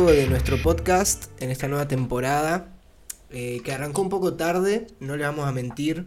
45 0.00 0.12
de 0.12 0.26
nuestro 0.28 0.56
podcast, 0.62 1.30
en 1.42 1.50
esta 1.50 1.68
nueva 1.68 1.86
temporada, 1.86 2.72
eh, 3.30 3.60
que 3.64 3.72
arrancó 3.72 4.00
un 4.00 4.08
poco 4.08 4.34
tarde, 4.34 4.86
no 4.98 5.16
le 5.16 5.24
vamos 5.24 5.46
a 5.46 5.52
mentir. 5.52 6.06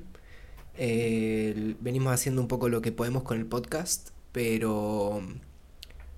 Eh, 0.77 1.75
venimos 1.79 2.11
haciendo 2.11 2.41
un 2.41 2.47
poco 2.47 2.69
lo 2.69 2.81
que 2.81 2.91
podemos 2.91 3.23
con 3.23 3.37
el 3.37 3.45
podcast, 3.45 4.09
pero, 4.31 5.21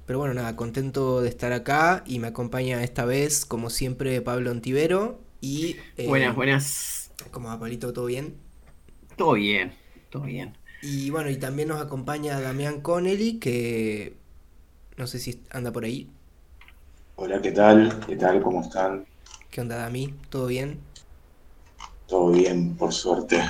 pero 0.05 0.19
bueno, 0.19 0.33
nada, 0.33 0.55
contento 0.55 1.21
de 1.21 1.27
estar 1.27 1.51
acá 1.51 2.03
y 2.05 2.19
me 2.19 2.27
acompaña 2.27 2.81
esta 2.83 3.03
vez, 3.03 3.45
como 3.45 3.69
siempre, 3.69 4.21
Pablo 4.21 4.51
Antivero. 4.51 5.19
Y, 5.41 5.75
eh, 5.97 6.07
buenas, 6.07 6.35
buenas. 6.35 7.11
¿Cómo 7.31 7.49
va, 7.49 7.59
Pablito? 7.59 7.91
¿Todo 7.91 8.05
bien? 8.05 8.35
Todo 9.17 9.33
bien, 9.33 9.73
todo 10.09 10.23
bien. 10.23 10.57
Y 10.81 11.09
bueno, 11.09 11.29
y 11.29 11.35
también 11.37 11.69
nos 11.69 11.81
acompaña 11.81 12.39
Damián 12.39 12.79
Connelly, 12.81 13.39
que 13.39 14.15
no 14.97 15.07
sé 15.07 15.19
si 15.19 15.43
anda 15.51 15.71
por 15.71 15.83
ahí. 15.83 16.09
Hola, 17.17 17.41
¿qué 17.41 17.53
tal? 17.53 17.97
¿Qué 18.05 18.17
tal? 18.17 18.41
¿Cómo 18.41 18.61
están? 18.61 19.05
¿Qué 19.49 19.61
onda, 19.61 19.77
Dami? 19.77 20.13
¿Todo 20.29 20.47
bien? 20.47 20.79
Todo 22.07 22.31
bien, 22.31 22.75
por 22.75 22.91
suerte. 22.91 23.41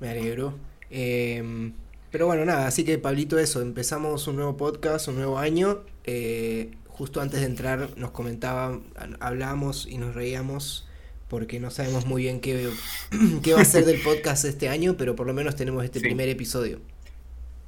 Me 0.00 0.10
alegro. 0.10 0.54
Em, 0.90 1.72
pero 2.10 2.26
bueno, 2.26 2.44
nada, 2.44 2.66
así 2.66 2.84
que 2.84 2.98
Pablito, 2.98 3.38
eso, 3.38 3.62
empezamos 3.62 4.26
un 4.26 4.34
nuevo 4.34 4.56
podcast, 4.56 5.06
un 5.06 5.14
nuevo 5.14 5.38
año. 5.38 5.84
Eh, 6.02 6.72
justo 6.88 7.20
antes 7.20 7.38
de 7.40 7.46
entrar 7.46 7.90
nos 7.96 8.10
comentaban, 8.10 8.82
hablábamos 9.20 9.86
y 9.86 9.98
nos 9.98 10.16
reíamos 10.16 10.88
porque 11.28 11.60
no 11.60 11.70
sabemos 11.70 12.06
muy 12.06 12.22
bien 12.22 12.40
qué, 12.40 12.68
qué 13.44 13.54
va 13.54 13.60
a 13.60 13.64
ser 13.64 13.84
del 13.84 14.00
podcast 14.02 14.44
este 14.44 14.68
año, 14.68 14.96
pero 14.98 15.14
por 15.14 15.28
lo 15.28 15.32
menos 15.32 15.54
tenemos 15.54 15.84
este 15.84 16.00
primer 16.00 16.28
episodio. 16.28 16.80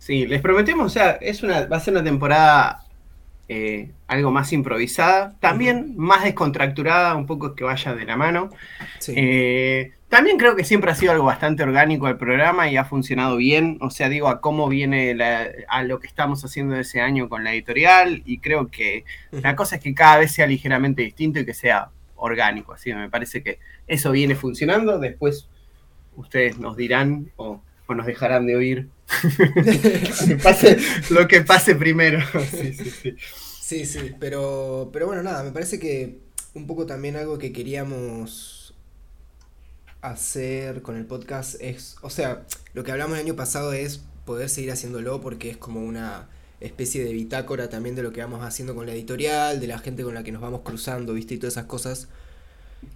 Sí, 0.01 0.27
les 0.27 0.43
prometemos, 0.43 0.87
o 0.87 0.91
sea, 0.91 1.13
es 1.13 1.45
una, 1.45 1.67
va 1.67 1.77
a 1.77 1.81
ser 1.81 1.95
una 1.95 2.03
temporada 2.03 2.88
eh, 3.51 3.93
algo 4.07 4.31
más 4.31 4.53
improvisada, 4.53 5.35
también 5.41 5.95
más 5.97 6.25
descontracturada, 6.25 7.15
un 7.17 7.25
poco 7.25 7.55
que 7.55 7.65
vaya 7.65 7.95
de 7.95 8.05
la 8.05 8.15
mano. 8.15 8.51
Eh, 9.09 9.93
también 10.09 10.37
creo 10.37 10.55
que 10.55 10.65
siempre 10.65 10.91
ha 10.91 10.95
sido 10.95 11.13
algo 11.13 11.25
bastante 11.25 11.63
orgánico 11.63 12.09
el 12.09 12.19
programa 12.19 12.71
y 12.71 12.77
ha 12.77 12.85
funcionado 12.85 13.39
bien, 13.39 13.79
o 13.81 13.89
sea, 13.89 14.11
digo, 14.11 14.29
a 14.29 14.43
cómo 14.43 14.69
viene 14.69 15.17
a 15.69 15.83
lo 15.83 15.99
que 15.99 16.07
estamos 16.07 16.45
haciendo 16.45 16.77
ese 16.77 17.01
año 17.01 17.31
con 17.31 17.43
la 17.43 17.53
editorial 17.53 18.23
y 18.27 18.39
creo 18.39 18.69
que 18.71 19.05
la 19.31 19.57
cosa 19.57 19.77
es 19.77 19.83
que 19.83 19.95
cada 19.95 20.19
vez 20.19 20.33
sea 20.33 20.47
ligeramente 20.47 21.03
distinto 21.03 21.41
y 21.41 21.47
que 21.47 21.55
sea 21.55 21.89
orgánico, 22.17 22.75
así 22.75 22.93
me 22.93 23.09
parece 23.09 23.43
que 23.43 23.61
eso 23.87 24.11
viene 24.11 24.35
funcionando, 24.35 24.99
después 24.99 25.49
ustedes 26.17 26.59
nos 26.59 26.77
dirán 26.77 27.31
o, 27.37 27.63
nos 27.97 28.07
dejarán 28.07 28.47
de 28.47 28.57
oír 28.57 28.89
lo 31.11 31.29
que 31.29 31.43
pase 31.43 31.75
primero. 31.75 32.21
sí, 32.51 32.73
sí, 32.73 32.91
sí. 32.91 33.17
Sí, 33.69 33.85
sí, 33.85 34.15
pero, 34.19 34.89
pero 34.95 35.07
bueno, 35.07 35.23
nada, 35.23 35.43
me 35.43 35.51
parece 35.51 35.79
que 35.79 36.21
un 36.55 36.67
poco 36.67 36.87
también 36.87 37.17
algo 37.17 37.37
que 37.37 37.53
queríamos 37.53 38.73
hacer 40.01 40.81
con 40.81 40.97
el 40.97 41.05
podcast 41.05 41.61
es, 41.61 41.97
o 42.01 42.09
sea, 42.09 42.47
lo 42.73 42.83
que 42.83 42.93
hablamos 42.93 43.19
el 43.19 43.25
año 43.25 43.37
pasado 43.37 43.75
es 43.75 44.01
poder 44.25 44.49
seguir 44.49 44.73
haciéndolo 44.73 45.21
porque 45.21 45.51
es 45.51 45.59
como 45.59 45.85
una 45.85 46.31
especie 46.61 47.05
de 47.05 47.13
bitácora 47.13 47.69
también 47.69 47.95
de 47.95 48.03
lo 48.03 48.11
que 48.11 48.23
vamos 48.23 48.43
haciendo 48.43 48.75
con 48.75 48.87
la 48.87 48.93
editorial, 48.93 49.61
de 49.61 49.67
la 49.67 49.79
gente 49.79 50.03
con 50.03 50.15
la 50.15 50.23
que 50.23 50.33
nos 50.33 50.41
vamos 50.41 50.63
cruzando, 50.63 51.13
¿viste? 51.13 51.35
Y 51.35 51.39
todas 51.39 51.55
esas 51.55 51.67
cosas 51.67 52.09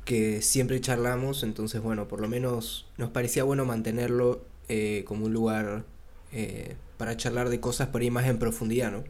que 0.04 0.42
siempre 0.42 0.80
charlamos, 0.80 1.42
entonces 1.42 1.80
bueno, 1.80 2.08
por 2.08 2.20
lo 2.20 2.28
menos 2.28 2.86
nos 2.96 3.10
parecía 3.10 3.44
bueno 3.44 3.64
mantenerlo 3.64 4.44
eh, 4.74 5.04
como 5.04 5.26
un 5.26 5.34
lugar 5.34 5.84
eh, 6.32 6.76
para 6.96 7.14
charlar 7.14 7.50
de 7.50 7.60
cosas 7.60 7.88
por 7.88 8.00
ahí 8.00 8.10
más 8.10 8.26
en 8.26 8.38
profundidad, 8.38 8.90
¿no? 8.90 9.04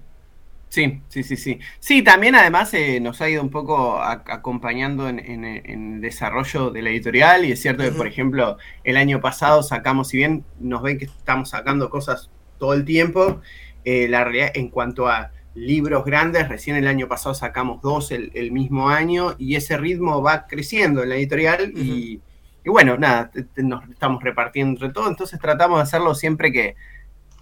Sí, 0.70 1.00
sí, 1.08 1.22
sí, 1.22 1.36
sí. 1.36 1.60
Sí, 1.78 2.02
también 2.02 2.34
además 2.34 2.74
eh, 2.74 2.98
nos 2.98 3.20
ha 3.20 3.28
ido 3.28 3.42
un 3.42 3.50
poco 3.50 4.02
acompañando 4.02 5.08
en, 5.08 5.44
el 5.44 6.00
desarrollo 6.00 6.70
de 6.70 6.82
la 6.82 6.90
editorial 6.90 7.44
y 7.44 7.52
es 7.52 7.62
cierto 7.62 7.84
que, 7.84 7.92
por 7.92 8.08
ejemplo, 8.08 8.56
el 8.82 8.96
año 8.96 9.20
pasado 9.20 9.62
sacamos, 9.62 10.08
si 10.08 10.16
bien 10.16 10.44
nos 10.58 10.82
ven 10.82 10.98
que 10.98 11.04
estamos 11.04 11.50
sacando 11.50 11.90
cosas 11.90 12.28
todo 12.58 12.72
el 12.72 12.84
tiempo, 12.84 13.40
eh, 13.84 14.08
la 14.08 14.24
realidad 14.24 14.50
en 14.54 14.68
cuanto 14.68 15.06
a 15.06 15.30
libros 15.54 16.04
grandes, 16.04 16.48
recién 16.48 16.74
el 16.74 16.88
año 16.88 17.06
pasado 17.06 17.34
sacamos 17.34 17.82
dos 17.82 18.10
el, 18.10 18.50
mismo 18.50 18.88
año 18.88 19.36
y 19.38 19.54
ese 19.54 19.76
ritmo 19.76 20.22
va 20.22 20.46
creciendo 20.46 21.02
en 21.02 21.10
la 21.10 21.16
editorial 21.16 21.72
y, 21.76 22.20
y, 22.64 22.70
bueno, 22.70 22.96
nada, 22.96 23.30
nos 23.56 23.88
estamos 23.90 24.22
repartiendo 24.22 24.72
entre 24.72 24.92
todo, 24.92 25.08
entonces 25.08 25.38
tratamos 25.40 25.78
de 25.78 25.82
hacerlo 25.82 26.14
siempre 26.14 26.52
que 26.52 26.76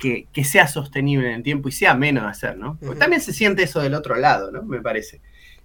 que, 0.01 0.45
sea 0.45 0.67
sostenible 0.67 1.29
en 1.29 1.35
el 1.35 1.43
tiempo 1.43 1.69
y 1.69 1.73
sea 1.73 1.95
menos 1.95 2.25
de 2.25 2.31
hacer, 2.31 2.57
¿no? 2.57 2.79
Porque 2.81 2.99
también 2.99 3.21
se 3.21 3.33
siente 3.33 3.63
eso 3.63 3.81
del 3.81 3.95
otro 3.95 4.17
lado, 4.17 4.51
¿no? 4.51 4.63
Me 4.63 4.81
parece. 4.81 5.21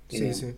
Sí, 0.09 0.33
sí. 0.33 0.55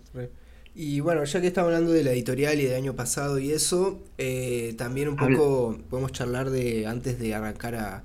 Y 0.74 1.00
bueno, 1.00 1.24
ya 1.24 1.42
que 1.42 1.48
estamos 1.48 1.70
hablando 1.70 1.92
de 1.92 2.04
la 2.04 2.12
editorial 2.12 2.60
y 2.60 2.66
del 2.66 2.76
año 2.76 2.96
pasado 2.96 3.40
y 3.40 3.52
eso, 3.52 4.04
eh, 4.18 4.76
también 4.78 5.10
un 5.10 5.16
poco 5.16 5.78
podemos 5.90 6.12
charlar 6.12 6.50
de, 6.50 6.86
antes 6.86 7.20
de 7.20 7.34
arrancar 7.34 7.76
a, 7.76 8.04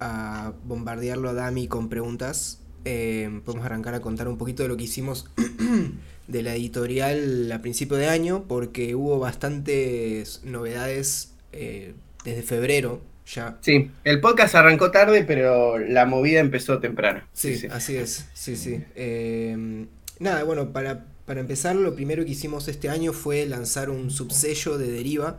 a 0.00 0.52
bombardearlo 0.64 1.30
a 1.30 1.34
Dami 1.34 1.66
con 1.66 1.88
preguntas, 1.88 2.62
eh, 2.84 3.40
podemos 3.44 3.64
arrancar 3.64 3.94
a 3.94 4.00
contar 4.00 4.28
un 4.28 4.36
poquito 4.38 4.62
de 4.62 4.70
lo 4.70 4.76
que 4.76 4.84
hicimos 4.84 5.30
de 6.30 6.42
la 6.42 6.54
editorial 6.54 7.50
a 7.52 7.60
principio 7.60 7.96
de 7.96 8.08
año, 8.08 8.44
porque 8.48 8.94
hubo 8.94 9.18
bastantes 9.18 10.42
novedades 10.44 11.34
eh, 11.52 11.94
desde 12.24 12.42
febrero 12.42 13.02
Sí, 13.60 13.90
el 14.02 14.20
podcast 14.20 14.56
arrancó 14.56 14.90
tarde, 14.90 15.22
pero 15.24 15.78
la 15.78 16.04
movida 16.04 16.40
empezó 16.40 16.80
temprano. 16.80 17.22
Sí, 17.32 17.66
así 17.70 17.96
es. 17.96 18.26
Sí, 18.34 18.56
sí. 18.56 18.82
Em, 18.96 19.86
nada, 20.18 20.42
bueno, 20.42 20.72
para, 20.72 21.04
empezar, 21.28 21.76
lo 21.76 21.94
primero 21.94 22.24
que 22.24 22.32
hicimos 22.32 22.66
este 22.66 22.88
año 22.88 23.12
fue 23.12 23.46
lanzar 23.46 23.88
un 23.88 24.10
subsello 24.10 24.78
de 24.78 24.90
Deriva, 24.90 25.38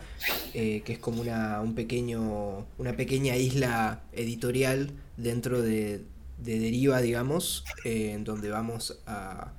eh, 0.54 0.84
que 0.86 0.94
es 0.94 1.00
como 1.00 1.22
una, 1.22 1.60
un 1.60 1.76
pequeño, 1.76 2.66
una 2.78 2.96
pequeña 2.96 3.36
isla 3.36 4.04
editorial 4.14 4.92
dentro 5.18 5.62
de, 5.62 6.02
Deriva, 6.38 7.02
digamos, 7.02 7.66
eh, 7.84 8.14
en 8.14 8.24
donde 8.24 8.50
vamos 8.50 9.02
a, 9.06 9.52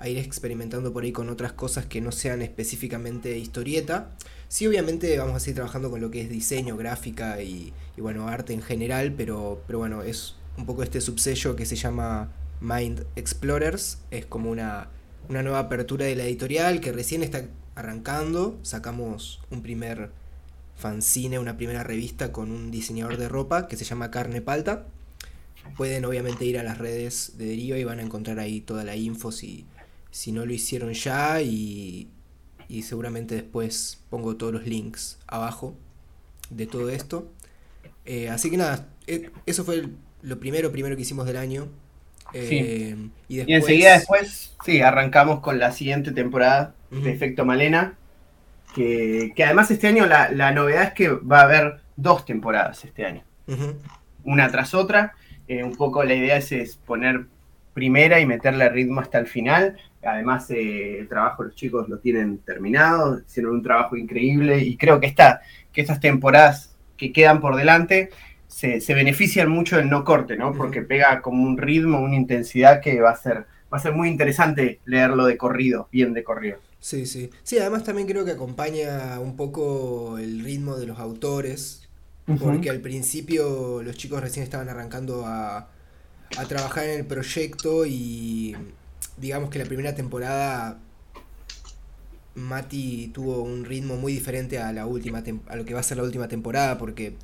a 0.00 0.08
ir 0.08 0.16
experimentando 0.16 0.94
por 0.94 1.04
ahí 1.04 1.12
con 1.12 1.28
otras 1.28 1.52
cosas 1.52 1.84
que 1.84 2.00
no 2.00 2.10
sean 2.10 2.40
específicamente 2.40 3.36
historieta. 3.36 4.10
Sí, 4.48 4.66
obviamente 4.66 5.16
vamos 5.18 5.36
a 5.36 5.40
seguir 5.40 5.56
trabajando 5.56 5.90
con 5.90 6.00
lo 6.00 6.10
que 6.10 6.22
es 6.22 6.30
diseño, 6.30 6.78
gráfica 6.78 7.42
y, 7.42 7.74
bueno, 7.98 8.26
arte 8.26 8.54
en 8.54 8.62
general, 8.62 9.12
pero, 9.14 9.62
pero 9.66 9.78
bueno, 9.78 10.02
es 10.02 10.36
un 10.56 10.64
poco 10.64 10.82
este 10.82 11.02
subsello 11.02 11.54
que 11.54 11.66
se 11.66 11.76
llama 11.76 12.32
Mind 12.62 13.04
Explorers. 13.14 13.98
Es 14.10 14.24
como 14.24 14.50
una, 14.50 14.88
una 15.28 15.42
nueva 15.42 15.58
apertura 15.58 16.06
de 16.06 16.16
la 16.16 16.24
editorial 16.24 16.80
que 16.80 16.92
recién 16.92 17.22
está 17.22 17.44
arrancando. 17.74 18.58
Sacamos 18.62 19.42
un 19.50 19.60
primer 19.60 20.12
fanzine, 20.76 21.38
una 21.38 21.58
primera 21.58 21.84
revista 21.84 22.32
con 22.32 22.50
un 22.50 22.70
diseñador 22.70 23.18
de 23.18 23.28
ropa 23.28 23.68
que 23.68 23.76
se 23.76 23.84
llama 23.84 24.10
Carne 24.10 24.40
Palta. 24.40 24.86
Pueden 25.76 26.06
obviamente 26.06 26.46
ir 26.46 26.58
a 26.58 26.62
las 26.62 26.78
redes 26.78 27.34
de 27.36 27.44
Deriva 27.44 27.76
y 27.76 27.84
van 27.84 27.98
a 27.98 28.02
encontrar 28.02 28.38
ahí 28.38 28.62
toda 28.62 28.82
la 28.82 28.96
info 28.96 29.30
si, 29.30 29.66
si 30.10 30.32
no 30.32 30.46
lo 30.46 30.52
hicieron 30.52 30.92
ya 30.92 31.40
y, 31.42 32.08
y 32.68 32.82
seguramente 32.82 33.34
después 33.34 34.02
pongo 34.10 34.36
todos 34.36 34.52
los 34.52 34.66
links 34.66 35.18
abajo 35.26 35.76
de 36.50 36.66
todo 36.66 36.90
esto. 36.90 37.30
Eh, 38.04 38.28
así 38.28 38.50
que 38.50 38.56
nada, 38.56 38.88
eh, 39.06 39.30
eso 39.46 39.64
fue 39.64 39.84
lo 40.22 40.40
primero, 40.40 40.72
primero 40.72 40.96
que 40.96 41.02
hicimos 41.02 41.26
del 41.26 41.36
año. 41.36 41.68
Eh, 42.32 42.96
y, 43.28 43.36
después... 43.36 43.56
enseguida 43.56 43.94
después, 43.94 44.54
sí, 44.64 44.80
arrancamos 44.82 45.40
con 45.40 45.58
la 45.58 45.72
siguiente 45.72 46.12
temporada 46.12 46.74
de 46.90 47.10
Efecto 47.12 47.44
Malena. 47.44 47.94
Que, 48.74 49.32
además 49.44 49.70
este 49.70 49.88
año 49.88 50.06
la, 50.06 50.52
novedad 50.52 50.84
es 50.84 50.92
que 50.92 51.08
va 51.08 51.40
a 51.40 51.44
haber 51.44 51.80
dos 51.96 52.24
temporadas 52.24 52.84
este 52.84 53.04
año. 53.04 53.24
Una 54.22 54.48
tras 54.50 54.74
otra. 54.74 55.14
un 55.48 55.74
poco 55.74 56.04
la 56.04 56.14
idea 56.14 56.36
es, 56.36 56.76
poner 56.86 57.26
primera 57.72 58.20
y 58.20 58.26
meterle 58.26 58.68
ritmo 58.68 59.00
hasta 59.00 59.18
el 59.18 59.26
final. 59.26 59.76
Además, 60.02 60.50
eh, 60.50 60.98
el 61.00 61.08
trabajo 61.08 61.44
los 61.44 61.54
chicos 61.54 61.88
lo 61.88 61.98
tienen 61.98 62.38
terminado, 62.38 63.20
hicieron 63.20 63.54
un 63.54 63.62
trabajo 63.62 63.96
increíble 63.96 64.58
y 64.58 64.76
creo 64.76 65.00
que, 65.00 65.06
esta, 65.06 65.40
que 65.72 65.80
estas 65.80 66.00
temporadas 66.00 66.76
que 66.96 67.12
quedan 67.12 67.40
por 67.40 67.56
delante 67.56 68.10
se, 68.46 68.94
benefician 68.94 69.48
mucho 69.48 69.76
del 69.76 69.88
no 69.88 70.04
corte, 70.04 70.36
¿no? 70.36 70.52
Porque 70.52 70.82
pega 70.82 71.22
como 71.22 71.42
un 71.44 71.56
ritmo, 71.56 72.00
una 72.00 72.16
intensidad 72.16 72.80
que 72.80 73.00
va 73.00 73.10
a 73.10 73.16
ser, 73.16 73.46
va 73.72 73.78
a 73.78 73.80
ser 73.80 73.94
muy 73.94 74.08
interesante 74.08 74.80
leerlo 74.84 75.24
de 75.24 75.36
corrido, 75.36 75.88
bien 75.92 76.12
de 76.12 76.24
corrido. 76.24 76.58
Sí, 76.80 77.06
sí. 77.06 77.30
Sí, 77.42 77.58
además 77.58 77.84
también 77.84 78.08
creo 78.08 78.24
que 78.24 78.32
acompaña 78.32 79.20
un 79.20 79.36
poco 79.36 80.18
el 80.18 80.40
ritmo 80.40 80.76
de 80.76 80.86
los 80.86 80.98
autores, 80.98 81.88
porque 82.38 82.70
al 82.70 82.80
principio 82.80 83.82
los 83.82 83.96
chicos 83.96 84.20
recién 84.20 84.44
estaban 84.44 84.68
arrancando 84.68 85.24
a, 85.26 85.68
a 86.36 86.44
trabajar 86.46 86.84
en 86.84 87.00
el 87.00 87.06
proyecto 87.06 87.86
y 87.86 88.56
digamos 89.16 89.50
que 89.50 89.58
la 89.58 89.64
primera 89.64 89.94
temporada 89.94 90.78
Mati 92.34 93.10
tuvo 93.12 93.42
un 93.42 93.64
ritmo 93.64 93.96
muy 93.96 94.12
diferente 94.12 94.58
a 94.58 94.72
la 94.72 94.86
última 94.86 95.22
a 95.48 95.56
lo 95.56 95.64
que 95.64 95.74
va 95.74 95.80
a 95.80 95.82
ser 95.82 95.96
la 95.96 96.04
última 96.04 96.28
temporada 96.28 96.78
porque 96.78 97.14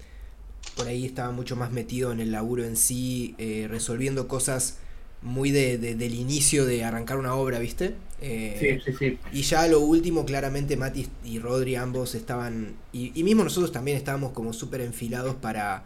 por 0.75 0.89
ahí 0.89 1.07
estaba 1.07 1.31
mucho 1.31 1.57
más 1.57 1.73
metido 1.73 2.13
en 2.13 2.21
el 2.21 2.33
laburo 2.33 2.65
en 2.65 2.77
sí, 2.77 3.35
eh, 3.39 3.67
resolviendo 3.69 4.29
cosas 4.29 4.79
muy 5.23 5.51
de, 5.51 5.79
del 5.79 6.15
inicio 6.15 6.67
de 6.67 6.85
arrancar 6.85 7.19
una 7.19 7.35
obra, 7.35 7.59
¿viste? 7.59 7.95
Eh, 8.21 8.81
sí, 8.85 8.93
sí, 8.93 8.97
sí. 8.99 9.19
Y 9.33 9.43
ya 9.43 9.67
lo 9.67 9.81
último, 9.81 10.25
claramente 10.25 10.77
Mati 10.77 11.09
y 11.25 11.39
Rodri 11.39 11.77
ambos 11.77 12.15
estaban, 12.15 12.77
y, 12.93 13.11
mismo 13.23 13.45
nosotros 13.45 13.73
también 13.73 13.97
estábamos 13.97 14.33
como 14.33 14.53
súper 14.53 14.83
enfilados 14.83 15.35
para, 15.35 15.85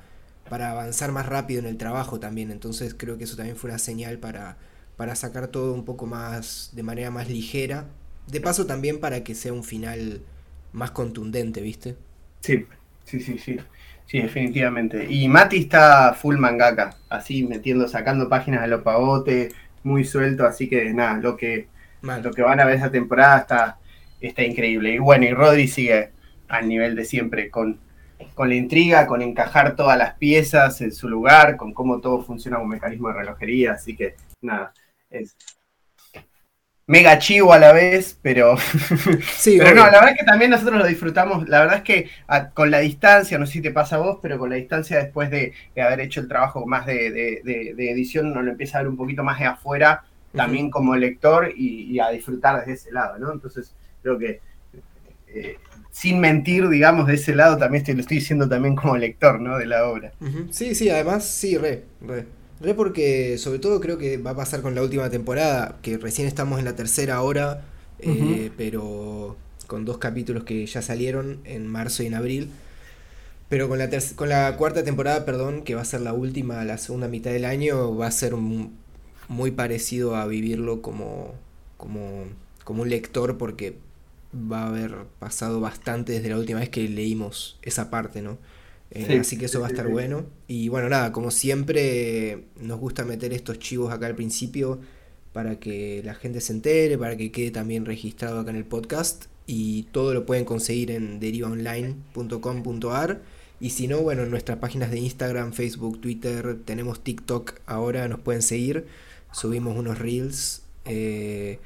para 0.51 0.73
avanzar 0.73 1.13
más 1.13 1.27
rápido 1.27 1.61
en 1.61 1.67
el 1.67 1.79
trabajo 1.79 2.21
también, 2.21 2.51
entonces 2.51 2.95
creo 2.95 3.17
que 3.17 3.25
eso 3.25 3.37
también 3.37 3.57
fue 3.57 3.71
una 3.71 3.79
señal 3.79 4.19
para, 4.19 4.59
para 4.97 5.15
sacar 5.15 5.49
todo 5.49 5.73
un 5.73 5.85
poco 5.87 6.07
más, 6.07 6.71
de 6.75 6.83
manera 6.83 7.11
más 7.11 7.31
ligera, 7.31 7.87
de 8.27 8.41
paso 8.41 8.67
también 8.67 9.01
para 9.01 9.25
que 9.25 9.35
sea 9.35 9.53
un 9.53 9.65
final 9.65 10.21
más 10.73 10.91
contundente, 10.91 11.63
¿viste? 11.63 11.97
Sí, 12.41 12.67
sí, 13.05 13.21
sí, 13.21 13.39
sí. 13.39 13.59
Sí, 14.07 14.21
definitivamente. 14.21 15.07
Y 15.09 15.29
Mati 15.29 15.59
está 15.59 16.15
full 16.15 16.37
mangaka, 16.37 16.97
así 17.09 17.45
metiendo, 17.45 17.87
sacando 17.87 18.29
páginas 18.29 18.63
de 18.63 18.67
los 18.67 18.83
pavotes, 18.83 19.55
muy 19.85 20.05
suelto, 20.05 20.45
así 20.45 20.69
que 20.69 20.93
nada, 20.93 21.19
lo 21.19 21.37
que, 21.37 21.69
lo 22.03 22.33
que 22.33 22.43
van 22.43 22.59
a 22.59 22.65
ver 22.65 22.75
esa 22.77 22.91
temporada 22.91 23.39
está, 23.39 23.79
está 24.21 24.43
increíble. 24.43 24.95
Y 24.95 24.99
bueno, 24.99 25.27
y 25.27 25.33
Rodri 25.33 25.69
sigue 25.69 26.11
al 26.49 26.69
nivel 26.69 26.97
de 26.97 27.05
siempre, 27.05 27.51
con, 27.51 27.79
con 28.35 28.49
la 28.49 28.55
intriga, 28.55 29.07
con 29.07 29.23
encajar 29.23 29.77
todas 29.77 29.99
las 29.99 30.15
piezas 30.15 30.81
en 30.81 30.93
su 30.93 31.09
lugar, 31.09 31.57
con 31.57 31.73
cómo 31.73 32.01
todo 32.01 32.23
funciona 32.23 32.59
como 32.59 32.69
mecanismo 32.69 33.09
de 33.09 33.15
relojería, 33.15 33.73
así 33.73 33.97
que 33.97 34.17
nada, 34.41 34.73
es, 35.11 35.37
mega 36.91 37.21
chivo 37.21 37.53
a 37.53 37.59
la 37.61 37.73
vez, 37.73 38.19
pero. 38.21 38.57
Sí, 39.37 39.59
pero 39.59 39.77
no, 39.77 39.85
la 39.85 39.93
verdad 39.93 40.11
es 40.11 40.19
que 40.19 40.25
también 40.25 40.51
nosotros 40.51 40.79
lo 40.79 40.87
disfrutamos. 40.87 41.49
La 41.49 41.61
verdad 41.61 41.77
es 41.77 41.83
que 41.83 42.11
con 42.53 42.71
la 42.71 42.81
distancia, 42.81 43.39
no 43.39 43.47
sé 43.47 43.55
si 43.55 43.63
te 43.63 43.71
pasa 43.71 43.97
a 43.97 44.01
vos, 44.01 44.19
pero 44.21 44.39
con 44.39 44.51
la 44.51 44.57
distancia 44.57 44.99
después 44.99 45.31
de, 45.31 45.55
haber 45.77 46.01
hecho 46.01 46.21
el 46.21 46.29
trabajo 46.29 46.67
más 46.67 46.87
de, 46.87 47.43
edición, 47.79 48.33
uno 48.33 48.43
lo 48.43 48.51
empieza 48.51 48.79
a 48.79 48.83
ver 48.83 48.89
un 48.91 48.97
poquito 48.97 49.23
más 49.23 49.39
de 49.39 49.47
afuera, 49.47 50.03
también 50.35 50.69
como 50.69 50.97
lector 50.97 51.53
y, 51.57 51.99
a 52.01 52.11
disfrutar 52.11 52.59
desde 52.59 52.73
ese 52.73 52.93
lado, 52.93 53.19
¿no? 53.19 53.33
Entonces, 53.33 53.73
creo 54.03 54.19
que. 54.19 54.41
Eh, 55.29 55.59
sin 55.91 56.21
mentir, 56.21 56.69
digamos, 56.69 57.07
de 57.07 57.15
ese 57.15 57.35
lado 57.35 57.57
también 57.59 57.83
estoy, 57.83 57.95
lo 57.95 58.01
estoy 58.01 58.19
diciendo 58.19 58.49
también 58.49 58.77
como 58.77 58.97
lector, 58.97 59.41
¿no? 59.41 59.59
De 59.59 59.67
la 59.67 59.87
obra. 59.87 60.13
Sí, 60.51 60.75
sí, 60.75 60.89
además, 60.89 61.25
sí, 61.27 61.57
re, 61.57 61.85
re. 62.01 62.27
Re 62.61 62.75
porque, 62.75 63.39
sobre 63.39 63.59
todo, 63.59 63.81
creo 63.81 63.97
que 63.97 64.19
va 64.19 64.33
a 64.33 64.37
pasar 64.37 64.61
con 64.61 64.75
la 64.75 64.83
última 64.83 65.09
temporada, 65.09 65.79
que 65.83 65.97
recién 65.97 66.29
estamos 66.29 66.59
en 66.59 66.67
la 66.67 66.77
tercera 66.77 67.23
hora, 67.23 67.63
eh, 67.99 68.51
pero 68.57 69.37
con 69.67 69.85
dos 69.85 69.99
capítulos 69.99 70.45
que 70.45 70.67
ya 70.67 70.83
salieron 70.83 71.41
en 71.45 71.67
marzo 71.67 72.03
y 72.03 72.07
en 72.07 72.15
abril. 72.15 72.51
Pero 73.49 73.69
con 73.69 73.79
la, 73.79 73.89
con 74.15 74.29
la 74.29 74.57
cuarta 74.57 74.85
temporada, 74.85 75.25
perdón, 75.25 75.63
que 75.63 75.75
va 75.75 75.83
a 75.83 75.85
ser 75.85 76.03
la 76.03 76.13
última, 76.13 76.65
la 76.65 76.79
segunda 76.79 77.09
mitad 77.09 77.33
del 77.33 77.45
año, 77.45 77.97
va 77.97 78.07
a 78.07 78.11
ser 78.13 78.35
muy 78.37 79.51
parecido 79.51 80.15
a 80.17 80.27
vivirlo 80.27 80.83
como, 80.83 81.35
como, 81.77 82.25
como 82.65 82.83
un 82.83 82.91
lector, 82.91 83.39
porque 83.39 83.75
va 84.35 84.63
a 84.63 84.69
haber 84.69 85.07
pasado 85.19 85.61
bastante 85.61 86.13
desde 86.13 86.29
la 86.29 86.39
última 86.39 86.61
vez 86.61 86.69
que 86.69 86.89
leímos 86.89 87.59
esa 87.63 87.91
parte, 87.91 88.23
¿no? 88.23 88.39
Eh, 88.93 89.19
así 89.21 89.39
que 89.39 89.47
eso 89.47 89.61
va 89.61 89.69
a 89.69 89.71
estar 89.71 89.89
bueno. 89.89 90.27
Y 90.49 90.69
bueno, 90.69 90.89
nada, 90.89 91.13
como 91.13 91.31
siempre, 91.31 92.47
nos 92.61 92.81
gusta 92.81 93.05
meter 93.05 93.33
estos 93.33 93.59
chivos 93.59 93.93
acá 93.93 94.07
al 94.07 94.17
principio 94.17 94.81
para 95.33 95.61
que 95.61 96.03
la 96.05 96.15
gente 96.15 96.41
se 96.41 96.53
entere, 96.53 96.99
para 96.99 97.17
que 97.17 97.31
quede 97.31 97.53
también 97.53 97.87
registrado 97.87 98.41
acá 98.41 98.51
en 98.51 98.57
el 98.57 98.65
podcast. 98.65 99.27
Y 99.47 99.85
todo 99.93 100.15
lo 100.15 100.27
pueden 100.27 100.45
conseguir 100.45 100.91
en 100.91 101.21
derivaonline.com.ar. 101.21 103.23
Y 103.61 103.71
si 103.71 103.89
no, 103.89 104.01
bueno, 104.01 104.23
en 104.23 104.31
nuestras 104.31 104.59
páginas 104.59 104.91
de 104.91 104.99
Instagram, 104.99 105.53
Facebook, 105.53 106.01
Twitter, 106.01 106.59
tenemos 106.65 107.03
TikTok 107.03 107.61
ahora, 107.67 108.09
nos 108.09 108.21
pueden 108.21 108.43
seguir. 108.43 108.87
Subimos 109.33 109.77
unos 109.77 109.99
reels. 109.99 110.63
Eh, 110.85 111.59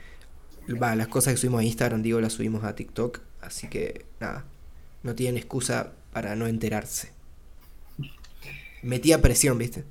va, 0.72 0.94
las 0.96 1.08
cosas 1.08 1.34
que 1.34 1.37
subimos 1.38 1.61
a 1.61 1.64
Instagram, 1.64 2.02
digo, 2.02 2.20
las 2.20 2.32
subimos 2.32 2.64
a 2.64 2.75
TikTok. 2.75 3.20
Así 3.40 3.69
que 3.69 4.05
nada, 4.20 4.44
no 5.02 5.14
tienen 5.14 5.37
excusa 5.37 5.93
para 6.12 6.34
no 6.37 6.46
enterarse. 6.46 7.11
Metía 8.82 9.20
presión, 9.20 9.58
¿viste? 9.58 9.84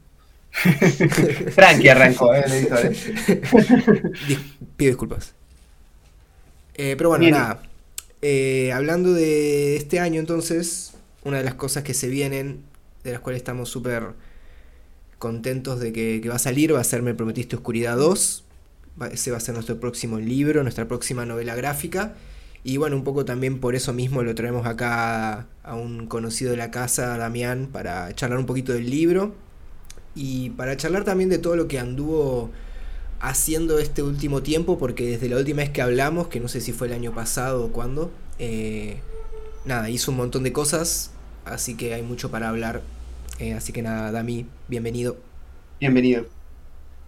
Frankie 1.51 1.89
arrancó, 1.89 2.33
¿eh? 2.33 2.43
Pido 4.77 4.89
disculpas. 4.89 5.33
Eh, 6.75 6.95
pero 6.97 7.09
bueno, 7.09 7.29
nada. 7.29 7.63
Eh, 8.21 8.71
hablando 8.71 9.13
de 9.13 9.75
este 9.75 9.99
año, 9.99 10.19
entonces, 10.19 10.93
una 11.23 11.39
de 11.39 11.43
las 11.43 11.55
cosas 11.55 11.83
que 11.83 11.93
se 11.93 12.07
vienen, 12.07 12.63
de 13.03 13.11
las 13.11 13.19
cuales 13.19 13.41
estamos 13.41 13.69
súper 13.69 14.13
contentos 15.17 15.79
de 15.79 15.91
que, 15.91 16.19
que, 16.21 16.29
va 16.29 16.35
a 16.35 16.39
salir, 16.39 16.73
va 16.73 16.79
a 16.79 16.83
ser 16.83 17.01
Me 17.01 17.13
Prometiste 17.13 17.55
Oscuridad 17.55 17.97
2. 17.97 18.42
Ese 19.11 19.31
va 19.31 19.37
a 19.37 19.39
ser 19.39 19.53
nuestro 19.55 19.79
próximo 19.79 20.19
libro, 20.19 20.63
nuestra 20.63 20.87
próxima 20.87 21.25
novela 21.25 21.55
gráfica. 21.55 22.13
Y 22.63 22.77
bueno, 22.77 22.95
un 22.95 23.03
poco 23.03 23.25
también 23.25 23.59
por 23.59 23.75
eso 23.75 23.91
mismo 23.93 24.23
lo 24.23 24.35
traemos 24.35 24.65
acá 24.65 25.47
a 25.63 25.75
un 25.75 26.07
conocido 26.07 26.51
de 26.51 26.57
la 26.57 26.71
casa, 26.71 27.17
Damián, 27.17 27.69
para 27.71 28.13
charlar 28.15 28.39
un 28.39 28.45
poquito 28.45 28.73
del 28.73 28.89
libro 28.89 29.35
y 30.15 30.51
para 30.51 30.77
charlar 30.77 31.03
también 31.03 31.29
de 31.29 31.39
todo 31.39 31.55
lo 31.55 31.67
que 31.67 31.79
anduvo 31.79 32.51
haciendo 33.19 33.79
este 33.79 34.03
último 34.03 34.43
tiempo, 34.43 34.77
porque 34.77 35.05
desde 35.05 35.29
la 35.29 35.37
última 35.37 35.57
vez 35.63 35.71
que 35.71 35.81
hablamos, 35.81 36.27
que 36.27 36.39
no 36.39 36.47
sé 36.47 36.61
si 36.61 36.71
fue 36.73 36.87
el 36.87 36.93
año 36.93 37.13
pasado 37.13 37.65
o 37.65 37.71
cuándo, 37.71 38.11
eh, 38.39 39.01
nada, 39.65 39.89
hizo 39.89 40.11
un 40.11 40.17
montón 40.17 40.43
de 40.43 40.53
cosas, 40.53 41.11
así 41.45 41.75
que 41.75 41.93
hay 41.93 42.01
mucho 42.03 42.31
para 42.31 42.49
hablar. 42.49 42.81
Eh, 43.39 43.53
así 43.53 43.73
que 43.73 43.81
nada, 43.81 44.11
Dami, 44.11 44.45
bienvenido. 44.67 45.17
Bienvenido. 45.79 46.42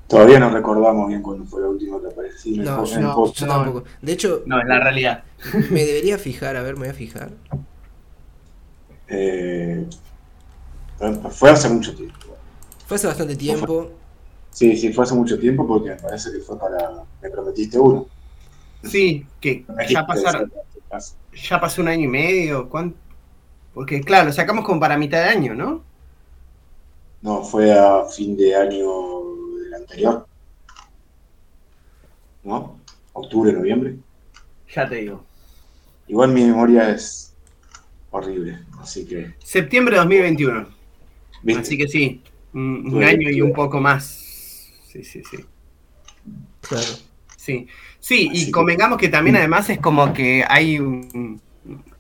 Todavía 0.08 0.40
no 0.40 0.50
recordamos 0.52 1.08
bien 1.08 1.22
cuándo 1.22 1.46
fue 1.46 1.62
la 1.62 1.70
última 1.70 2.00
que 2.00 2.08
aparecí. 2.08 2.58
No, 2.58 2.86
no, 2.86 3.34
yo 3.34 3.48
tampoco. 3.48 3.84
De 4.02 4.12
hecho, 4.12 4.44
no, 4.46 4.60
es 4.60 4.68
la 4.68 4.80
realidad. 4.80 5.24
Me 5.72 5.84
debería 5.84 6.18
fijar, 6.18 6.56
a 6.56 6.62
ver, 6.62 6.76
me 6.76 6.82
voy 6.82 6.90
a 6.90 6.94
fijar. 6.94 7.32
Eh, 9.08 9.86
fue 11.32 11.50
hace 11.50 11.70
mucho 11.70 11.96
tiempo. 11.96 12.20
Fue 12.86 12.98
hace 12.98 13.08
bastante 13.08 13.36
tiempo. 13.36 13.92
Sí, 14.52 14.78
sí, 14.78 14.94
fue 14.94 15.04
hace 15.06 15.16
mucho 15.16 15.40
tiempo 15.40 15.68
porque 15.68 15.90
me 15.90 15.96
parece 15.96 16.32
que 16.32 16.40
fue 16.40 16.58
para. 16.58 17.04
Me 17.22 17.30
prometiste 17.30 17.80
uno. 17.80 18.06
Sí, 18.84 19.26
que 19.42 19.66
ya 19.90 20.06
pasaron. 20.06 20.52
Ya 21.50 21.60
pasó 21.60 21.82
un 21.82 21.88
año 21.88 22.04
y 22.04 22.08
medio. 22.08 22.70
¿cuánto? 22.70 22.96
Porque, 23.74 24.02
claro, 24.02 24.28
lo 24.28 24.34
sacamos 24.34 24.64
como 24.66 24.80
para 24.80 24.98
mitad 24.98 25.24
de 25.24 25.30
año, 25.30 25.54
¿no? 25.54 25.84
No, 27.22 27.44
fue 27.44 27.74
a 27.74 28.06
fin 28.06 28.38
de 28.38 28.56
año 28.56 29.15
anterior. 29.86 30.28
¿No? 32.44 32.80
Octubre, 33.14 33.54
noviembre. 33.54 33.96
Ya 34.74 34.88
te 34.88 34.96
digo. 34.96 35.24
Igual 36.08 36.32
mi 36.32 36.44
memoria 36.44 36.90
es 36.90 37.36
horrible, 38.12 38.60
así 38.80 39.06
que... 39.06 39.34
Septiembre 39.40 39.96
de 39.96 40.00
2021. 40.00 40.68
Así 41.58 41.78
que 41.78 41.88
sí, 41.88 42.22
un, 42.54 43.04
año 43.04 43.30
y 43.30 43.42
un 43.42 43.54
poco 43.54 43.80
más. 43.80 44.06
Sí, 44.88 45.04
sí, 45.04 45.22
sí. 45.30 45.38
Claro. 46.62 46.88
Sí, 47.38 47.68
sí, 48.00 48.30
y 48.34 48.52
convengamos 48.52 48.98
que 48.98 49.10
también 49.10 49.36
además 49.36 49.70
es 49.70 49.80
como 49.80 50.14
que 50.14 50.44
hay 50.48 50.80
un, 50.80 51.40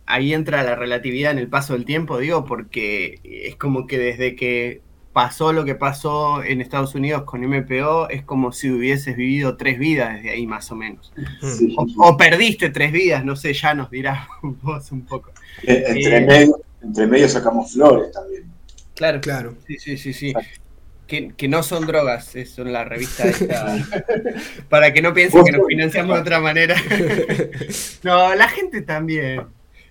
ahí 0.05 0.33
entra 0.33 0.63
la 0.63 0.75
relatividad 0.75 1.31
en 1.31 1.39
el 1.39 1.47
paso 1.47 1.73
del 1.73 1.85
tiempo, 1.85 2.17
digo, 2.17 2.45
porque 2.45 3.19
es 3.23 3.55
como 3.55 3.85
que 3.85 3.99
desde 3.99 4.35
que 4.35 4.81
pasó 5.15 5.53
lo 5.53 5.63
que 5.63 5.75
pasó 5.75 6.43
en 6.43 6.59
Estados 6.59 6.93
Unidos 6.93 7.23
con 7.23 7.39
MPO, 7.39 8.09
es 8.09 8.23
como 8.23 8.51
si 8.51 8.69
hubieses 8.69 9.15
vivido 9.15 9.55
tres 9.55 9.79
vidas 9.79 10.15
desde 10.15 10.31
ahí 10.31 10.45
más 10.45 10.69
o 10.73 10.75
menos. 10.75 11.13
O, 11.95 12.17
perdiste 12.17 12.69
tres 12.69 12.91
vidas, 12.91 13.23
no 13.23 13.37
sé, 13.37 13.53
ya 13.53 13.73
nos 13.73 13.89
dirás 13.89 14.27
vos 14.41 14.91
un 14.91 15.05
poco. 15.05 15.31
Eh, 15.63 15.85
entre, 15.87 16.17
eh, 16.17 16.21
medio, 16.27 16.61
entre 16.81 17.07
medio 17.07 17.29
sacamos 17.29 17.71
flores 17.71 18.11
también. 18.11 18.51
Claro, 18.93 19.21
claro. 19.21 19.55
Sí, 19.65 19.79
sí, 19.79 19.97
sí, 19.97 20.11
sí. 20.11 20.33
Que, 21.07 21.47
no 21.47 21.63
son 21.63 21.87
drogas, 21.87 22.33
son 22.53 22.73
la 22.73 22.83
revista 22.83 23.23
esta, 23.29 23.77
para 24.67 24.91
que 24.91 25.01
no 25.01 25.13
piensen 25.13 25.45
que 25.45 25.53
nos 25.53 25.65
financiamos 25.65 26.13
de 26.17 26.21
otra 26.23 26.41
manera. 26.41 26.75
no, 28.03 28.35
la 28.35 28.49
gente 28.49 28.81
también. 28.81 29.43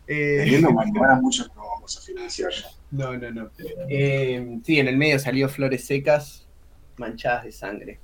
Eh, 0.06 0.60
no, 0.60 0.70
mucho 1.22 1.46
no 1.56 1.66
vamos 1.66 1.96
a 1.96 2.02
financiar 2.02 2.50
ya. 2.52 2.68
No, 2.94 3.16
no, 3.16 3.30
no. 3.32 3.50
Eh, 3.88 4.60
sí, 4.64 4.78
en 4.78 4.86
el 4.86 4.96
medio 4.96 5.18
salió 5.18 5.48
flores 5.48 5.84
secas 5.84 6.46
manchadas 6.96 7.44
de 7.44 7.50
sangre. 7.50 7.98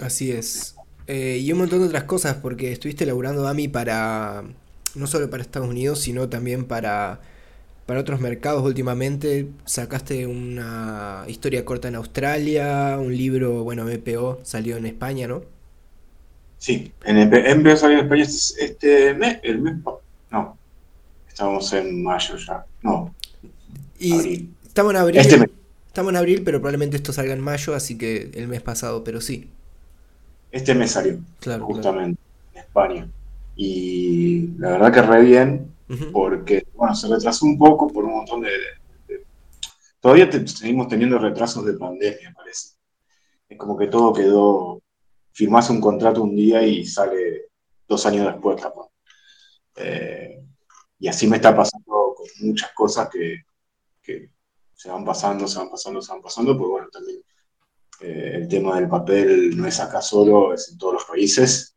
Así 0.00 0.32
es. 0.32 0.76
Eh, 1.06 1.38
y 1.42 1.52
un 1.52 1.58
montón 1.58 1.80
de 1.80 1.86
otras 1.86 2.04
cosas, 2.04 2.36
porque 2.36 2.72
estuviste 2.72 3.04
laburando 3.04 3.46
AMI 3.46 3.68
para. 3.68 4.44
no 4.94 5.06
solo 5.06 5.28
para 5.28 5.42
Estados 5.42 5.68
Unidos, 5.68 6.00
sino 6.00 6.30
también 6.30 6.64
para. 6.64 7.20
para 7.84 8.00
otros 8.00 8.20
mercados 8.20 8.64
últimamente. 8.64 9.48
Sacaste 9.66 10.26
una 10.26 11.24
historia 11.28 11.66
corta 11.66 11.88
en 11.88 11.96
Australia, 11.96 12.96
un 12.98 13.14
libro, 13.14 13.62
bueno, 13.62 13.84
MPO 13.84 14.40
salió 14.42 14.78
en 14.78 14.86
España, 14.86 15.28
¿no? 15.28 15.42
Sí, 16.56 16.92
en 17.04 17.28
MPO 17.60 17.76
salió 17.76 17.98
en 17.98 18.04
España 18.04 18.22
este 18.22 19.12
mes, 19.14 19.38
el 19.42 19.60
mes. 19.60 19.74
No, 20.30 20.56
estamos 21.28 21.70
en 21.74 22.02
mayo 22.02 22.36
ya. 22.36 22.64
No, 22.82 23.14
y 24.00 24.50
estamos 24.66 24.92
en 24.92 24.96
abril. 24.98 25.20
Este 25.20 25.50
Estamos 25.90 26.10
en 26.10 26.18
abril, 26.18 26.42
pero 26.44 26.60
probablemente 26.60 26.96
esto 26.98 27.12
salga 27.12 27.32
en 27.32 27.40
mayo, 27.40 27.74
así 27.74 27.98
que 27.98 28.30
el 28.34 28.46
mes 28.46 28.62
pasado, 28.62 29.02
pero 29.02 29.20
sí. 29.20 29.50
Este 30.52 30.72
mes 30.72 30.92
salió, 30.92 31.18
claro, 31.40 31.64
justamente, 31.66 32.20
en 32.52 32.60
España. 32.60 33.10
Y 33.56 34.52
la 34.56 34.70
verdad 34.70 34.92
que 34.92 35.02
re 35.02 35.22
bien, 35.22 35.74
porque, 36.12 36.64
bueno, 36.74 36.94
se 36.94 37.08
retrasó 37.08 37.44
un 37.44 37.58
poco 37.58 37.88
por 37.88 38.04
un 38.04 38.12
montón 38.12 38.42
de... 38.42 38.50
Todavía 39.98 40.30
seguimos 40.46 40.86
teniendo 40.86 41.18
retrasos 41.18 41.66
de 41.66 41.72
pandemia, 41.72 42.32
parece. 42.36 42.76
Es 43.48 43.58
como 43.58 43.76
que 43.76 43.88
todo 43.88 44.12
quedó... 44.12 44.80
Firmás 45.32 45.70
un 45.70 45.80
contrato 45.80 46.22
un 46.22 46.36
día 46.36 46.62
y 46.62 46.86
sale 46.86 47.46
dos 47.88 48.06
años 48.06 48.26
después, 48.26 48.62
capaz. 48.62 48.86
Eh, 49.74 50.40
y 51.00 51.08
así 51.08 51.26
me 51.26 51.36
está 51.36 51.56
pasando 51.56 52.14
con 52.16 52.26
muchas 52.46 52.70
cosas 52.74 53.08
que, 53.08 53.40
se 54.02 54.90
van 54.90 55.04
pasando, 55.04 55.46
se 55.46 55.58
van 55.58 55.70
pasando, 55.70 56.02
se 56.02 56.12
van 56.12 56.22
pasando, 56.22 56.56
pues 56.56 56.70
bueno, 56.70 56.88
también 56.90 57.22
eh, 58.00 58.32
el 58.34 58.48
tema 58.48 58.76
del 58.76 58.88
papel 58.88 59.56
no 59.56 59.66
es 59.66 59.78
acá 59.80 60.00
solo, 60.00 60.54
es 60.54 60.70
en 60.70 60.78
todos 60.78 60.94
los 60.94 61.04
países. 61.04 61.76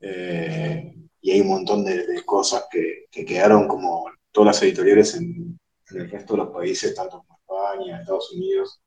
Eh, 0.00 0.94
y 1.22 1.30
hay 1.30 1.40
un 1.40 1.48
montón 1.48 1.84
de, 1.84 2.22
cosas 2.24 2.66
que, 2.70 3.06
quedaron 3.10 3.66
como 3.68 4.10
todas 4.30 4.48
las 4.48 4.62
editoriales 4.62 5.14
en, 5.14 5.58
el 5.90 6.10
resto 6.10 6.34
de 6.34 6.44
los 6.44 6.50
países, 6.50 6.94
tanto 6.94 7.24
como 7.26 7.38
España, 7.38 8.00
Estados 8.00 8.32
Unidos, 8.32 8.80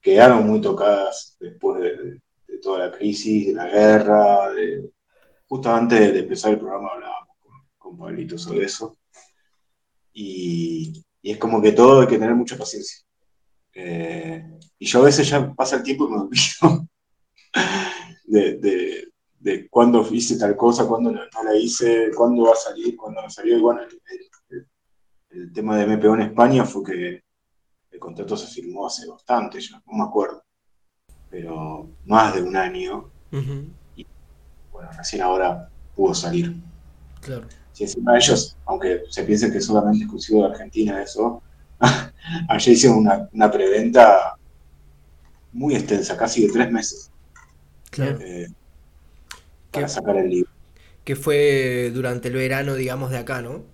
quedaron 0.00 0.46
muy 0.46 0.60
tocadas 0.60 1.36
después 1.38 1.80
de, 1.80 2.20
toda 2.62 2.86
la 2.86 2.92
crisis, 2.92 3.48
de 3.48 3.54
la 3.54 3.68
guerra, 3.68 4.50
de, 4.50 4.90
justo 5.48 5.70
antes 5.70 6.12
de 6.12 6.18
empezar 6.20 6.52
el 6.52 6.58
programa 6.58 6.90
hablábamos 6.94 7.36
con, 7.40 7.52
con 7.78 7.98
Pablito 7.98 8.38
sobre 8.38 8.64
eso. 8.66 8.99
Y, 10.22 11.02
es 11.22 11.38
como 11.38 11.60
que 11.60 11.72
todo 11.72 12.00
hay 12.00 12.06
que 12.06 12.18
tener 12.18 12.34
mucha 12.34 12.56
paciencia. 12.56 12.98
Eh, 13.72 14.58
y 14.78 14.86
yo 14.86 15.00
a 15.00 15.04
veces 15.04 15.28
ya 15.28 15.52
pasa 15.54 15.76
el 15.76 15.82
tiempo 15.82 16.06
y 16.06 16.10
me 16.10 16.18
olvido 16.18 16.88
de, 18.24 19.08
de, 19.38 19.68
cuándo 19.68 20.06
hice 20.10 20.38
tal 20.38 20.56
cosa, 20.56 20.86
cuándo 20.86 21.10
no, 21.10 21.20
la 21.20 21.56
hice, 21.56 22.10
cuándo 22.14 22.44
va 22.44 22.52
a 22.52 22.56
salir, 22.56 22.96
cuándo 22.96 23.22
no 23.22 23.30
salió. 23.30 23.56
Y 23.56 23.60
bueno, 23.60 23.80
el, 25.30 25.52
tema 25.52 25.76
de 25.76 25.86
MPO 25.86 26.14
en 26.14 26.22
España 26.22 26.64
fue 26.64 26.82
que 26.84 27.22
el 27.90 27.98
contrato 27.98 28.36
se 28.36 28.46
firmó 28.46 28.86
hace 28.86 29.06
bastante, 29.06 29.60
ya 29.60 29.80
no 29.86 29.98
me 29.98 30.04
acuerdo, 30.04 30.42
pero 31.30 31.88
más 32.04 32.34
de 32.34 32.42
un 32.42 32.56
año 32.56 33.10
bueno, 34.72 34.90
recién 34.96 35.22
ahora 35.22 35.70
pudo 35.94 36.14
salir. 36.14 36.56
Claro. 37.20 37.46
Encima 37.84 38.16
ellos, 38.16 38.56
aunque 38.66 39.02
se 39.08 39.24
piense 39.24 39.50
que 39.50 39.58
es 39.58 39.66
solamente 39.66 40.04
exclusivo 40.04 40.44
de 40.44 40.52
Argentina 40.52 41.02
eso, 41.02 41.42
ayer 42.48 42.74
hicieron 42.74 42.98
una, 42.98 43.28
una 43.32 43.50
preventa 43.50 44.36
muy 45.52 45.74
extensa, 45.74 46.16
casi 46.16 46.46
de 46.46 46.52
tres 46.52 46.70
meses. 46.70 47.10
Claro. 47.90 48.18
Eh, 48.20 48.48
para 49.70 49.88
sacar 49.88 50.16
el 50.16 50.30
libro. 50.30 50.50
Que 51.04 51.16
fue 51.16 51.90
durante 51.92 52.28
el 52.28 52.34
verano, 52.34 52.74
digamos, 52.74 53.10
de 53.10 53.18
acá, 53.18 53.42
¿no? 53.42 53.64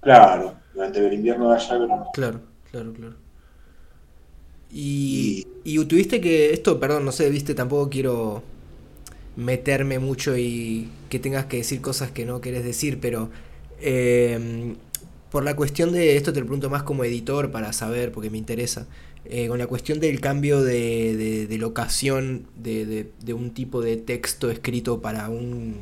Claro, 0.00 0.56
durante 0.74 1.04
el 1.04 1.12
invierno 1.12 1.50
de 1.50 1.56
allá, 1.56 1.78
no. 1.78 2.06
Claro, 2.12 2.40
claro, 2.70 2.92
claro. 2.92 3.16
Y, 4.70 5.46
y, 5.64 5.84
tuviste 5.84 6.20
que, 6.20 6.52
esto, 6.52 6.78
perdón, 6.78 7.04
no 7.04 7.12
sé, 7.12 7.28
viste, 7.28 7.54
tampoco 7.54 7.90
quiero 7.90 8.42
meterme 9.36 9.98
mucho 9.98 10.36
y 10.36 10.88
que 11.08 11.18
tengas 11.18 11.46
que 11.46 11.58
decir 11.58 11.80
cosas 11.80 12.10
que 12.10 12.24
no 12.26 12.40
querés 12.40 12.64
decir, 12.64 12.98
pero 13.00 13.30
em, 13.80 14.76
por 15.30 15.44
la 15.44 15.54
cuestión 15.56 15.92
de, 15.92 16.16
esto 16.16 16.32
te 16.32 16.40
lo 16.40 16.46
pregunto 16.46 16.70
más 16.70 16.82
como 16.82 17.04
editor 17.04 17.50
para 17.50 17.72
saber, 17.72 18.12
porque 18.12 18.30
me 18.30 18.38
interesa, 18.38 18.86
eh, 19.24 19.48
con 19.48 19.58
la 19.58 19.66
cuestión 19.66 20.00
del 20.00 20.20
cambio 20.20 20.62
de, 20.62 21.46
de, 21.48 21.58
locación 21.58 22.46
de, 22.56 23.06
de, 23.22 23.34
un 23.34 23.50
tipo 23.52 23.82
de 23.82 23.96
texto 23.96 24.50
escrito 24.50 25.00
para 25.02 25.28
un 25.28 25.76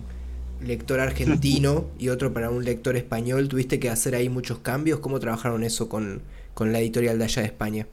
lector 0.61 1.01
argentino 1.01 1.87
y 1.99 2.09
otro 2.11 2.33
para 2.35 2.51
un 2.51 2.65
lector 2.65 2.97
español, 2.97 3.49
¿tuviste 3.49 3.79
que 3.81 3.91
hacer 3.91 4.15
ahí 4.15 4.29
muchos 4.29 4.59
cambios? 4.59 5.01
¿Cómo 5.01 5.21
trabajaron 5.21 5.65
eso 5.65 5.89
con, 5.89 6.23
con 6.55 6.73
la 6.73 6.81
editorial 6.81 7.19
de 7.19 7.25
allá 7.25 7.43
de 7.43 7.49
España? 7.49 7.87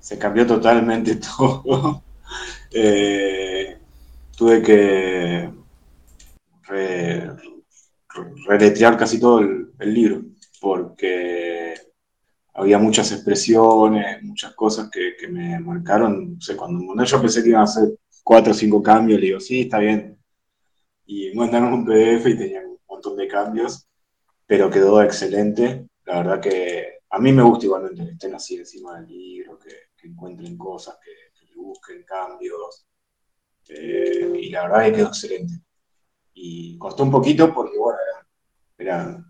Se 0.00 0.18
cambió 0.18 0.46
totalmente 0.46 1.16
todo. 1.36 2.02
eh, 2.70 3.53
tuve 4.36 4.62
que 4.62 5.50
reletrear 8.46 8.96
casi 8.96 9.20
todo 9.20 9.40
el, 9.40 9.72
libro, 9.80 10.22
porque 10.60 11.74
había 12.54 12.78
muchas 12.78 13.12
expresiones, 13.12 14.22
muchas 14.22 14.54
cosas 14.54 14.90
que, 14.90 15.28
me 15.28 15.58
marcaron. 15.60 16.38
O 16.38 16.56
cuando 16.56 17.04
yo 17.04 17.20
pensé 17.20 17.42
que 17.42 17.50
iban 17.50 17.62
a 17.62 17.64
hacer 17.64 17.98
cuatro 18.22 18.52
o 18.52 18.54
cinco 18.54 18.82
cambios, 18.82 19.20
le 19.20 19.26
digo, 19.26 19.40
sí, 19.40 19.62
está 19.62 19.78
bien. 19.78 20.18
Y 21.06 21.34
mandaron 21.34 21.72
un 21.74 21.84
PDF 21.84 22.26
y 22.28 22.38
tenían 22.38 22.66
un 22.66 22.78
montón 22.88 23.16
de 23.16 23.28
cambios, 23.28 23.86
pero 24.46 24.70
quedó 24.70 25.02
excelente. 25.02 25.86
La 26.06 26.18
verdad 26.18 26.40
que 26.40 27.00
a 27.10 27.18
mí 27.18 27.32
me 27.32 27.42
gusta 27.42 27.66
igualmente 27.66 28.04
que 28.04 28.12
estén 28.12 28.34
así 28.34 28.56
encima 28.56 29.00
del 29.00 29.08
libro, 29.08 29.58
que, 29.58 29.84
encuentren 30.06 30.58
cosas, 30.58 30.98
que 31.02 31.12
busquen 31.56 32.04
cambios. 32.04 32.86
Eh, 33.68 34.32
y 34.40 34.50
la 34.50 34.68
verdad 34.68 34.84
que 34.86 34.92
quedó 34.92 35.08
excelente. 35.08 35.54
Y 36.34 36.76
costó 36.78 37.04
un 37.04 37.10
poquito 37.10 37.52
porque, 37.54 37.78
bueno, 37.78 37.98
era, 38.78 39.24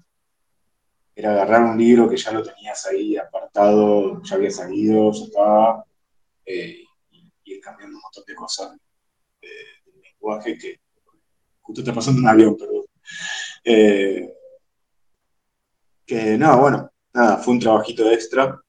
era, 1.14 1.32
agarrar 1.32 1.62
un 1.62 1.78
libro 1.78 2.08
que 2.08 2.16
ya 2.16 2.32
lo 2.32 2.42
tenías 2.42 2.86
ahí 2.86 3.16
apartado, 3.16 4.22
ya 4.22 4.36
había 4.36 4.50
salido, 4.50 5.12
ya 5.12 5.24
estaba, 5.24 5.84
eh, 6.46 6.84
y, 7.10 7.32
ir 7.44 7.60
cambiando 7.60 7.96
un 7.96 8.02
montón 8.02 8.24
de 8.26 8.34
cosas 8.34 8.72
de, 9.40 9.48
lenguaje 10.02 10.58
que 10.58 10.80
justo 11.60 11.82
está 11.82 11.94
pasando 11.94 12.20
un 12.20 12.28
avión, 12.28 12.56
perdón. 12.56 12.84
Eh, 13.64 14.28
que 16.06 16.36
no, 16.38 16.60
bueno, 16.60 16.90
nada, 17.12 17.38
fue 17.38 17.54
un 17.54 17.60
trabajito 17.60 18.10
extra 18.10 18.60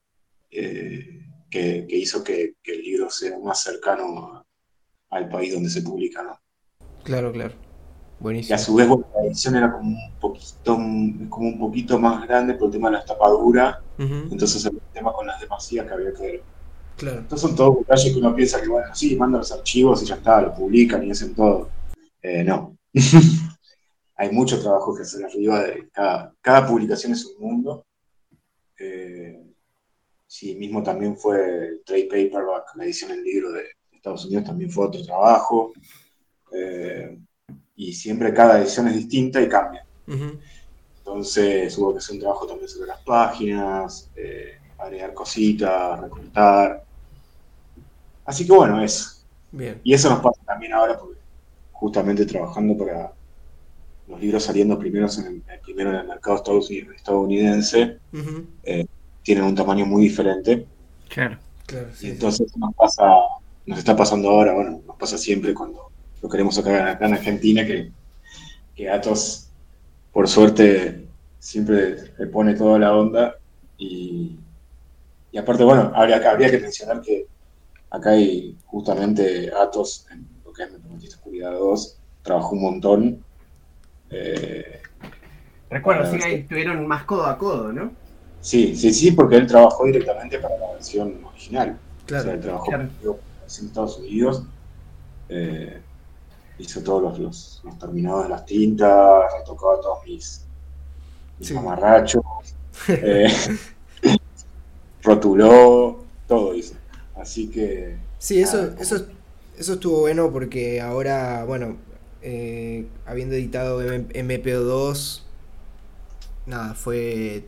que, 0.49 1.85
hizo 1.89 2.23
que, 2.23 2.55
que, 2.61 2.73
el 2.73 2.81
libro 2.81 3.09
sea 3.09 3.37
más 3.39 3.61
cercano 3.61 4.35
a, 4.35 4.44
al 5.09 5.29
país 5.29 5.53
donde 5.53 5.69
se 5.69 5.81
publica, 5.81 6.23
¿no? 6.23 6.39
Claro, 7.03 7.31
claro. 7.31 7.53
Buenísimo. 8.19 8.53
Y 8.53 8.55
a 8.55 8.57
su 8.57 8.75
vez, 8.75 8.87
la 8.87 9.27
edición 9.27 9.55
era 9.55 9.71
como 9.71 9.89
un 9.89 10.19
poquito, 10.19 10.75
como 11.29 11.47
un 11.47 11.59
poquito 11.59 11.99
más 11.99 12.25
grande 12.27 12.55
por 12.55 12.67
el 12.67 12.71
tema 12.71 12.89
de 12.89 12.97
la 12.97 13.05
tapadura. 13.05 13.81
Entonces 13.97 14.65
el 14.65 14.79
tema 14.93 15.13
con 15.13 15.27
las 15.27 15.39
demasías 15.39 15.85
que 15.85 15.93
había 15.93 16.13
que 16.13 16.21
ver. 16.21 16.43
Claro. 16.97 17.19
Entonces 17.19 17.47
son 17.47 17.55
todos 17.55 17.79
detalles 17.79 18.13
que 18.13 18.19
uno 18.19 18.35
piensa 18.35 18.61
que, 18.61 18.69
bueno, 18.69 18.87
sí, 18.95 19.15
mandan 19.15 19.39
los 19.39 19.51
archivos 19.51 20.01
y 20.01 20.05
ya 20.05 20.15
está, 20.15 20.41
lo 20.41 20.53
publican 20.53 21.03
y 21.03 21.11
hacen 21.11 21.35
todo. 21.35 21.69
Eh, 22.21 22.43
no. 22.43 22.77
Hay 24.17 24.31
mucho 24.31 24.61
trabajo 24.61 24.95
que 24.95 25.03
hacer 25.03 25.25
arriba. 25.25 25.63
De 25.63 25.89
cada, 25.91 26.33
cada 26.41 26.65
publicación 26.65 27.11
es 27.11 27.25
un 27.25 27.45
mundo. 27.45 27.85
Eh, 28.79 29.43
sí, 30.25 30.55
mismo 30.55 30.81
también 30.81 31.17
fue 31.17 31.67
el 31.67 31.83
trade 31.85 32.05
paperback, 32.05 32.75
la 32.75 32.85
edición 32.85 33.11
en 33.11 33.23
libro 33.23 33.51
de, 33.51 33.65
Estados 34.05 34.25
Unidos 34.25 34.45
también 34.45 34.69
fue 34.69 34.85
otro 34.85 35.03
trabajo. 35.03 35.73
Eh, 36.53 37.17
y 37.75 37.91
siempre 37.91 38.33
cada 38.33 38.59
edición 38.59 38.87
es 38.87 38.95
distinta 38.95 39.41
y 39.41 39.49
cambia. 39.49 39.83
Entonces 40.99 41.75
hubo 41.77 41.91
que 41.91 41.97
hacer 41.97 42.13
un 42.15 42.21
trabajo 42.21 42.45
también 42.45 42.69
sobre 42.69 42.87
las 42.87 43.01
páginas, 43.01 44.11
eh, 44.15 44.59
agregar 44.77 45.13
cositas, 45.13 45.99
recortar. 45.99 46.83
Así 48.25 48.45
que 48.45 48.51
bueno, 48.51 48.81
eso. 48.83 49.25
Bien. 49.51 49.81
Y 49.83 49.93
eso 49.93 50.09
nos 50.09 50.19
pasa 50.19 50.39
también 50.45 50.73
ahora 50.73 50.99
porque 50.99 51.19
justamente 51.71 52.25
trabajando 52.27 52.77
para 52.77 53.11
los 54.07 54.21
libros 54.21 54.43
saliendo 54.43 54.77
primero 54.77 55.07
en 55.17 55.43
el, 55.49 55.59
primero 55.61 55.89
en 55.89 55.95
el 55.95 56.07
mercado 56.07 56.43
estadounidense, 56.95 57.97
eh, 58.63 58.85
tienen 59.23 59.45
un 59.45 59.55
tamaño 59.55 59.85
muy 59.87 60.03
diferente. 60.03 60.67
Claro, 61.09 61.37
claro. 61.65 61.89
y 62.01 62.09
entonces 62.09 62.55
nos 62.57 62.73
pasa 62.75 63.03
nos 63.65 63.79
está 63.79 63.95
pasando 63.95 64.29
ahora, 64.29 64.53
bueno, 64.53 64.81
nos 64.85 64.95
pasa 64.97 65.17
siempre 65.17 65.53
cuando 65.53 65.91
lo 66.21 66.29
queremos 66.29 66.55
sacar 66.55 66.87
acá 66.87 67.05
en 67.07 67.13
Argentina, 67.13 67.65
que, 67.65 67.91
que 68.75 68.89
Atos, 68.89 69.49
por 70.11 70.27
suerte, 70.27 71.07
siempre 71.39 72.13
le 72.17 72.27
pone 72.27 72.55
toda 72.55 72.79
la 72.79 72.95
onda 72.95 73.35
y, 73.77 74.37
y 75.31 75.37
aparte, 75.37 75.63
bueno, 75.63 75.91
habría, 75.95 76.17
habría 76.29 76.51
que 76.51 76.59
mencionar 76.59 77.01
que 77.01 77.27
acá 77.89 78.11
hay 78.11 78.57
justamente 78.65 79.51
Atos, 79.53 80.07
en 80.11 80.27
lo 80.45 80.53
que 80.53 80.63
es 80.63 80.71
Me 80.71 81.07
Oscuridad 81.07 81.51
2, 81.51 81.97
trabajó 82.23 82.55
un 82.55 82.61
montón. 82.61 83.23
Eh, 84.09 84.81
Recuerdo, 85.69 86.11
sí, 86.11 86.19
ahí 86.23 86.35
estuvieron 86.35 86.85
más 86.87 87.03
codo 87.03 87.25
a 87.25 87.37
codo, 87.37 87.73
¿no? 87.73 87.91
Sí, 88.41 88.75
sí, 88.75 88.93
sí, 88.93 89.11
porque 89.11 89.37
él 89.37 89.47
trabajó 89.47 89.85
directamente 89.85 90.37
para 90.39 90.57
la 90.57 90.73
versión 90.73 91.19
original. 91.25 91.77
Claro, 92.05 92.21
o 92.21 92.25
sea, 92.25 92.33
él 92.33 92.41
trabajó 92.41 92.71
en 93.47 93.65
Estados 93.67 93.97
Unidos. 93.97 94.43
Eh, 95.29 95.81
hizo 96.57 96.81
todos 96.81 97.19
los, 97.19 97.63
terminados 97.79 98.23
de 98.23 98.29
las 98.29 98.45
tintas, 98.45 99.23
retocaba 99.37 99.81
todos 99.81 99.99
mis, 100.05 100.45
mis 101.39 101.51
mamarrachos. 101.51 102.23
Eh, 102.89 103.31
rotuló, 105.01 106.03
todo 106.27 106.53
hizo. 106.53 106.75
Así 107.15 107.47
que... 107.49 107.95
Sí, 108.19 108.41
eso, 108.41 108.73
eso, 108.77 109.05
eso 109.57 109.73
estuvo 109.73 110.01
bueno 110.01 110.29
porque 110.29 110.81
ahora, 110.81 111.45
bueno, 111.45 111.77
eh, 112.21 112.85
habiendo 113.05 113.35
editado 113.35 113.81
MPO2, 113.81 115.21
nada, 116.45 116.73
fue 116.73 117.45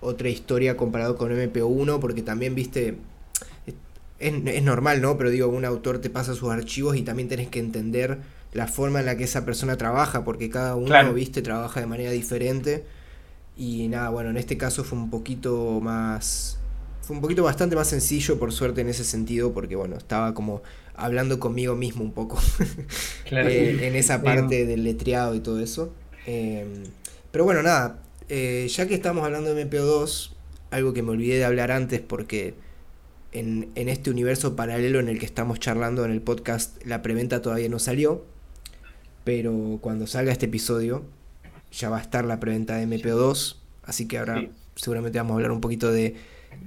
otra 0.00 0.28
historia 0.28 0.76
comparado 0.76 1.16
con 1.16 1.30
MPO1 1.30 2.00
porque 2.00 2.22
también, 2.22 2.54
viste, 2.54 2.96
es, 4.20 4.62
normal, 4.62 5.00
¿no? 5.00 5.16
Pero 5.18 5.30
digo, 5.30 5.48
un 5.48 5.64
autor 5.64 5.98
te 5.98 6.10
pasa 6.10 6.34
sus 6.34 6.50
archivos 6.50 6.96
y 6.96 7.02
también 7.02 7.28
tenés 7.28 7.48
que 7.48 7.58
entender 7.58 8.18
la 8.52 8.66
forma 8.66 9.00
en 9.00 9.06
la 9.06 9.16
que 9.16 9.24
esa 9.24 9.44
persona 9.44 9.76
trabaja 9.76 10.24
porque 10.24 10.50
cada 10.50 10.76
uno, 10.76 11.12
viste, 11.14 11.42
trabaja 11.42 11.80
de 11.80 11.86
manera 11.86 12.10
diferente. 12.10 12.84
Y 13.56 13.88
nada, 13.88 14.10
bueno, 14.10 14.30
en 14.30 14.36
este 14.36 14.56
caso 14.56 14.84
fue 14.84 14.98
un 14.98 15.10
poquito 15.10 15.80
más 15.80 16.58
fue 17.02 17.16
un 17.16 17.22
poquito 17.22 17.42
bastante 17.42 17.74
más 17.74 17.88
sencillo, 17.88 18.38
por 18.38 18.52
suerte, 18.52 18.82
en 18.82 18.88
ese 18.88 19.02
sentido, 19.02 19.52
porque 19.52 19.74
bueno, 19.74 19.96
estaba 19.96 20.32
como 20.32 20.62
hablando 20.94 21.40
conmigo 21.40 21.74
mismo 21.74 22.04
un 22.04 22.12
poco 22.12 22.38
eh, 23.32 23.78
en 23.82 23.96
esa 23.96 24.22
parte 24.22 24.64
del 24.64 24.84
letreado 24.84 25.34
y 25.34 25.40
todo 25.40 25.58
eso. 25.58 25.92
Em, 26.26 26.84
pero 27.32 27.44
bueno, 27.44 27.62
nada, 27.62 28.00
eh, 28.28 28.68
ya 28.70 28.86
que 28.86 28.94
estamos 28.94 29.24
hablando 29.24 29.54
de 29.54 29.68
MPO2, 29.68 30.30
algo 30.70 30.92
que 30.92 31.02
me 31.02 31.10
olvidé 31.10 31.38
de 31.38 31.44
hablar 31.44 31.72
antes 31.72 32.00
porque 32.00 32.54
en, 33.32 33.70
en, 33.74 33.88
este 33.88 34.10
universo 34.10 34.56
paralelo 34.56 35.00
en 35.00 35.08
el 35.08 35.18
que 35.18 35.26
estamos 35.26 35.60
charlando 35.60 36.04
en 36.04 36.10
el 36.10 36.20
podcast, 36.20 36.84
la 36.84 37.02
preventa 37.02 37.42
todavía 37.42 37.68
no 37.68 37.78
salió, 37.78 38.24
pero 39.24 39.78
cuando 39.80 40.06
salga 40.06 40.32
este 40.32 40.46
episodio 40.46 41.04
ya 41.72 41.90
va 41.90 41.98
a 41.98 42.02
estar 42.02 42.24
la 42.24 42.40
preventa 42.40 42.76
de 42.76 42.86
MPO2, 42.86 43.56
así 43.84 44.06
que 44.06 44.18
ahora 44.18 44.48
seguramente 44.74 45.18
vamos 45.18 45.32
a 45.32 45.34
hablar 45.36 45.52
un 45.52 45.60
poquito 45.60 45.92
de 45.92 46.16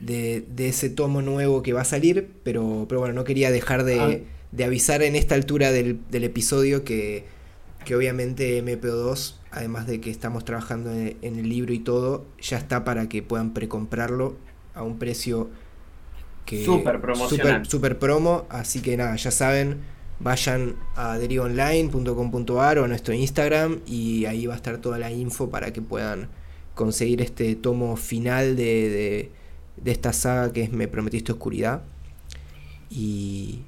de, 0.01 0.67
ese 0.67 0.89
tomo 0.89 1.21
nuevo 1.21 1.61
que 1.61 1.73
va 1.73 1.81
a 1.81 1.85
salir, 1.85 2.29
pero, 2.43 2.85
pero 2.87 2.99
bueno, 2.99 3.13
no 3.13 3.23
quería 3.23 3.51
dejar 3.51 3.83
de, 3.83 4.25
ah. 4.57 4.65
avisar 4.65 5.01
en 5.03 5.15
esta 5.15 5.35
altura 5.35 5.71
del, 5.71 5.99
episodio 6.11 6.83
que, 6.83 7.25
que, 7.85 7.95
obviamente 7.95 8.63
MP2, 8.63 9.35
además 9.51 9.87
de 9.87 10.01
que 10.01 10.09
estamos 10.09 10.45
trabajando 10.45 10.91
en, 10.91 11.17
el 11.21 11.49
libro 11.49 11.73
y 11.73 11.79
todo, 11.79 12.25
ya 12.41 12.57
está 12.57 12.83
para 12.83 13.09
que 13.09 13.21
puedan 13.21 13.53
precomprarlo 13.53 14.35
a 14.73 14.83
un 14.83 14.97
precio 14.97 15.49
que 16.45 16.65
super 16.65 16.99
promocional. 17.01 17.65
Super, 17.65 17.99
promo, 17.99 18.45
así 18.49 18.81
que 18.81 18.97
nada, 18.97 19.15
ya 19.15 19.31
saben, 19.31 19.81
vayan 20.19 20.75
a 20.95 21.17
derivaonline.com.ar 21.17 22.79
o 22.79 22.85
a 22.85 22.87
nuestro 22.87 23.13
Instagram 23.13 23.79
y 23.85 24.25
ahí 24.25 24.45
va 24.45 24.53
a 24.53 24.57
estar 24.57 24.77
toda 24.77 24.99
la 24.99 25.11
info 25.11 25.49
para 25.49 25.73
que 25.73 25.81
puedan 25.81 26.29
conseguir 26.75 27.21
este 27.21 27.55
tomo 27.55 27.95
final 27.95 28.55
de 28.55 29.31
de 29.77 29.91
esta 29.91 30.13
saga 30.13 30.51
que 30.51 30.63
es 30.63 30.71
Me 30.71 30.87
Prometiste 30.87 31.31
Oscuridad. 31.31 31.81
Y. 32.89 33.63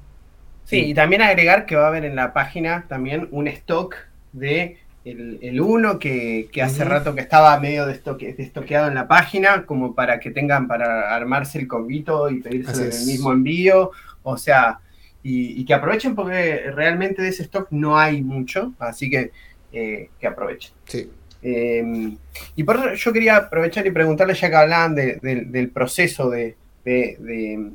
Sí, 0.64 0.86
y 0.86 0.94
también 0.94 1.22
agregar 1.22 1.66
que 1.66 1.76
va 1.76 1.84
a 1.84 1.88
haber 1.88 2.04
en 2.04 2.16
la 2.16 2.32
página 2.32 2.86
también 2.88 3.28
un 3.30 3.46
stock 3.48 3.96
de 4.32 4.78
el 5.06 5.60
1 5.60 5.98
que, 6.00 6.48
hace 6.62 6.84
rato 6.84 7.14
que 7.14 7.20
estaba 7.20 7.58
medio 7.60 7.86
destoqueado 7.86 8.88
en 8.88 8.94
la 8.94 9.06
página, 9.06 9.64
como 9.64 9.94
para 9.94 10.18
que 10.18 10.32
tengan 10.32 10.66
para 10.66 11.14
armarse 11.14 11.60
el 11.60 11.68
convito 11.68 12.28
y 12.28 12.40
pedirse 12.40 12.88
el 12.88 13.06
mismo 13.06 13.32
envío. 13.32 13.92
O 14.24 14.36
sea, 14.36 14.80
y, 15.22 15.64
que 15.64 15.74
aprovechen 15.74 16.16
porque 16.16 16.70
realmente 16.74 17.22
de 17.22 17.28
ese 17.28 17.44
stock 17.44 17.68
no 17.70 17.96
hay 17.98 18.22
mucho, 18.22 18.72
así 18.80 19.08
que 19.08 19.30
eh, 19.72 20.10
que 20.18 20.26
aprovechen. 20.26 20.72
Sí. 20.86 21.08
Em, 21.42 22.16
y 22.56 22.64
por 22.64 22.76
eso 22.76 22.94
yo 22.94 23.12
quería 23.12 23.36
aprovechar 23.36 23.86
y 23.86 23.92
preguntarle, 23.92 24.34
ya 24.34 24.48
que 24.48 24.56
hablaban 24.56 24.96
del 24.96 25.70
proceso 25.72 26.30
de, 26.30 26.56
de, 26.84 27.70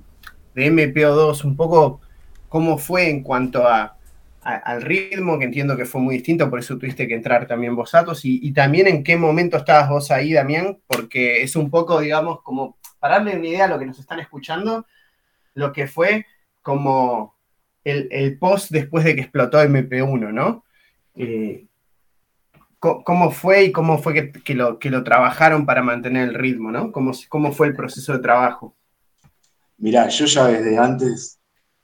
MPO2, 0.55 1.45
un 1.45 1.55
poco 1.55 2.01
cómo 2.49 2.77
fue 2.77 3.09
en 3.09 3.23
cuanto 3.23 3.65
a, 3.65 3.95
al 4.43 4.81
ritmo, 4.81 5.37
que 5.37 5.45
entiendo 5.45 5.77
que 5.77 5.85
fue 5.85 6.01
muy 6.01 6.15
distinto, 6.15 6.49
por 6.49 6.59
eso 6.59 6.77
tuviste 6.77 7.07
que 7.07 7.13
entrar 7.13 7.45
también 7.47 7.75
vos, 7.75 7.93
Atos, 7.93 8.21
y, 8.23 8.51
también 8.53 8.87
en 8.87 9.03
qué 9.03 9.15
momento 9.15 9.57
estabas 9.57 9.89
vos 9.89 10.09
ahí, 10.09 10.33
Damián, 10.33 10.79
porque 10.87 11.43
es 11.43 11.55
un 11.55 11.69
poco, 11.69 11.99
digamos, 11.99 12.41
como 12.41 12.77
para 12.99 13.15
darle 13.15 13.37
una 13.37 13.47
idea 13.47 13.65
a 13.65 13.67
lo 13.67 13.79
que 13.79 13.85
nos 13.85 13.99
están 13.99 14.19
escuchando, 14.19 14.85
lo 15.53 15.71
que 15.71 15.87
fue 15.87 16.25
como 16.61 17.35
el, 17.83 18.37
post 18.39 18.71
después 18.71 19.03
de 19.03 19.15
que 19.15 19.21
explotó 19.21 19.61
MP1, 19.61 20.31
¿no? 20.31 20.63
Eh, 21.15 21.67
cómo 22.79 23.29
fue 23.29 23.65
y 23.65 23.71
cómo 23.71 23.99
fue 23.99 24.31
que, 24.31 24.55
lo, 24.55 24.79
que 24.79 24.89
lo 24.89 25.03
trabajaron 25.03 25.67
para 25.67 25.83
mantener 25.83 26.29
el 26.29 26.35
ritmo, 26.35 26.71
¿no? 26.71 26.91
¿Cómo, 26.91 27.11
cómo 27.29 27.51
fue 27.51 27.67
el 27.67 27.75
proceso 27.75 28.13
de 28.13 28.19
trabajo? 28.19 28.75
Mirá, 29.77 30.07
yo 30.07 30.25
ya 30.25 30.47
desde 30.47 30.77
antes, 30.77 31.40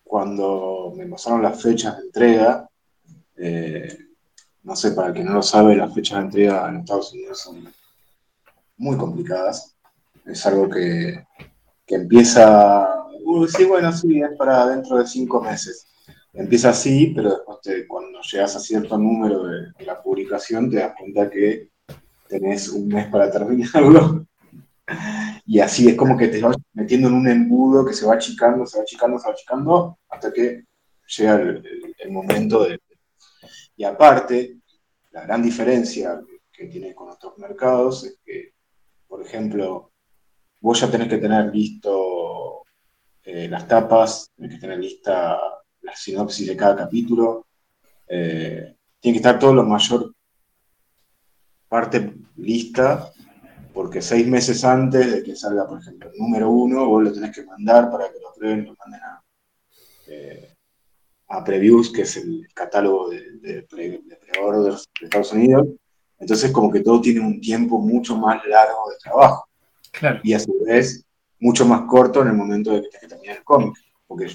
cuando 0.07 0.93
me 0.95 1.05
pasaron 1.07 1.41
las 1.41 1.61
fechas 1.61 1.97
de 1.97 2.03
entrega, 2.03 2.69
eh, 3.37 3.97
no 4.63 4.75
sé, 4.75 4.91
para 4.91 5.09
el 5.09 5.13
que 5.13 5.23
no 5.23 5.33
lo 5.33 5.43
sabe, 5.43 5.75
las 5.75 5.93
fechas 5.93 6.19
de 6.19 6.25
entrega 6.25 6.69
en 6.69 6.77
Estados 6.77 7.13
Unidos 7.13 7.39
son 7.39 7.67
muy 8.77 8.97
complicadas. 8.97 9.75
Es 10.25 10.45
algo 10.45 10.69
que, 10.69 11.25
que 11.85 11.95
empieza, 11.95 13.05
uh, 13.23 13.47
sí, 13.47 13.65
bueno, 13.65 13.91
sí, 13.91 14.21
es 14.21 14.35
para 14.37 14.67
dentro 14.67 14.97
de 14.97 15.07
cinco 15.07 15.41
meses 15.41 15.87
empieza 16.37 16.69
así, 16.69 17.13
pero 17.15 17.29
después 17.31 17.59
cuando 17.87 18.19
llegas 18.21 18.55
a 18.55 18.59
cierto 18.59 18.97
número 18.97 19.43
de, 19.43 19.85
la 19.85 20.01
publicación 20.01 20.69
te 20.69 20.77
das 20.77 20.93
cuenta 20.97 21.29
que 21.29 21.69
tenés 22.27 22.69
un 22.69 22.87
mes 22.87 23.07
para 23.07 23.29
terminarlo. 23.31 24.25
Y 25.45 25.59
así 25.59 25.87
es 25.87 25.95
como 25.95 26.17
que 26.17 26.27
te 26.27 26.41
vas 26.41 26.57
metiendo 26.77 27.07
en 27.07 27.15
un 27.15 27.27
embudo 27.27 27.83
que 27.83 27.93
se 27.93 28.05
va 28.05 28.13
achicando, 28.13 28.63
se 28.67 28.77
va 28.77 28.83
achicando, 28.83 29.17
se 29.17 29.27
va 29.27 29.33
achicando, 29.33 29.99
hasta 30.09 30.31
que 30.31 30.63
llega 31.17 31.35
el, 31.35 32.11
momento 32.11 32.65
de... 32.65 32.79
Y 33.75 33.83
aparte, 33.83 34.59
la 35.09 35.23
gran 35.23 35.41
diferencia 35.41 36.21
que 36.51 36.67
tiene 36.67 36.93
con 36.93 37.09
otros 37.09 37.35
mercados 37.39 38.03
es 38.03 38.19
que, 38.23 38.53
por 39.07 39.23
ejemplo, 39.23 39.91
vos 40.61 40.79
ya 40.79 40.91
tenés 40.91 41.07
que 41.07 41.17
tener 41.17 41.51
listo 41.51 42.61
eh, 43.23 43.47
las 43.47 43.67
tapas, 43.67 44.31
tenés 44.35 44.53
que 44.53 44.61
tener 44.61 44.77
lista 44.77 45.35
la 45.81 45.95
sinopsis 45.95 46.47
de 46.47 46.55
cada 46.55 46.75
capítulo. 46.75 47.47
Eh, 48.07 48.75
tiene 48.99 49.15
que 49.15 49.19
estar 49.27 49.39
todo 49.39 49.55
lo 49.55 49.63
mayor 49.63 50.13
parte 51.67 52.13
lista, 52.35 53.11
porque 53.77 54.01
seis 54.01 54.25
meses 54.25 54.65
antes 54.65 55.11
de 55.11 55.21
que 55.21 55.35
salga, 55.35 55.67
por 55.67 55.79
ejemplo, 55.79 56.09
el 56.09 56.17
número 56.17 56.49
uno, 56.49 56.87
vos 56.87 57.03
lo 57.03 57.13
tenés 57.13 57.29
que 57.29 57.45
mandar 57.45 57.91
para 57.91 58.11
que 58.11 58.19
lo 58.19 58.33
prueben, 58.33 58.65
lo 58.65 58.73
manden 58.73 59.01
a, 59.01 59.23
eh, 60.07 60.55
a 61.27 61.43
Previews, 61.43 61.91
que 61.93 62.01
es 62.01 62.17
el 62.17 62.47
catálogo 62.55 63.07
de, 63.09 63.33
de, 63.33 63.61
pre-orders 63.69 64.83
de 64.99 65.05
Estados 65.05 65.31
Unidos. 65.31 65.67
Entonces, 66.17 66.49
como 66.51 66.71
que 66.71 66.79
todo 66.79 66.99
tiene 67.01 67.19
un 67.19 67.39
tiempo 67.39 67.77
mucho 67.77 68.17
más 68.17 68.43
largo 68.47 68.89
de 68.89 68.97
trabajo. 68.97 69.47
Y 70.23 70.33
a 70.33 70.39
su 70.39 70.59
vez, 70.65 71.05
mucho 71.39 71.63
más 71.63 71.83
corto 71.83 72.23
en 72.23 72.29
el 72.29 72.33
momento 72.33 72.71
de 72.71 72.81
que 72.81 72.87
tenés 72.87 73.01
que 73.01 73.07
terminar 73.09 73.37
el 73.37 73.43
cómic. 73.43 73.75
Porque 74.07 74.31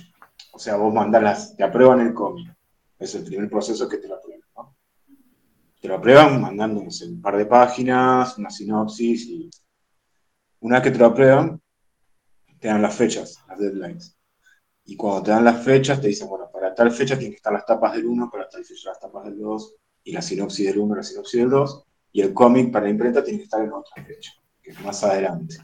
o 0.53 0.59
sea, 0.61 0.77
vos 0.77 0.95
mandás 0.95 1.57
te 1.57 1.65
aprueban 1.65 1.99
el 1.99 2.15
cómic. 2.15 2.49
Es 2.97 3.17
el 3.17 3.25
primer 3.25 3.51
proceso 3.51 3.89
que 3.89 3.97
te 3.97 4.07
lo 4.07 4.15
aprueban. 4.15 4.42
Te 5.83 5.89
lo 5.89 5.97
aprueban 5.97 6.41
mandándonos 6.41 7.03
un 7.03 7.21
par 7.21 7.37
de 7.37 7.45
páginas, 7.45 8.39
una 8.39 8.51
sinopsis 8.51 9.27
y 9.27 9.51
una 10.61 10.77
vez 10.77 10.85
que 10.85 10.91
te 10.93 10.99
lo 10.99 11.07
aprueban, 11.07 11.61
te 12.61 12.69
dan 12.69 12.81
las 12.81 12.95
fechas, 12.95 13.43
las 13.49 13.59
deadlines. 13.59 14.17
Y 14.85 14.95
cuando 14.95 15.25
te 15.25 15.31
dan 15.33 15.45
las 15.45 15.65
fechas, 15.65 16.01
te 16.01 16.07
dicen, 16.07 16.29
bueno, 16.29 16.49
para 16.53 16.73
tal 16.73 16.93
fecha 16.93 17.17
tienen 17.17 17.33
que 17.33 17.39
estar 17.39 17.53
las 17.53 17.67
tapas 17.67 17.95
del 17.95 18.07
1, 18.07 18.31
para 18.31 18.49
tal 18.49 18.65
fecha 18.65 18.91
las 18.91 19.01
tapas 19.01 19.25
del 19.25 19.41
2, 19.41 19.75
y 20.05 20.13
la 20.13 20.23
sinopsis 20.23 20.67
del 20.69 20.79
1, 20.79 20.95
la 20.95 21.03
sinopsis 21.03 21.41
del 21.41 21.51
2, 21.51 21.85
y 22.13 22.21
el 22.21 22.33
cómic 22.33 22.71
para 22.71 22.85
la 22.85 22.93
imprenta 22.93 23.25
tiene 23.25 23.41
que 23.41 23.45
estar 23.45 23.61
en 23.61 23.73
otra 23.73 24.05
fecha, 24.05 24.35
que 24.63 24.71
es 24.71 24.81
más 24.83 25.03
adelante. 25.03 25.57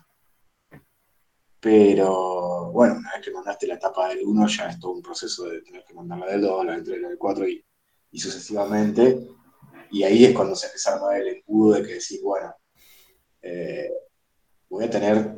Pero 1.61 2.72
bueno, 2.72 2.96
una 2.96 3.12
vez 3.12 3.24
que 3.24 3.31
mandaste 3.31 3.68
la 3.68 3.74
etapa 3.74 4.09
del 4.09 4.26
1, 4.26 4.48
ya 4.48 4.68
es 4.68 4.81
todo 4.81 4.94
un 4.94 5.02
proceso 5.02 5.44
de 5.44 5.62
tener 5.62 5.85
que 5.85 5.94
mandar 5.94 6.18
la 6.18 6.26
del 6.26 6.40
2, 6.40 6.66
la 6.66 6.72
del 6.72 6.83
3, 6.83 7.02
la 7.02 7.09
del 7.09 7.18
4 7.18 7.48
y, 7.48 8.18
sucesivamente. 8.18 9.28
Y 9.90 10.03
ahí 10.03 10.24
es 10.24 10.35
cuando 10.35 10.55
se 10.55 10.66
empieza 10.66 10.90
a 10.90 10.94
armar 10.94 11.20
el 11.20 11.29
embudo 11.29 11.74
de 11.74 11.83
que 11.83 11.94
decís, 11.94 12.20
bueno, 12.22 12.55
eh, 13.42 13.90
voy 14.68 14.85
a 14.85 14.90
tener 14.90 15.37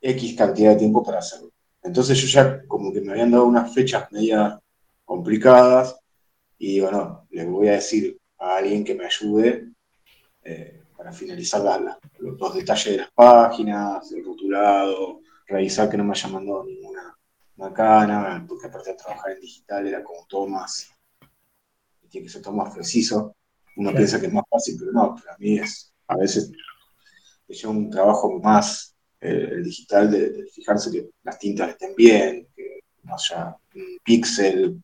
X 0.00 0.36
cantidad 0.36 0.72
de 0.72 0.76
tiempo 0.76 1.02
para 1.02 1.18
hacerlo. 1.18 1.50
Entonces 1.82 2.18
yo 2.18 2.26
ya 2.26 2.66
como 2.66 2.92
que 2.92 3.00
me 3.00 3.12
habían 3.12 3.30
dado 3.30 3.46
unas 3.46 3.72
fechas 3.72 4.10
medias 4.10 4.58
complicadas 5.04 5.96
y 6.58 6.74
digo, 6.74 6.90
no, 6.90 7.26
le 7.30 7.44
voy 7.44 7.68
a 7.68 7.72
decir 7.72 8.18
a 8.38 8.56
alguien 8.56 8.84
que 8.84 8.94
me 8.94 9.06
ayude 9.06 9.68
eh, 10.42 10.82
para 10.96 11.12
finalizar 11.12 11.62
los, 12.18 12.54
detalles 12.54 12.92
de 12.92 12.96
las 12.98 13.10
páginas, 13.12 14.10
el 14.12 14.24
rotulado, 14.24 15.20
revisar 15.46 15.88
que 15.88 15.96
no 15.96 16.04
me 16.04 16.12
haya 16.12 16.28
mandado 16.28 16.64
ninguna 16.64 17.16
macana, 17.56 18.44
porque 18.46 18.66
aparte 18.66 18.90
de 18.90 18.96
trabajar 18.96 19.32
en 19.32 19.40
digital 19.40 19.86
era 19.86 20.02
como 20.02 20.26
todo 20.26 20.46
más, 20.46 20.90
tiene 22.08 22.26
que 22.26 22.32
ser 22.32 22.42
todo 22.42 22.54
más 22.54 22.74
preciso. 22.74 23.34
Uno 23.76 23.92
piensa 23.92 24.18
que 24.18 24.26
es 24.26 24.32
más 24.32 24.44
fácil, 24.50 24.76
pero 24.78 24.92
no, 24.92 25.14
para 25.14 25.36
mí 25.38 25.58
es, 25.58 25.92
a 26.08 26.16
veces 26.16 26.50
es 27.48 27.64
un 27.64 27.90
trabajo 27.90 28.38
más 28.40 28.96
el, 29.20 29.64
digital, 29.64 30.10
de, 30.10 30.46
fijarse 30.52 30.90
que 30.90 31.10
las 31.22 31.38
tintas 31.38 31.70
estén 31.70 31.94
bien, 31.94 32.48
que 32.54 32.80
no 33.02 33.14
haya 33.14 33.56
un 33.74 33.98
píxel, 34.02 34.82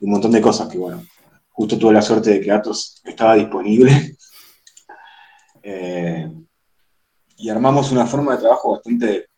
un 0.00 0.10
montón 0.10 0.32
de 0.32 0.40
cosas 0.40 0.68
que, 0.68 0.78
bueno, 0.78 1.04
justo 1.50 1.78
tuve 1.78 1.92
la 1.92 2.02
suerte 2.02 2.30
de 2.30 2.40
que 2.40 2.50
Atos 2.50 3.00
estaba 3.04 3.34
disponible. 3.34 4.16
Eh, 5.66 6.30
y 7.38 7.48
armamos 7.48 7.90
una 7.90 8.04
forma 8.04 8.32
de 8.32 8.42
trabajo 8.42 8.72
bastante, 8.72 9.28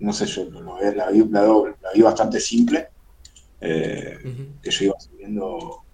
no 0.00 0.12
sé, 0.12 0.26
yo 0.26 0.44
la, 0.44 1.10
vi, 1.10 2.02
bastante 2.02 2.38
simple, 2.38 2.88
eh, 3.58 4.18
que 4.62 4.70
yo 4.70 4.84
iba 4.84 5.00
subiendo 5.00 5.84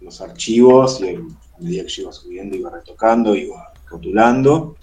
los 0.00 0.20
archivos 0.20 1.00
y 1.02 1.16
a 1.60 1.64
medida 1.64 1.82
que 1.84 1.88
yo 1.88 2.02
iba 2.02 2.12
subiendo 2.12 2.56
iba 2.56 2.70
retocando, 2.70 3.34
iba 3.34 3.72
rotulando 3.88 4.76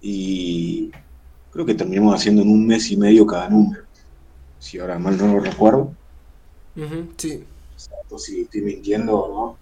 y 0.00 0.90
creo 1.50 1.64
que 1.64 1.74
terminamos 1.74 2.14
haciendo 2.14 2.42
en 2.42 2.50
un 2.50 2.66
mes 2.66 2.90
y 2.90 2.96
medio 2.96 3.26
cada 3.26 3.48
número, 3.48 3.84
si 4.58 4.78
ahora 4.78 4.98
mal 4.98 5.16
no 5.16 5.34
lo 5.34 5.40
recuerdo. 5.40 5.94
sí. 7.16 7.44
si 8.18 8.40
estoy 8.42 8.60
mintiendo 8.62 9.16
o 9.16 9.28
no. 9.28 9.58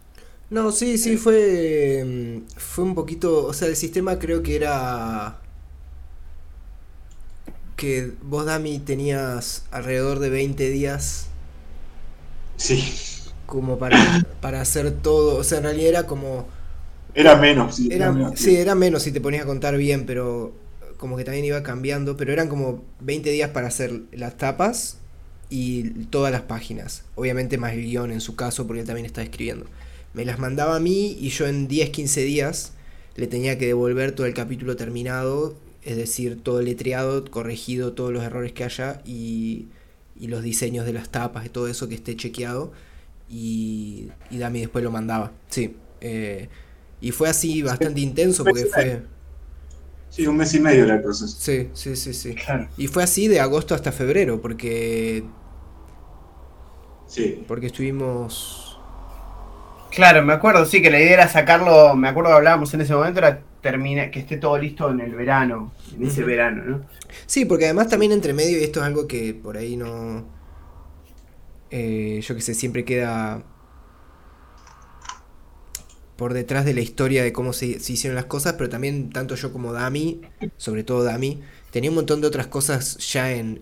No, 0.50 0.70
sí, 0.70 0.98
sí, 0.98 1.16
fue, 1.16 2.42
fue 2.56 2.84
un 2.84 2.94
poquito, 2.94 3.46
o 3.46 3.52
sea, 3.54 3.68
el 3.68 3.76
sistema 3.76 4.18
creo 4.18 4.42
que 4.42 4.56
era 4.56 5.38
que 7.76 8.12
vos, 8.22 8.46
Dami, 8.46 8.78
tenías 8.78 9.64
alrededor 9.70 10.18
de 10.18 10.30
20 10.30 10.70
días. 10.70 11.26
Sí. 12.56 13.21
Como 13.52 13.78
para, 13.78 14.26
para 14.40 14.60
hacer 14.60 14.90
todo, 14.90 15.36
o 15.36 15.44
sea, 15.44 15.58
en 15.58 15.64
realidad 15.64 15.88
era 15.88 16.06
como... 16.06 16.48
Era 17.14 17.36
menos, 17.36 17.76
sí. 17.76 17.88
Era, 17.90 18.10
menos, 18.10 18.38
sí, 18.38 18.56
era 18.56 18.74
menos 18.74 19.02
si 19.02 19.12
te 19.12 19.20
ponías 19.20 19.42
a 19.42 19.46
contar 19.46 19.76
bien, 19.76 20.06
pero 20.06 20.52
como 20.96 21.16
que 21.16 21.24
también 21.24 21.44
iba 21.44 21.62
cambiando, 21.62 22.16
pero 22.16 22.32
eran 22.32 22.48
como 22.48 22.82
20 23.00 23.30
días 23.30 23.50
para 23.50 23.66
hacer 23.66 24.00
las 24.12 24.38
tapas 24.38 24.96
y 25.50 26.04
todas 26.06 26.32
las 26.32 26.42
páginas. 26.42 27.04
Obviamente 27.14 27.58
más 27.58 27.74
el 27.74 27.82
guion 27.82 28.12
en 28.12 28.22
su 28.22 28.36
caso, 28.36 28.66
porque 28.66 28.80
él 28.80 28.86
también 28.86 29.04
está 29.04 29.22
escribiendo 29.22 29.66
me 30.14 30.24
las 30.24 30.38
mandaba 30.38 30.76
a 30.76 30.80
mí 30.80 31.16
y 31.18 31.30
yo 31.30 31.46
en 31.46 31.68
10, 31.68 31.90
15 31.90 32.22
días 32.22 32.72
le 33.16 33.26
tenía 33.26 33.58
que 33.58 33.66
devolver 33.66 34.12
todo 34.12 34.26
el 34.26 34.34
capítulo 34.34 34.76
terminado, 34.76 35.54
es 35.82 35.96
decir, 35.96 36.40
todo 36.42 36.62
letreado, 36.62 37.24
corregido 37.30 37.92
todos 37.92 38.12
los 38.12 38.22
errores 38.22 38.52
que 38.52 38.64
haya 38.64 39.02
y, 39.04 39.68
los 40.20 40.44
diseños 40.44 40.86
de 40.86 40.92
las 40.92 41.08
tapas 41.08 41.44
y 41.46 41.48
todo 41.48 41.66
eso 41.66 41.88
que 41.88 41.96
esté 41.96 42.14
chequeado. 42.14 42.70
Y, 43.32 44.10
y 44.30 44.38
Dami 44.38 44.60
después 44.60 44.84
lo 44.84 44.90
mandaba, 44.90 45.32
sí. 45.48 45.74
Eh, 46.00 46.48
y 47.00 47.10
fue 47.10 47.28
así 47.28 47.62
bastante 47.62 48.00
intenso 48.00 48.44
porque 48.44 48.66
fue... 48.66 49.02
Sí, 50.10 50.26
un 50.26 50.36
mes 50.36 50.52
y 50.52 50.60
medio 50.60 50.84
era 50.84 50.96
el 50.96 51.02
proceso. 51.02 51.34
Sí, 51.40 51.70
sí, 51.72 51.96
sí, 51.96 52.12
sí. 52.12 52.36
Y 52.76 52.86
fue 52.86 53.02
así 53.02 53.28
de 53.28 53.40
agosto 53.40 53.74
hasta 53.74 53.90
febrero 53.90 54.40
porque... 54.40 55.24
Sí. 57.06 57.42
Porque 57.48 57.66
estuvimos 57.66 58.72
Claro, 59.94 60.24
me 60.24 60.32
acuerdo, 60.32 60.64
sí, 60.64 60.80
que 60.80 60.90
la 60.90 60.98
idea 60.98 61.12
era 61.12 61.28
sacarlo, 61.28 61.94
me 61.94 62.08
acuerdo 62.08 62.30
que 62.30 62.36
hablábamos 62.36 62.72
en 62.72 62.80
ese 62.80 62.94
momento, 62.94 63.18
era 63.18 63.40
termina, 63.60 64.10
que 64.10 64.20
esté 64.20 64.38
todo 64.38 64.56
listo 64.56 64.90
en 64.90 65.00
el 65.00 65.14
verano, 65.14 65.72
en 65.94 66.06
ese 66.06 66.22
verano, 66.24 66.64
¿no? 66.64 66.86
Sí, 67.26 67.44
porque 67.44 67.66
además 67.66 67.88
también 67.88 68.10
entre 68.10 68.32
medio, 68.32 68.58
y 68.58 68.64
esto 68.64 68.80
es 68.80 68.86
algo 68.86 69.06
que 69.06 69.34
por 69.34 69.58
ahí 69.58 69.76
no... 69.76 70.24
Eh, 71.72 72.20
yo 72.22 72.36
que 72.36 72.40
sé, 72.40 72.54
siempre 72.54 72.84
queda 72.84 73.42
por 76.16 76.34
detrás 76.34 76.64
de 76.64 76.74
la 76.74 76.82
historia 76.82 77.24
de 77.24 77.32
cómo 77.32 77.52
se, 77.52 77.66
hicieron 77.66 78.14
las 78.14 78.26
cosas, 78.26 78.52
pero 78.52 78.68
también 78.68 79.10
tanto 79.10 79.34
yo 79.34 79.52
como 79.52 79.72
Dami, 79.72 80.20
sobre 80.56 80.84
todo 80.84 81.02
Dami, 81.02 81.40
tenía 81.72 81.90
un 81.90 81.96
montón 81.96 82.20
de 82.20 82.28
otras 82.28 82.46
cosas 82.46 82.98
ya 83.12 83.32
en, 83.32 83.58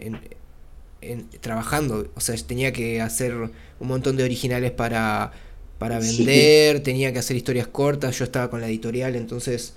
en 1.00 1.30
trabajando, 1.40 2.10
o 2.14 2.20
sea, 2.20 2.36
tenía 2.36 2.72
que 2.72 3.00
hacer 3.00 3.34
un 3.34 3.88
montón 3.88 4.16
de 4.16 4.24
originales 4.24 4.72
para 4.72 5.32
para 5.80 5.98
vender, 5.98 6.82
tenía 6.82 7.10
que 7.10 7.20
hacer 7.20 7.38
historias 7.38 7.66
cortas, 7.66 8.18
yo 8.18 8.24
estaba 8.26 8.50
con 8.50 8.60
la 8.60 8.68
editorial, 8.68 9.16
entonces 9.16 9.72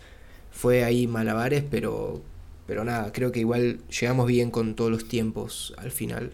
fue 0.51 0.83
ahí 0.83 1.07
malabares, 1.07 1.63
pero, 1.71 2.21
pero 2.67 2.83
nada, 2.83 3.13
creo 3.13 3.31
que 3.31 3.39
igual 3.39 3.79
llegamos 3.87 4.27
bien 4.27 4.51
con 4.51 4.75
todos 4.75 4.91
los 4.91 5.07
tiempos 5.07 5.73
al 5.77 5.91
final. 5.91 6.33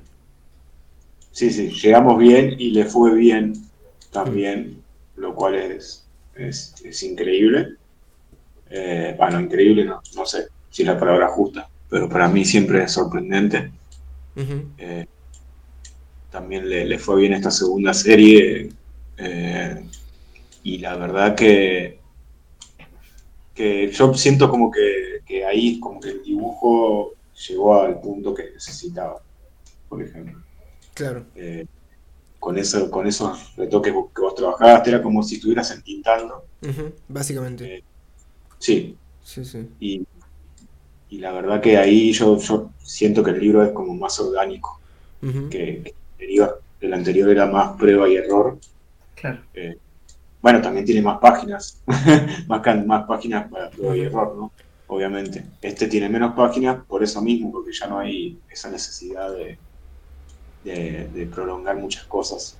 Sí, 1.39 1.51
sí, 1.51 1.69
llegamos 1.69 2.19
bien 2.19 2.57
y 2.59 2.71
le 2.71 2.83
fue 2.83 3.15
bien 3.15 3.53
también, 4.11 4.83
lo 5.15 5.33
cual 5.33 5.55
es, 5.55 6.05
es, 6.35 7.01
increíble. 7.01 7.75
Eh, 8.69 9.15
bueno, 9.17 9.39
increíble 9.39 9.85
no, 9.85 10.01
no 10.17 10.25
sé 10.25 10.47
si 10.69 10.81
es 10.81 10.87
la 10.89 10.99
palabra 10.99 11.29
justa, 11.29 11.69
pero 11.89 12.09
para 12.09 12.27
mí 12.27 12.43
siempre 12.43 12.83
es 12.83 12.91
sorprendente. 12.91 13.71
Eh, 14.79 15.05
también 16.29 16.67
le, 16.67 16.83
le, 16.83 16.99
fue 16.99 17.21
bien 17.21 17.31
esta 17.31 17.51
segunda 17.51 17.93
serie 17.93 18.73
eh, 19.15 19.85
y 20.63 20.77
la 20.79 20.97
verdad 20.97 21.35
que, 21.35 22.01
que 23.55 23.89
yo 23.89 24.13
siento 24.13 24.49
como 24.49 24.69
que, 24.69 25.45
ahí 25.45 25.79
como 25.79 26.01
que 26.01 26.09
el 26.09 26.21
dibujo 26.21 27.13
llegó 27.47 27.81
al 27.81 28.01
punto 28.01 28.33
que 28.33 28.51
necesitaba, 28.51 29.21
por 29.87 30.03
ejemplo. 30.03 30.48
Claro. 30.99 31.25
Eh, 31.33 31.65
con, 32.39 32.57
eso, 32.57 32.91
con 32.91 33.07
esos 33.07 33.55
retoques 33.55 33.93
que 33.93 34.21
vos 34.21 34.35
trabajaste, 34.35 34.89
era 34.89 35.01
como 35.01 35.23
si 35.23 35.35
estuvieras 35.35 35.71
entintando. 35.71 36.43
básicamente. 37.07 37.77
Eh, 37.77 37.83
sí. 38.57 38.97
Sí, 39.23 39.45
sí. 39.45 39.69
Y, 39.79 40.05
la 41.11 41.31
verdad 41.31 41.61
que 41.61 41.77
ahí 41.77 42.11
yo, 42.11 42.37
yo 42.37 42.69
siento 42.83 43.23
que 43.23 43.31
el 43.31 43.39
libro 43.39 43.63
es 43.63 43.71
como 43.71 43.95
más 43.95 44.19
orgánico 44.19 44.79
que, 45.49 45.95
el 46.81 46.93
anterior 46.93 47.29
era 47.29 47.45
más 47.45 47.77
prueba 47.77 48.07
y 48.07 48.15
error 48.15 48.57
eh, 49.53 49.77
bueno, 50.41 50.61
también 50.61 50.85
tiene 50.85 51.01
más 51.01 51.19
páginas, 51.19 51.81
más, 52.47 52.85
más 52.85 53.05
páginas 53.05 53.49
para 53.49 53.69
prueba 53.69 53.97
y 53.97 54.01
error, 54.01 54.35
¿no? 54.37 54.51
Obviamente. 54.87 55.45
Este 55.61 55.87
tiene 55.87 56.09
menos 56.09 56.33
páginas 56.33 56.83
por 56.85 57.03
eso 57.03 57.21
mismo, 57.21 57.51
porque 57.51 57.71
ya 57.73 57.87
no 57.87 57.99
hay 57.99 58.39
esa 58.49 58.69
necesidad 58.69 59.31
de, 59.31 59.57
de, 60.63 61.29
prolongar 61.33 61.75
muchas 61.77 62.03
cosas. 62.05 62.55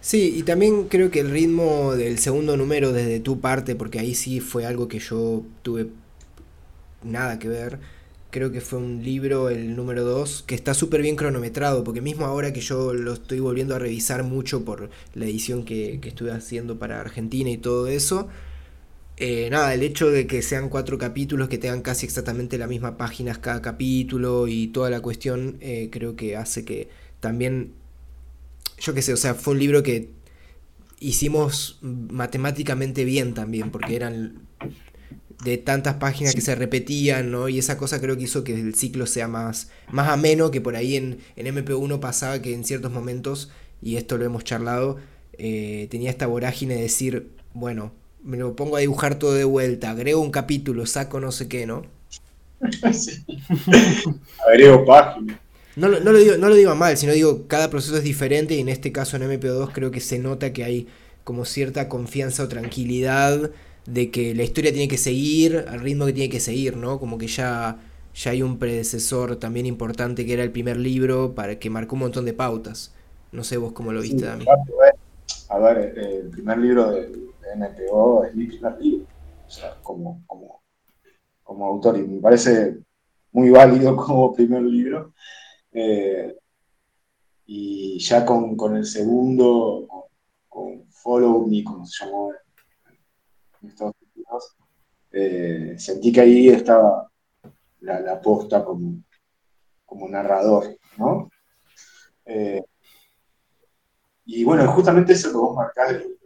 Sí, 0.00 0.34
y 0.36 0.42
también 0.44 0.84
creo 0.84 1.10
que 1.10 1.20
el 1.20 1.30
ritmo 1.30 1.96
del 1.96 2.18
segundo 2.18 2.56
número 2.56 2.92
desde 2.92 3.18
tu 3.18 3.40
parte, 3.40 3.74
porque 3.74 3.98
ahí 3.98 4.14
sí 4.14 4.40
fue 4.40 4.64
algo 4.64 4.86
que 4.86 5.00
yo 5.00 5.42
tuve 5.62 5.88
nada 7.02 7.38
que 7.38 7.48
ver, 7.48 7.80
creo 8.30 8.52
que 8.52 8.60
fue 8.60 8.78
un 8.78 9.02
libro, 9.02 9.48
el 9.48 9.74
número 9.74 10.04
2, 10.04 10.44
que 10.46 10.54
está 10.54 10.74
súper 10.74 11.00
bien 11.00 11.16
cronometrado, 11.16 11.84
porque 11.84 12.02
mismo 12.02 12.26
ahora 12.26 12.52
que 12.52 12.60
yo 12.60 12.92
lo 12.92 13.14
estoy 13.14 13.40
volviendo 13.40 13.74
a 13.74 13.78
revisar 13.78 14.24
mucho 14.24 14.64
por 14.64 14.90
la 15.14 15.24
edición 15.24 15.64
que, 15.64 15.98
estuve 16.02 16.32
haciendo 16.32 16.78
para 16.78 17.00
Argentina 17.00 17.48
y 17.50 17.56
todo 17.56 17.86
eso, 17.86 18.28
eh, 19.18 19.48
nada, 19.50 19.72
el 19.72 19.82
hecho 19.82 20.10
de 20.10 20.26
que 20.26 20.42
sean 20.42 20.68
cuatro 20.68 20.98
capítulos, 20.98 21.48
que 21.48 21.58
tengan 21.58 21.82
casi 21.82 22.04
exactamente 22.06 22.58
las 22.58 22.68
mismas 22.68 22.92
páginas 22.92 23.38
cada 23.38 23.62
capítulo 23.62 24.46
y 24.46 24.68
toda 24.68 24.90
la 24.90 25.00
cuestión, 25.00 25.56
eh, 25.60 25.88
creo 25.90 26.16
que 26.16 26.36
hace 26.36 26.64
que 26.64 26.88
también, 27.20 27.72
yo 28.78 28.92
qué 28.92 29.02
sé, 29.02 29.12
o 29.12 29.16
sea, 29.16 29.34
fue 29.34 29.54
un 29.54 29.60
libro 29.60 29.82
que 29.82 30.10
hicimos 31.00 31.78
matemáticamente 31.82 33.04
bien 33.04 33.32
también, 33.32 33.70
porque 33.70 33.96
eran 33.96 34.46
de 35.44 35.58
tantas 35.58 35.94
páginas 35.94 36.34
que 36.34 36.40
se 36.40 36.54
repetían, 36.54 37.30
¿no? 37.30 37.48
Y 37.48 37.58
esa 37.58 37.76
cosa 37.76 38.00
creo 38.00 38.16
que 38.16 38.24
hizo 38.24 38.44
que 38.44 38.54
el 38.54 38.74
ciclo 38.74 39.06
sea 39.06 39.28
más, 39.28 39.70
más 39.90 40.08
ameno, 40.08 40.50
que 40.50 40.60
por 40.60 40.76
ahí 40.76 40.96
en, 40.96 41.18
en 41.36 41.54
MP1 41.54 42.00
pasaba 42.00 42.40
que 42.42 42.54
en 42.54 42.64
ciertos 42.64 42.92
momentos, 42.92 43.50
y 43.82 43.96
esto 43.96 44.18
lo 44.18 44.24
hemos 44.24 44.44
charlado, 44.44 44.98
eh, 45.38 45.88
tenía 45.90 46.10
esta 46.10 46.26
vorágine 46.26 46.74
de 46.74 46.82
decir, 46.82 47.30
bueno, 47.52 47.92
me 48.26 48.36
lo 48.36 48.54
pongo 48.56 48.76
a 48.76 48.80
dibujar 48.80 49.18
todo 49.18 49.34
de 49.34 49.44
vuelta, 49.44 49.90
agrego 49.90 50.20
un 50.20 50.30
capítulo, 50.30 50.84
saco 50.84 51.20
no 51.20 51.32
sé 51.32 51.48
qué, 51.48 51.64
¿no? 51.64 51.84
agrego 54.48 54.84
páginas. 54.84 55.38
No, 55.76 55.88
no, 55.88 56.12
lo 56.12 56.18
digo, 56.18 56.36
no 56.38 56.48
lo 56.48 56.54
digo 56.54 56.74
mal, 56.74 56.96
sino 56.96 57.12
digo, 57.12 57.46
cada 57.46 57.70
proceso 57.70 57.98
es 57.98 58.02
diferente 58.02 58.54
y 58.54 58.60
en 58.60 58.68
este 58.68 58.92
caso 58.92 59.16
en 59.16 59.22
MP2 59.24 59.70
creo 59.72 59.90
que 59.90 60.00
se 60.00 60.18
nota 60.18 60.52
que 60.52 60.64
hay 60.64 60.88
como 61.22 61.44
cierta 61.44 61.88
confianza 61.88 62.44
o 62.44 62.48
tranquilidad 62.48 63.50
de 63.84 64.10
que 64.10 64.34
la 64.34 64.42
historia 64.42 64.72
tiene 64.72 64.88
que 64.88 64.98
seguir 64.98 65.66
al 65.68 65.80
ritmo 65.80 66.06
que 66.06 66.14
tiene 66.14 66.30
que 66.30 66.40
seguir, 66.40 66.76
¿no? 66.76 66.98
Como 66.98 67.18
que 67.18 67.26
ya, 67.26 67.78
ya 68.14 68.30
hay 68.30 68.42
un 68.42 68.58
predecesor 68.58 69.36
también 69.36 69.66
importante 69.66 70.24
que 70.24 70.32
era 70.32 70.42
el 70.42 70.50
primer 70.50 70.78
libro 70.78 71.34
para 71.34 71.58
que 71.58 71.68
marcó 71.68 71.94
un 71.94 72.00
montón 72.00 72.24
de 72.24 72.32
pautas. 72.32 72.92
No 73.30 73.44
sé 73.44 73.58
vos 73.58 73.72
cómo 73.72 73.92
lo 73.92 74.00
viste, 74.00 74.24
Dami. 74.24 74.46
A 75.48 75.58
ver, 75.58 75.94
eh, 75.96 76.20
el 76.22 76.30
primer 76.30 76.58
libro 76.58 76.90
de, 76.90 77.12
Primer 77.52 78.78
libro, 78.80 79.06
o 79.46 79.50
sea, 79.50 79.76
como, 79.82 80.22
como, 80.26 80.62
como 81.42 81.66
autor, 81.66 81.98
y 81.98 82.02
me 82.02 82.20
parece 82.20 82.78
muy 83.32 83.50
válido 83.50 83.96
como 83.96 84.34
primer 84.34 84.62
libro. 84.62 85.12
Eh, 85.72 86.36
y 87.46 87.98
ya 88.00 88.24
con, 88.24 88.56
con, 88.56 88.76
el 88.76 88.84
segundo, 88.84 89.86
con, 89.88 90.02
con 90.48 90.88
Follow 90.90 91.46
Me, 91.46 91.62
como 91.62 91.86
se 91.86 92.04
llamó 92.04 92.32
Estados 93.62 93.94
Unidos, 94.14 94.56
eh, 95.12 95.74
sentí 95.78 96.12
que 96.12 96.20
ahí 96.20 96.48
estaba, 96.48 97.08
la, 97.80 98.00
la 98.00 98.20
posta 98.20 98.64
como, 98.64 99.02
como 99.84 100.08
narrador, 100.08 100.76
¿no? 100.98 101.30
Eh, 102.24 102.62
y 104.24 104.42
bueno, 104.42 104.66
justamente 104.72 105.12
eso 105.12 105.30
que 105.30 105.36
vos 105.36 105.54
marcás 105.54 105.92
del 105.92 106.18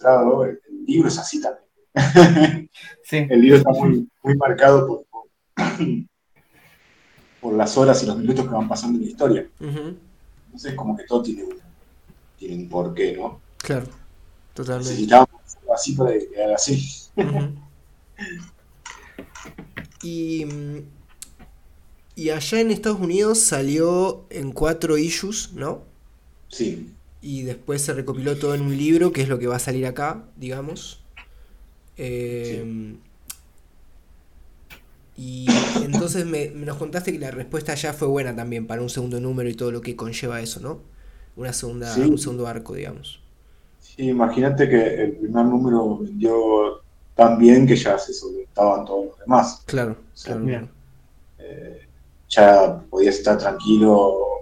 el, 0.00 0.60
el, 0.68 0.84
libro 0.86 1.08
es 1.08 1.18
así 1.18 1.40
también. 1.40 1.64
Sí. 3.02 3.26
el 3.30 3.40
libro 3.40 3.56
está 3.58 3.70
muy, 3.70 4.08
muy 4.24 4.36
marcado 4.36 4.86
por, 4.86 5.04
por, 7.40 7.54
las 7.54 7.78
horas 7.78 8.02
y 8.02 8.06
los 8.06 8.18
minutos 8.18 8.44
que 8.44 8.52
van 8.52 8.68
pasando 8.68 8.98
en 8.98 9.04
la 9.04 9.10
historia. 9.10 9.48
Entonces, 9.60 10.74
como 10.74 10.96
que 10.96 11.04
todo 11.04 11.22
tiene 11.22 11.44
un, 11.44 11.54
tiene 12.36 12.56
un 12.56 12.68
porqué, 12.68 13.16
¿no? 13.16 13.40
Claro, 13.58 13.86
totalmente. 14.52 14.90
Necesitábamos 14.90 15.40
así 15.72 15.92
para 15.92 16.18
quedar 16.18 16.52
así. 16.52 16.84
y 20.02 20.44
y 22.16 22.30
allá 22.30 22.60
en 22.60 22.70
Estados 22.70 22.98
Unidos 22.98 23.40
salió 23.40 24.24
en 24.30 24.50
cuatro 24.50 24.96
issues, 24.96 25.52
¿no? 25.52 25.82
Sí. 26.48 26.90
Y 27.26 27.42
después 27.42 27.82
se 27.82 27.92
recopiló 27.92 28.38
todo 28.38 28.54
en 28.54 28.60
un 28.60 28.76
libro, 28.76 29.10
que 29.10 29.20
es 29.20 29.28
lo 29.28 29.40
que 29.40 29.48
va 29.48 29.56
a 29.56 29.58
salir 29.58 29.84
acá, 29.84 30.22
digamos. 30.36 31.02
Em, 31.96 32.98
y 35.16 35.48
entonces 35.82 36.24
me, 36.24 36.50
nos 36.50 36.76
contaste 36.76 37.10
que 37.10 37.18
la 37.18 37.32
respuesta 37.32 37.72
allá 37.72 37.92
fue 37.92 38.06
buena 38.06 38.36
también 38.36 38.68
para 38.68 38.80
un 38.80 38.88
segundo 38.88 39.18
número 39.18 39.48
y 39.48 39.54
todo 39.54 39.72
lo 39.72 39.80
que 39.80 39.96
conlleva 39.96 40.40
eso, 40.40 40.60
¿no? 40.60 40.78
Una 41.34 41.52
segunda, 41.52 41.92
Un 41.96 42.16
segundo 42.16 42.46
arco, 42.46 42.74
digamos. 42.74 43.20
Sí, 43.80 44.08
imagínate 44.08 44.68
que 44.68 45.02
el 45.02 45.12
primer 45.16 45.46
número 45.46 45.98
vendió 45.98 46.80
tan 47.16 47.40
bien 47.40 47.66
que 47.66 47.74
ya 47.74 47.98
se 47.98 48.14
soltaban 48.14 48.84
todos 48.84 49.06
los 49.06 49.18
demás. 49.18 49.64
Claro, 49.66 49.96
claro. 50.22 50.68
Eh, 51.40 51.88
ya 52.28 52.80
podías 52.88 53.16
estar 53.16 53.36
tranquilo. 53.36 54.35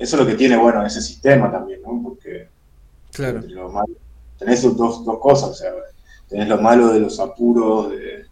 Eso 0.00 0.16
es 0.16 0.22
lo 0.22 0.26
que 0.26 0.34
tiene, 0.34 0.56
bueno, 0.56 0.84
ese 0.86 1.02
sistema 1.02 1.52
también, 1.52 1.82
¿no? 1.82 2.00
Porque 2.02 2.48
claro. 3.12 3.42
tenés 4.38 4.62
dos, 4.62 5.04
dos 5.04 5.18
cosas, 5.18 5.50
o 5.50 5.54
sea, 5.54 5.72
tenés 6.26 6.48
lo 6.48 6.58
malo 6.58 6.88
de 6.88 7.00
los 7.00 7.20
apuros, 7.20 7.90
de, 7.90 8.24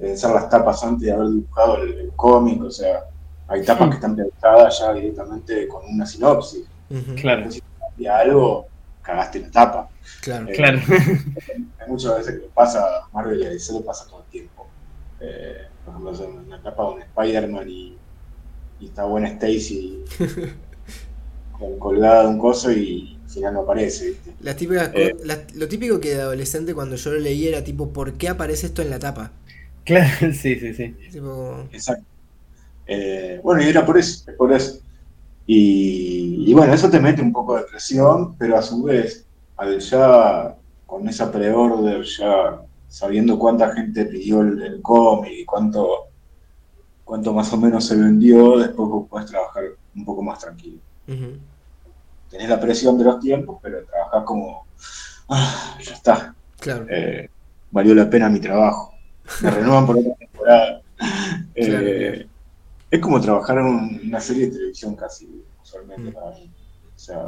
pensar 0.00 0.34
las 0.34 0.48
tapas 0.48 0.82
antes 0.82 1.06
de 1.06 1.12
haber 1.12 1.28
dibujado 1.28 1.82
el, 1.82 2.10
cómic, 2.16 2.62
o 2.62 2.70
sea, 2.70 3.04
hay 3.46 3.64
tapas 3.64 3.90
que 3.90 3.94
están 3.94 4.16
pensadas 4.16 4.80
ya 4.80 4.92
directamente 4.92 5.68
con 5.68 5.84
una 5.86 6.04
sinopsis. 6.04 6.64
Claro. 7.14 7.48
Si 7.50 8.06
algo, 8.06 8.66
cagaste 9.02 9.38
la 9.38 9.50
tapa. 9.52 9.88
Claro, 10.20 10.48
eh, 10.48 10.52
claro. 10.52 10.80
Hay 11.78 11.88
muchas 11.88 12.18
veces 12.18 12.40
que 12.40 12.46
pasa, 12.48 13.08
Marvel 13.12 13.40
y 13.40 13.46
a 13.46 13.50
DC 13.50 13.72
le 13.72 13.80
pasa 13.80 14.04
todo 14.08 14.22
el 14.24 14.30
tiempo. 14.30 14.66
Eh, 15.20 15.68
por 15.84 15.94
ejemplo, 15.94 16.24
en 16.24 16.46
una 16.46 16.60
capa 16.60 16.94
de 16.96 17.02
Spider-Man 17.02 17.68
y, 17.68 17.98
está 18.86 19.04
buena 19.04 19.28
Stacy 19.28 20.04
colgada 21.78 22.22
de 22.22 22.28
un 22.28 22.38
coso 22.38 22.72
y 22.72 23.18
al 23.24 23.30
final 23.30 23.54
no 23.54 23.60
aparece. 23.60 24.16
Eh, 24.94 25.14
lo 25.54 25.68
típico 25.68 26.00
que 26.00 26.14
de 26.14 26.22
adolescente 26.22 26.74
cuando 26.74 26.96
yo 26.96 27.12
lo 27.12 27.18
leí 27.18 27.46
era 27.46 27.62
tipo, 27.62 27.90
¿por 27.90 28.14
qué 28.14 28.28
aparece 28.28 28.66
esto 28.66 28.82
en 28.82 28.90
la 28.90 28.98
tapa? 28.98 29.32
Claro, 29.82 30.32
sí, 30.32 30.60
sí, 30.60 30.74
sí. 30.74 30.94
Exacto. 31.72 32.04
Eh, 32.86 33.40
bueno, 33.42 33.62
y 33.62 33.68
era 33.68 33.84
por 33.84 33.98
eso, 33.98 34.30
por 34.36 34.52
eso. 34.52 34.80
Y, 35.46 36.52
bueno, 36.52 36.74
eso 36.74 36.88
te 36.90 37.00
mete 37.00 37.22
un 37.22 37.32
poco 37.32 37.56
de 37.56 37.62
presión, 37.62 38.36
pero 38.36 38.56
a 38.56 38.62
su 38.62 38.84
vez, 38.84 39.24
al 39.56 39.80
ya 39.80 40.54
con 40.86 41.08
esa 41.08 41.32
pre-order 41.32 42.04
ya 42.04 42.60
sabiendo 42.88 43.38
cuánta 43.38 43.72
gente 43.72 44.04
pidió 44.04 44.42
el, 44.42 44.80
cómic 44.82 45.32
y 45.32 45.44
cuánto, 45.44 46.09
cuánto 47.10 47.32
más 47.32 47.52
o 47.52 47.56
menos 47.56 47.84
se 47.84 47.96
vendió, 47.96 48.56
después 48.56 48.88
vos 48.88 49.08
podés 49.08 49.28
trabajar 49.28 49.64
un 49.96 50.04
poco 50.04 50.22
más 50.22 50.38
tranquilo. 50.38 50.78
Tenés 52.30 52.48
la 52.48 52.60
presión 52.60 52.96
de 52.96 53.02
los 53.02 53.18
tiempos, 53.18 53.58
pero 53.60 53.84
trabajás 53.84 54.22
como, 54.22 54.64
ah, 55.28 55.76
ya 55.82 55.92
está. 55.92 56.36
Claro. 56.60 56.86
Eh, 56.88 57.28
valió 57.72 57.96
la 57.96 58.08
pena 58.08 58.28
mi 58.28 58.38
trabajo. 58.38 58.94
Me 59.42 59.50
renuevan 59.50 59.86
por 59.86 59.98
otra 59.98 60.14
temporada. 60.14 60.82
Eh, 61.54 62.26
es 62.90 63.00
como 63.00 63.20
trabajar 63.20 63.58
en 63.58 63.66
una 64.06 64.20
serie 64.20 64.46
de 64.46 64.52
televisión 64.52 64.94
casi, 64.94 65.44
usualmente 65.62 66.12
para 66.12 66.30
mí. 66.30 66.50
O 66.94 66.98
sea, 66.98 67.24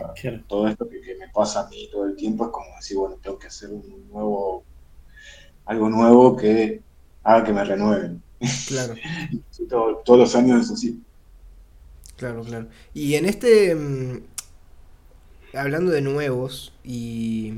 todo 0.46 0.68
esto 0.68 0.88
que, 0.88 1.00
que, 1.00 1.16
me 1.16 1.28
pasa 1.28 1.62
a 1.62 1.68
mí 1.68 1.88
todo 1.90 2.04
el 2.06 2.14
tiempo 2.16 2.46
es 2.46 2.50
como 2.50 2.66
decir, 2.76 2.96
bueno, 2.96 3.16
tengo 3.22 3.38
que 3.38 3.48
hacer 3.48 3.70
un 3.70 4.08
nuevo 4.10 4.64
algo 5.66 5.90
nuevo 5.90 6.36
que 6.36 6.80
haga 7.24 7.44
que 7.44 7.52
me 7.52 7.64
renueven. 7.64 8.22
Claro. 8.66 9.00
todos 10.04 10.18
los 10.18 10.34
años 10.34 10.66
es 10.66 10.70
así. 10.72 11.02
Claro, 12.16 12.44
claro. 12.44 12.68
Y 12.94 13.14
en 13.14 13.26
este, 13.26 13.74
mm, 13.74 14.18
hablando 15.54 15.90
de 15.92 16.00
nuevos 16.02 16.72
y, 16.84 17.54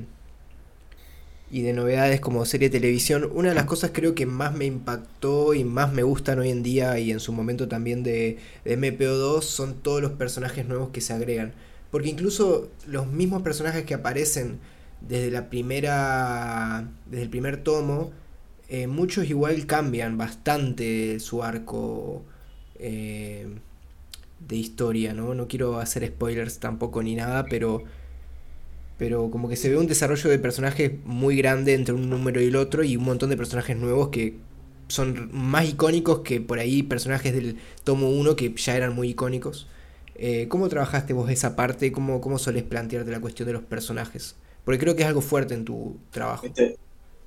y 1.51 1.63
de 1.63 1.73
novedades 1.73 2.21
como 2.21 2.45
serie 2.47 2.69
de 2.69 2.79
televisión, 2.81 3.31
una 3.33 3.51
de 3.51 3.55
las 3.55 3.67
cosas 3.67 3.91
creo 3.93 4.15
que 4.15 4.27
más 4.27 4.55
me 4.55 4.65
impactó 4.65 5.55
y 5.55 5.63
más 5.65 5.93
me 5.93 6.03
gustan 6.03 6.39
hoy 6.39 6.51
en 6.51 6.63
día 6.63 6.99
y 6.99 7.11
en 7.13 7.21
su 7.21 7.33
momento 7.33 7.69
también 7.69 8.03
de, 8.03 8.39
de 8.65 8.73
MPO2 8.73 9.43
son 9.43 9.75
todos 9.83 10.01
los 10.03 10.13
personajes 10.13 10.67
nuevos 10.67 10.91
que 10.91 11.01
se 11.01 11.13
agregan. 11.13 11.53
Porque 11.91 12.09
incluso 12.09 12.71
los 12.87 13.07
mismos 13.07 13.43
personajes 13.43 13.85
que 13.85 13.95
aparecen 13.95 14.59
desde 15.01 15.31
la 15.31 15.49
primera. 15.51 16.89
desde 17.07 17.23
el 17.25 17.31
primer 17.31 17.63
tomo. 17.63 18.13
Eh, 18.69 18.87
muchos 18.87 19.29
igual 19.29 19.67
cambian 19.67 20.17
bastante 20.17 21.21
su 21.21 21.43
arco 21.43 22.25
eh, 22.77 23.47
de 24.41 24.57
historia, 24.57 25.15
¿no? 25.15 25.35
No 25.35 25.49
quiero 25.49 25.79
hacer 25.79 26.07
spoilers 26.07 26.59
tampoco 26.61 27.03
ni 27.03 27.15
nada, 27.15 27.47
pero. 27.47 27.85
Pero 28.99 29.29
como 29.31 29.49
que 29.49 29.57
se 29.57 29.69
ve 29.71 29.77
un 29.77 29.89
desarrollo 29.89 30.31
de 30.31 30.39
personajes 30.39 30.93
muy 31.05 31.37
grande 31.37 31.75
entre 31.75 31.95
un 31.95 32.09
número 32.09 32.41
y 32.41 32.47
el 32.47 32.57
otro 32.57 32.85
y 32.85 32.97
un 32.97 33.05
montón 33.05 33.29
de 33.31 33.37
personajes 33.37 33.77
nuevos 33.77 34.09
que 34.11 34.37
son 34.89 35.31
más 35.33 35.69
icónicos 35.69 36.21
que 36.21 36.41
por 36.41 36.59
ahí 36.61 36.83
personajes 36.85 37.35
del 37.35 37.59
tomo 37.83 38.11
1 38.11 38.37
que 38.37 38.55
ya 38.55 38.77
eran 38.77 38.95
muy 38.95 39.09
icónicos. 39.11 39.67
Eh, 40.15 40.47
¿Cómo 40.49 40.69
trabajaste 40.69 41.13
vos 41.13 41.29
esa 41.31 41.57
parte? 41.57 41.91
¿Cómo, 41.91 42.21
¿Cómo 42.21 42.39
solés 42.39 42.63
plantearte 42.63 43.11
la 43.11 43.21
cuestión 43.21 43.47
de 43.49 43.55
los 43.55 43.63
personajes? 43.63 44.37
Porque 44.65 44.79
creo 44.79 44.95
que 44.95 45.03
es 45.03 45.09
algo 45.09 45.21
fuerte 45.21 45.55
en 45.55 45.65
tu 45.65 45.99
trabajo. 46.11 46.47
Este, 46.47 46.77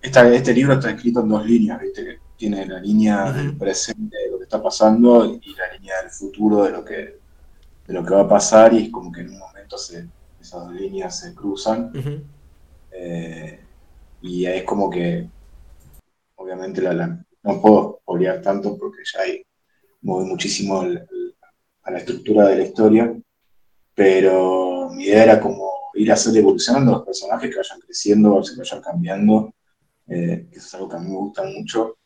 este 0.08 0.54
libro 0.54 0.74
está 0.74 0.92
escrito 0.92 1.22
en 1.22 1.30
dos 1.30 1.46
líneas, 1.46 1.82
¿viste? 1.82 2.20
Tiene 2.36 2.66
la 2.66 2.80
línea 2.80 3.32
del 3.32 3.58
presente 3.58 4.18
de 4.18 4.32
lo 4.32 4.38
que 4.38 4.44
está 4.44 4.62
pasando 4.62 5.26
y 5.26 5.56
la 5.56 5.74
línea 5.74 6.02
del 6.02 6.12
futuro 6.12 6.64
de 6.64 6.72
lo 6.72 6.84
que, 6.84 7.20
de 7.88 7.94
lo 7.94 8.04
que 8.04 8.14
va 8.14 8.22
a 8.22 8.28
pasar 8.28 8.74
y 8.74 8.86
es 8.86 8.92
como 8.92 9.12
que 9.12 9.22
en 9.22 9.30
un 9.30 9.40
momento 9.40 9.78
se, 9.78 10.08
esas 10.40 10.66
dos 10.66 10.74
líneas 10.74 11.20
se 11.20 11.34
cruzan. 11.34 11.92
Eh, 12.92 13.60
y 14.22 14.46
es 14.46 14.64
como 14.64 14.90
que, 14.90 15.28
obviamente, 16.36 16.82
la, 16.82 17.24
no 17.44 17.62
puedo 17.62 18.00
spoilear 18.02 18.42
tanto 18.42 18.78
porque 18.78 19.04
ya 19.14 19.22
hay, 19.22 19.46
mueve 20.02 20.30
muchísimo 20.30 20.82
a 20.82 21.92
la 21.92 21.98
estructura 21.98 22.48
de 22.48 22.58
la 22.58 22.64
historia, 22.64 23.14
pero 23.96 24.90
mi 24.92 25.06
idea 25.06 25.24
era 25.24 25.40
como 25.40 25.72
ir 25.96 26.12
a 26.12 26.14
hacer 26.14 26.36
evolucionando 26.38 26.92
los 26.92 27.06
personajes, 27.06 27.50
que 27.50 27.58
vayan 27.58 27.80
creciendo, 27.80 28.42
que 28.42 28.58
vayan 28.58 28.82
cambiando, 28.82 29.54
eh, 30.10 30.48
que 30.50 30.58
eso 30.58 30.68
es 30.68 30.74
algo 30.76 30.90
que 30.90 30.96
a 30.96 31.00
mí 31.00 31.10
me 31.10 31.18
gusta 31.18 31.44
mucho, 31.44 31.98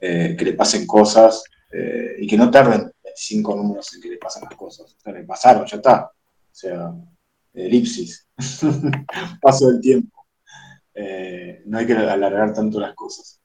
eh, 0.00 0.34
que 0.38 0.44
le 0.46 0.54
pasen 0.54 0.86
cosas 0.86 1.44
eh, 1.70 2.16
y 2.18 2.26
que 2.26 2.36
no 2.36 2.50
tarden 2.50 2.90
25 3.04 3.54
números 3.54 3.94
en 3.94 4.00
que 4.00 4.08
le 4.08 4.16
pasen 4.16 4.44
las 4.44 4.56
cosas. 4.56 4.94
O 4.94 5.00
sea, 5.00 5.12
le 5.12 5.24
pasaron, 5.24 5.66
ya 5.66 5.76
está. 5.76 6.04
O 6.06 6.54
sea, 6.54 6.92
elipsis, 7.52 8.26
paso 9.42 9.68
del 9.68 9.80
tiempo. 9.80 10.26
no 11.66 11.78
hay 11.78 11.86
que 11.86 11.92
alargar 11.92 12.52
tanto 12.54 12.80
las 12.80 12.94
cosas. 12.94 13.40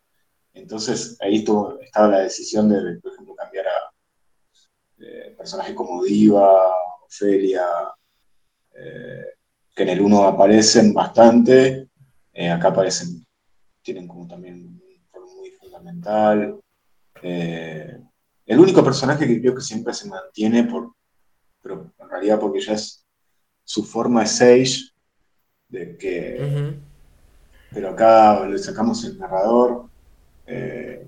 Entonces 0.54 1.18
ahí 1.20 1.38
estuvo, 1.38 1.80
estaba 1.82 2.08
la 2.08 2.20
decisión 2.20 2.70
de, 2.70 3.00
por 3.02 3.12
ejemplo, 3.12 3.36
cambiar 3.36 3.66
a 3.68 5.36
personajes 5.38 5.76
como 5.76 6.04
Diva, 6.04 6.74
Ofelia, 7.06 7.68
que 8.72 9.84
en 9.84 9.90
el 9.90 10.02
1 10.02 10.24
aparecen 10.24 10.94
bastante, 10.94 11.90
acá 12.34 12.70
aparecen, 12.70 13.26
tienen 13.86 14.08
como 14.08 14.28
también 14.28 14.56
un 14.56 14.82
rol 15.14 15.28
muy 15.38 15.52
fundamental. 15.52 16.60
Eh, 17.22 17.98
el 18.48 18.60
único 18.60 18.84
personaje 18.84 19.28
que 19.28 19.40
creo 19.40 19.56
que 19.56 19.62
siempre 19.62 19.94
se 19.94 20.10
mantiene, 20.10 20.64
por, 20.64 20.94
pero 21.62 21.94
en 21.98 22.10
realidad 22.10 22.40
porque 22.40 22.60
ya 22.60 22.74
es 22.74 23.06
su 23.64 23.84
forma 23.84 24.22
de 24.22 24.28
Sage, 24.28 24.90
de 25.70 25.98
que, 25.98 26.76
pero 27.72 27.90
acá 27.90 28.46
le 28.48 28.58
sacamos 28.58 29.04
el 29.06 29.18
narrador 29.18 29.88
eh, 30.48 31.08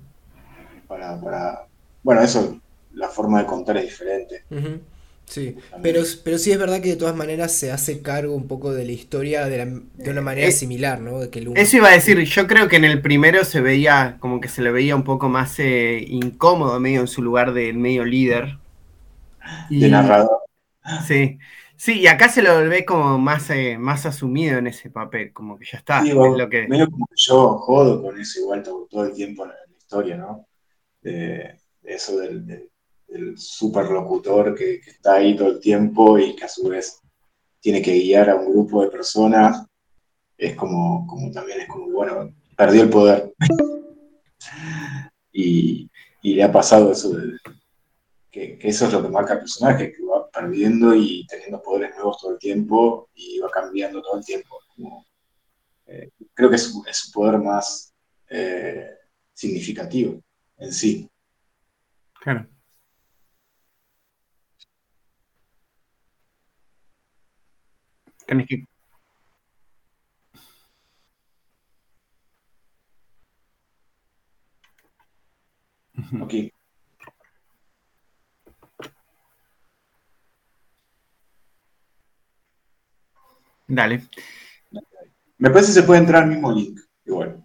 para, 0.86 1.20
para, 1.20 1.66
bueno, 2.02 2.22
eso, 2.22 2.60
la 2.92 3.08
forma 3.08 3.40
de 3.40 3.46
contar 3.46 3.76
es 3.76 3.84
diferente. 3.84 4.44
Sí, 5.28 5.56
pero, 5.82 6.00
pero 6.24 6.38
sí 6.38 6.52
es 6.52 6.58
verdad 6.58 6.80
que 6.80 6.88
de 6.88 6.96
todas 6.96 7.14
maneras 7.14 7.52
se 7.52 7.70
hace 7.70 8.00
cargo 8.00 8.34
un 8.34 8.48
poco 8.48 8.72
de 8.72 8.86
la 8.86 8.92
historia 8.92 9.44
de, 9.44 9.82
una 10.10 10.22
manera 10.22 10.48
eh, 10.48 10.52
similar, 10.52 11.00
¿no? 11.00 11.20
Eso 11.22 11.76
iba 11.76 11.88
a 11.88 11.92
decir, 11.92 12.18
yo 12.24 12.46
creo 12.46 12.66
que 12.68 12.76
en 12.76 12.86
el 12.86 13.02
primero 13.02 13.44
se 13.44 13.60
veía 13.60 14.16
como 14.20 14.40
que 14.40 14.48
se 14.48 14.62
le 14.62 14.70
veía 14.70 14.96
un 14.96 15.04
poco 15.04 15.28
más 15.28 15.58
eh, 15.58 16.02
incómodo 16.08 16.80
medio 16.80 17.00
en 17.00 17.08
su 17.08 17.22
lugar 17.22 17.52
de 17.52 17.74
medio 17.74 18.06
líder. 18.06 18.56
De 19.68 19.90
narrador. 19.90 20.38
Sí, 21.06 21.38
sí, 21.76 22.00
y 22.00 22.06
acá 22.06 22.30
se 22.30 22.40
lo 22.40 22.66
ve 22.66 22.86
como 22.86 23.18
más, 23.18 23.50
eh, 23.50 23.76
más 23.78 24.06
asumido 24.06 24.56
en 24.56 24.68
ese 24.68 24.88
papel, 24.88 25.34
como 25.34 25.58
que 25.58 25.66
ya 25.70 25.76
está. 25.76 26.02
lo 26.02 26.48
que... 26.48 26.66
Medio 26.68 26.90
como 26.90 27.06
que 27.06 27.16
yo 27.16 27.58
jodo 27.58 28.02
con 28.02 28.18
eso 28.18 28.40
igual 28.40 28.62
todo, 28.62 29.04
el 29.04 29.12
tiempo 29.12 29.44
en 29.44 29.50
la, 29.50 29.56
historia, 29.78 30.16
¿no? 30.16 30.46
De, 31.02 31.54
eso 31.82 32.18
del 32.18 32.67
el 33.08 33.38
superlocutor 33.38 34.54
que, 34.54 34.76
está 34.76 35.14
ahí 35.14 35.36
todo 35.36 35.48
el 35.48 35.60
tiempo 35.60 36.18
y 36.18 36.36
que 36.36 36.44
a 36.44 36.48
su 36.48 36.68
vez 36.68 37.00
tiene 37.60 37.82
que 37.82 37.92
guiar 37.92 38.30
a 38.30 38.36
un 38.36 38.52
grupo 38.52 38.82
de 38.82 38.90
personas, 38.90 39.64
es 40.36 40.54
como, 40.54 41.06
como 41.06 41.30
también 41.32 41.62
es 41.62 41.68
como, 41.68 41.90
bueno, 41.90 42.34
perdió 42.56 42.82
el 42.82 42.90
poder. 42.90 43.34
y, 45.32 45.90
y, 46.22 46.34
le 46.34 46.42
ha 46.42 46.52
pasado 46.52 46.92
eso 46.92 47.12
que, 48.30 48.58
eso 48.62 48.86
es 48.86 48.92
lo 48.92 49.02
que 49.02 49.08
marca 49.08 49.34
el 49.34 49.40
personaje, 49.40 49.92
que 49.92 50.02
va 50.04 50.30
perdiendo 50.30 50.94
y 50.94 51.26
teniendo 51.26 51.62
poderes 51.62 51.94
nuevos 51.96 52.18
todo 52.20 52.32
el 52.32 52.38
tiempo 52.38 53.08
y 53.14 53.38
va 53.40 53.50
cambiando 53.50 54.02
todo 54.02 54.18
el 54.18 54.24
tiempo. 54.24 54.60
Eh, 55.86 56.10
creo 56.34 56.50
que 56.50 56.56
es, 56.56 56.74
es 56.86 57.06
un 57.06 57.12
poder 57.12 57.38
más 57.38 57.94
eh, 58.28 58.90
significativo 59.32 60.22
en 60.58 60.72
sí. 60.72 61.10
Claro. 62.20 62.46
Que... 68.46 68.64
Ok. 76.20 76.34
Dale. 83.68 84.02
Me 85.38 85.50
parece 85.50 85.68
que 85.68 85.80
se 85.80 85.82
puede 85.84 86.00
entrar 86.00 86.22
al 86.24 86.30
mismo 86.30 86.52
link, 86.52 86.80
igual. 87.04 87.44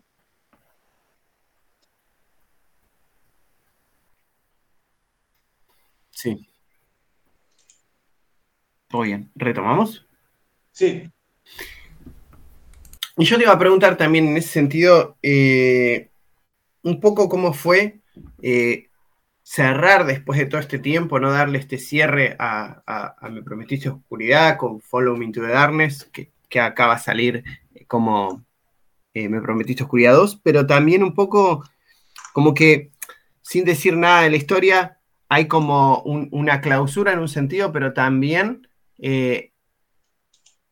Sí. 6.11 6.47
Todo 8.87 9.01
bien. 9.01 9.31
¿Retomamos? 9.35 10.05
Sí. 10.73 11.03
Y 13.15 13.25
yo 13.25 13.37
te 13.37 13.43
iba 13.43 13.53
a 13.53 13.59
preguntar 13.59 13.95
también 13.95 14.27
en 14.27 14.37
ese 14.37 14.49
sentido, 14.49 15.17
eh, 15.21 16.09
un 16.81 16.99
poco 16.99 17.29
cómo 17.29 17.53
fue 17.53 17.99
eh, 18.41 18.89
cerrar 19.43 20.05
después 20.05 20.39
de 20.39 20.47
todo 20.47 20.59
este 20.59 20.79
tiempo, 20.79 21.19
no 21.19 21.31
darle 21.31 21.59
este 21.59 21.77
cierre 21.77 22.35
a, 22.39 23.15
Me 23.29 23.43
Prometiste 23.43 23.89
Oscuridad 23.89 24.57
con 24.57 24.81
Follow 24.81 25.15
Me 25.15 25.31
to 25.31 25.41
the 25.41 25.47
Darkness, 25.47 26.09
que, 26.11 26.31
acaba 26.59 26.95
de 26.95 27.01
salir 27.01 27.43
como 27.87 28.43
eh, 29.13 29.29
Me 29.29 29.41
Prometiste 29.41 29.83
Oscuridad 29.83 30.13
2, 30.13 30.41
pero 30.43 30.65
también 30.65 31.03
un 31.03 31.13
poco 31.13 31.63
como 32.33 32.55
que 32.55 32.91
sin 33.43 33.63
decir 33.63 33.95
nada 33.95 34.23
de 34.23 34.31
la 34.31 34.37
historia, 34.37 34.99
hay 35.29 35.47
como 35.47 36.01
una 36.01 36.61
clausura 36.61 37.13
en 37.13 37.19
un 37.19 37.27
sentido, 37.27 37.71
pero 37.71 37.93
también 37.93 38.67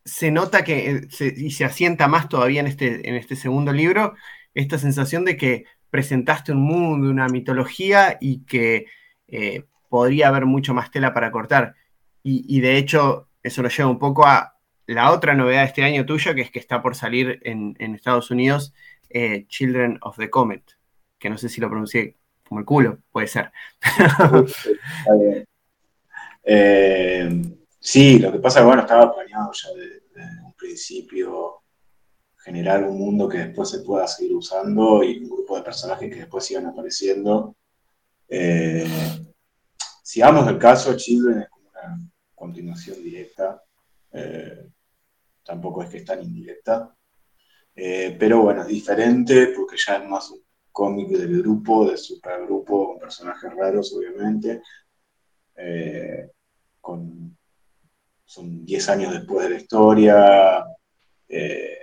se 0.04 0.30
nota 0.30 0.64
que, 0.64 0.90
eh, 0.90 1.34
y 1.36 1.50
se 1.52 1.64
asienta 1.64 2.08
más 2.08 2.28
todavía 2.28 2.60
en 2.60 2.66
este, 2.66 3.08
en 3.08 3.14
este 3.14 3.36
segundo 3.36 3.72
libro, 3.72 4.14
esta 4.54 4.78
sensación 4.78 5.24
de 5.24 5.36
que 5.36 5.64
presentaste 5.90 6.52
un 6.52 6.62
mundo, 6.62 7.10
una 7.10 7.28
mitología 7.28 8.16
y 8.20 8.44
que 8.44 8.86
eh, 9.28 9.64
podría 9.88 10.28
haber 10.28 10.46
mucho 10.46 10.74
más 10.74 10.90
tela 10.90 11.12
para 11.14 11.30
cortar. 11.30 11.74
Y, 12.24 12.60
de 12.60 12.76
hecho, 12.78 13.28
eso 13.42 13.62
lo 13.62 13.68
lleva 13.68 13.90
un 13.90 13.98
poco 13.98 14.24
a 14.24 14.56
la 14.86 15.10
otra 15.10 15.34
novedad 15.34 15.62
de 15.62 15.66
este 15.66 15.82
año 15.82 16.06
tuyo, 16.06 16.36
que 16.36 16.42
es 16.42 16.52
que 16.52 16.60
está 16.60 16.80
por 16.80 16.94
salir 16.94 17.40
en, 17.42 17.74
Estados 17.94 18.30
Unidos 18.30 18.72
eh, 19.10 19.44
Children 19.48 19.98
of 20.02 20.16
the 20.18 20.30
Comet, 20.30 20.62
que 21.18 21.28
no 21.28 21.36
sé 21.36 21.48
si 21.48 21.60
lo 21.60 21.68
pronuncié 21.68 22.16
como 22.44 22.60
el 22.60 22.66
culo, 22.66 23.00
puede 23.10 23.26
ser. 23.26 23.50
Sí, 27.84 28.20
lo 28.20 28.30
que 28.30 28.38
pasa 28.38 28.60
es 28.60 28.62
que 28.62 28.66
bueno, 28.68 28.82
estaba 28.82 29.12
planeado 29.12 29.50
ya 29.52 29.68
desde 29.70 30.44
un 30.44 30.52
principio 30.54 31.62
generar 32.38 32.84
un 32.84 32.96
mundo 32.96 33.28
que 33.28 33.38
después 33.38 33.70
se 33.70 33.80
pueda 33.80 34.06
seguir 34.06 34.36
usando 34.36 35.02
y 35.02 35.18
un 35.18 35.28
grupo 35.28 35.56
de 35.56 35.64
personajes 35.64 36.08
que 36.08 36.20
después 36.20 36.44
sigan 36.44 36.66
apareciendo. 36.66 37.56
Eh, 38.28 38.86
si 40.04 40.22
hablamos 40.22 40.46
del 40.46 40.58
caso, 40.58 40.96
Children 40.96 41.40
es 41.40 41.48
como 41.48 41.70
una 41.70 42.08
continuación 42.36 43.02
directa, 43.02 43.60
eh, 44.12 44.70
tampoco 45.44 45.82
es 45.82 45.90
que 45.90 45.96
es 45.98 46.04
tan 46.04 46.22
indirecta, 46.22 46.94
eh, 47.74 48.16
pero 48.16 48.42
bueno, 48.42 48.62
es 48.62 48.68
diferente 48.68 49.48
porque 49.56 49.76
ya 49.76 49.96
es 49.96 50.08
más 50.08 50.30
un 50.30 50.40
cómic 50.70 51.08
del 51.08 51.42
grupo, 51.42 51.84
del 51.84 51.98
supergrupo, 51.98 52.90
con 52.90 53.00
personajes 53.00 53.52
raros, 53.56 53.92
obviamente, 53.92 54.62
con 56.80 57.36
son 58.32 58.64
10 58.64 58.88
años 58.88 59.12
después 59.12 59.44
de 59.44 59.50
la 59.50 59.60
historia. 59.60 60.64
Eh, 61.28 61.78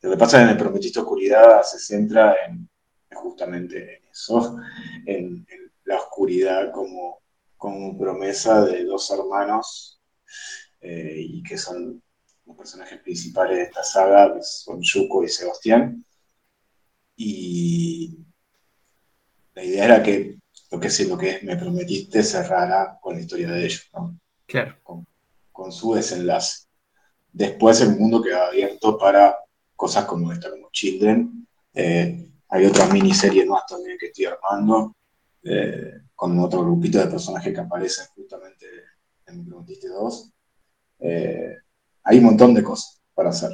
lo 0.00 0.10
que 0.10 0.16
pasa 0.16 0.42
en 0.42 0.48
el 0.48 0.56
Prometiste 0.56 1.00
Oscuridad 1.00 1.62
se 1.62 1.78
centra 1.78 2.36
en, 2.46 2.66
justamente 3.10 3.98
en 3.98 4.04
eso, 4.10 4.56
en, 5.04 5.46
la 5.84 5.96
oscuridad 5.96 6.72
como, 6.72 7.20
como, 7.56 7.98
promesa 7.98 8.64
de 8.64 8.84
dos 8.84 9.10
hermanos 9.10 10.00
eh, 10.80 11.16
y 11.18 11.42
que 11.42 11.58
son 11.58 12.00
los 12.46 12.56
personajes 12.56 13.00
principales 13.00 13.56
de 13.56 13.62
esta 13.64 13.82
saga, 13.82 14.34
que 14.34 14.42
son 14.42 14.80
Yuko 14.80 15.24
y 15.24 15.28
Sebastián. 15.28 16.04
Y 17.16 18.24
la 19.52 19.64
idea 19.64 19.84
era 19.84 20.02
que 20.02 20.38
lo 20.70 20.80
que, 20.80 20.86
es, 20.86 21.08
lo 21.08 21.18
que 21.18 21.40
me 21.42 21.56
prometiste 21.56 22.22
cerrara 22.22 22.98
con 23.02 23.16
la 23.16 23.20
historia 23.20 23.50
de 23.50 23.64
ellos, 23.66 23.90
¿no? 23.92 24.18
Claro 24.46 24.76
con 24.82 25.06
su 25.68 25.94
desenlace. 25.94 26.66
Después 27.32 27.80
el 27.80 27.96
mundo 27.96 28.22
queda 28.22 28.46
abierto 28.46 28.98
para 28.98 29.36
cosas 29.76 30.04
como 30.04 30.32
esta, 30.32 30.50
como 30.50 30.68
Children. 30.72 31.46
Eh, 31.74 32.30
hay 32.48 32.66
otra 32.66 32.86
miniserie 32.88 33.46
más 33.46 33.64
también 33.66 33.96
que 33.98 34.06
estoy 34.06 34.26
armando, 34.26 34.96
eh, 35.44 35.92
con 36.14 36.38
otro 36.38 36.62
grupito 36.62 36.98
de 36.98 37.06
personajes 37.06 37.54
que 37.54 37.60
aparecen 37.60 38.06
justamente 38.14 38.66
en 39.26 39.44
Preguntiste 39.44 39.88
2. 39.88 40.32
Eh, 41.00 41.54
hay 42.02 42.18
un 42.18 42.24
montón 42.24 42.52
de 42.54 42.62
cosas 42.62 43.00
para 43.14 43.30
hacer. 43.30 43.52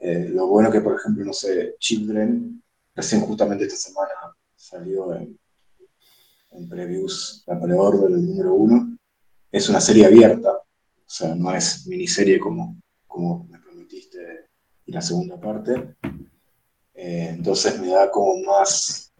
lo 0.00 0.46
bueno 0.46 0.70
que, 0.70 0.80
por 0.80 0.94
ejemplo, 0.94 1.24
no 1.24 1.32
sé, 1.32 1.74
Children, 1.80 2.62
recién 2.94 3.22
justamente 3.22 3.64
esta 3.64 3.76
semana 3.76 4.10
salió 4.54 5.14
en, 5.14 5.38
en 6.52 6.68
previews 6.68 7.42
la 7.46 7.58
pre-order 7.60 8.10
del 8.10 8.26
número 8.26 8.54
uno. 8.54 8.96
Es 9.50 9.68
una 9.68 9.80
serie 9.80 10.06
abierta, 10.06 10.60
o 11.06 11.08
sea, 11.08 11.34
no 11.36 11.54
es 11.54 11.86
miniserie 11.86 12.40
como, 12.40 12.76
como 13.06 13.46
me 13.48 13.60
prometiste 13.60 14.48
y 14.86 14.92
la 14.92 15.00
segunda 15.00 15.38
parte. 15.38 15.94
Eh, 16.94 17.28
entonces 17.30 17.78
me 17.80 17.88
da 17.88 18.10
como 18.10 18.42
más 18.42 19.12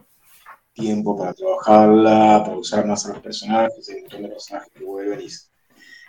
tiempo 0.72 1.16
para 1.16 1.32
trabajarla, 1.32 2.43
para 2.45 2.57
usar 2.57 2.87
más 2.87 3.07
a 3.07 3.11
los 3.11 3.20
personajes, 3.20 3.89
hay 3.89 3.97
un 3.97 4.01
montón 4.03 4.22
de 4.22 4.28
personajes 4.28 4.72
que 4.74 4.84
vuelven 4.84 5.20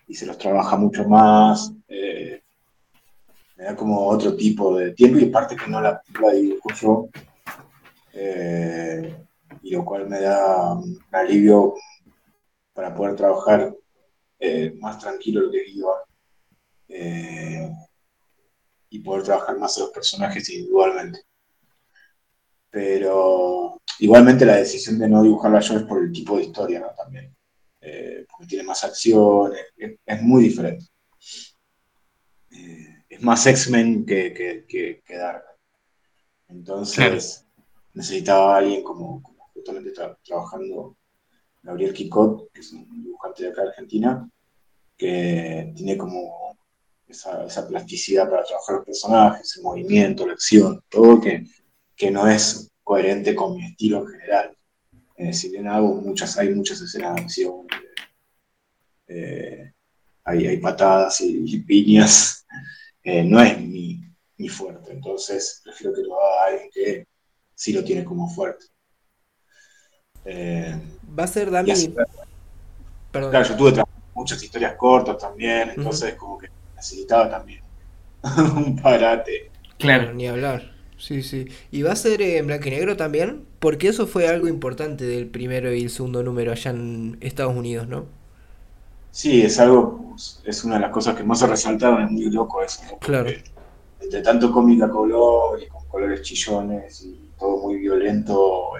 y, 0.07 0.13
se 0.15 0.25
los 0.25 0.37
trabaja 0.37 0.77
mucho 0.77 1.07
más. 1.07 1.71
Eh, 1.87 2.41
me 3.55 3.65
da 3.65 3.75
como 3.75 4.07
otro 4.07 4.35
tipo 4.35 4.75
de 4.77 4.91
tiempo 4.93 5.19
y 5.19 5.25
parte 5.27 5.55
que 5.55 5.67
no 5.69 5.79
la, 5.79 6.01
la 6.21 6.31
dibujo 6.31 6.69
yo. 6.73 7.09
Eh, 8.13 9.15
y 9.61 9.71
lo 9.71 9.85
cual 9.85 10.07
me 10.09 10.21
da 10.21 10.73
un 10.73 10.99
alivio 11.11 11.75
para 12.73 12.95
poder 12.95 13.15
trabajar 13.15 13.75
eh, 14.39 14.75
más 14.79 14.99
tranquilo 14.99 15.41
lo 15.41 15.51
que 15.51 15.63
iba 15.67 16.03
eh, 16.89 17.71
y 18.89 18.99
poder 18.99 19.23
trabajar 19.23 19.57
más 19.57 19.77
a 19.77 19.81
los 19.81 19.89
personajes 19.89 20.49
individualmente. 20.49 21.21
Pero 22.69 23.81
igualmente 23.99 24.45
la 24.45 24.57
decisión 24.57 24.99
de 24.99 25.09
no 25.09 25.23
dibujarla 25.23 25.59
yo 25.59 25.77
es 25.77 25.83
por 25.83 26.03
el 26.03 26.11
tipo 26.11 26.37
de 26.37 26.43
historia 26.43 26.79
¿no? 26.81 26.87
también, 26.95 27.35
eh, 27.81 28.25
porque 28.29 28.47
tiene 28.47 28.63
más 28.63 28.83
acción, 28.83 29.53
es, 29.75 30.21
muy 30.21 30.43
diferente. 30.43 30.85
es 33.09 33.21
más 33.21 33.45
X-Men 33.47 34.05
que, 34.05 34.33
que, 34.33 35.01
que, 35.03 35.17
Dark. 35.17 35.43
Entonces 36.49 37.45
necesitaba 37.93 38.55
a 38.55 38.57
alguien 38.59 38.83
como, 38.83 39.21
justamente 39.53 39.89
está 39.89 40.15
trabajando 40.23 40.96
Gabriel 41.67 41.93
Quicot, 41.93 42.49
que 42.53 42.61
es 42.61 42.71
un 42.71 43.03
dibujante 43.03 43.43
de 43.43 43.49
acá 43.49 43.63
de 43.63 43.67
Argentina, 43.67 44.29
que 44.95 45.73
tiene 45.75 45.97
como 45.97 46.57
esa, 47.05 47.67
plasticidad 47.67 48.29
para 48.29 48.45
trabajar 48.45 48.77
los 48.77 48.85
personajes, 48.85 49.57
el 49.57 49.63
movimiento, 49.63 50.25
la 50.25 50.33
acción, 50.33 50.81
todo 50.87 51.19
que, 51.19 51.45
que 51.93 52.09
no 52.09 52.25
es 52.25 52.71
coherente 52.85 53.35
con 53.35 53.57
mi 53.57 53.65
estilo 53.65 53.99
en 54.03 54.07
general. 54.07 54.57
Eh, 55.17 55.33
si 55.33 55.49
bien 55.49 55.67
hago 55.67 55.95
muchas, 55.95 56.37
hay 56.37 56.55
muchas 56.55 56.79
escenas 56.79 57.15
de 57.15 57.21
acción, 57.21 57.67
eh, 59.09 59.73
hay, 60.23 60.57
patadas 60.57 61.19
y, 61.19 61.59
piñas, 61.59 62.45
eh, 63.03 63.25
no 63.25 63.41
es 63.41 63.59
mi, 63.59 64.03
fuerte, 64.49 64.93
entonces 64.93 65.59
prefiero 65.65 65.93
que 65.93 66.03
lo 66.03 66.17
haga 66.21 66.45
alguien 66.45 66.69
que 66.71 67.07
sí 67.53 67.73
lo 67.73 67.83
tiene 67.83 68.05
como 68.05 68.29
fuerte. 68.29 68.67
Va 70.27 71.23
a 71.23 71.27
ser 71.27 71.51
Dami. 71.51 71.73
Claro, 73.11 73.43
yo 73.43 73.55
tuve 73.55 73.83
muchas 74.13 74.43
historias 74.43 74.75
cortas 74.75 75.17
también, 75.17 75.71
entonces 75.75 76.15
como 76.15 76.37
que 76.37 76.49
necesitaba 76.75 77.29
también 77.29 77.61
un 78.55 78.75
parate. 78.77 79.51
Claro, 79.77 80.13
ni 80.13 80.27
hablar. 80.27 80.77
Sí, 80.97 81.21
sí. 81.21 81.47
¿Y 81.71 81.83
va 81.83 81.91
a 81.91 81.95
ser 81.95 82.21
en 82.21 82.47
blanco 82.47 82.67
y 82.67 82.71
negro 82.71 82.97
también? 82.97 83.45
Porque 83.59 83.87
eso 83.87 84.07
fue 84.07 84.27
algo 84.27 84.47
importante 84.47 85.05
del 85.05 85.27
primero 85.27 85.73
y 85.73 85.83
el 85.83 85.89
segundo 85.91 86.23
número 86.23 86.51
allá 86.51 86.71
en 86.71 87.17
Estados 87.21 87.55
Unidos, 87.55 87.87
¿no? 87.87 88.05
Sí, 89.11 89.41
es 89.41 89.59
algo, 89.59 90.15
es 90.43 90.63
una 90.63 90.75
de 90.75 90.81
las 90.81 90.91
cosas 90.91 91.15
que 91.15 91.23
más 91.23 91.39
se 91.39 91.47
resaltaron, 91.47 92.03
es 92.03 92.11
muy 92.11 92.29
loco 92.31 92.63
eso. 92.63 92.81
Claro. 92.99 93.29
Entre 93.99 94.21
tanto 94.21 94.51
cómica 94.51 94.89
color 94.89 95.61
y 95.61 95.67
con 95.67 95.85
colores 95.87 96.21
chillones 96.21 97.03
y 97.03 97.19
todo 97.39 97.57
muy 97.57 97.77
violento 97.77 98.76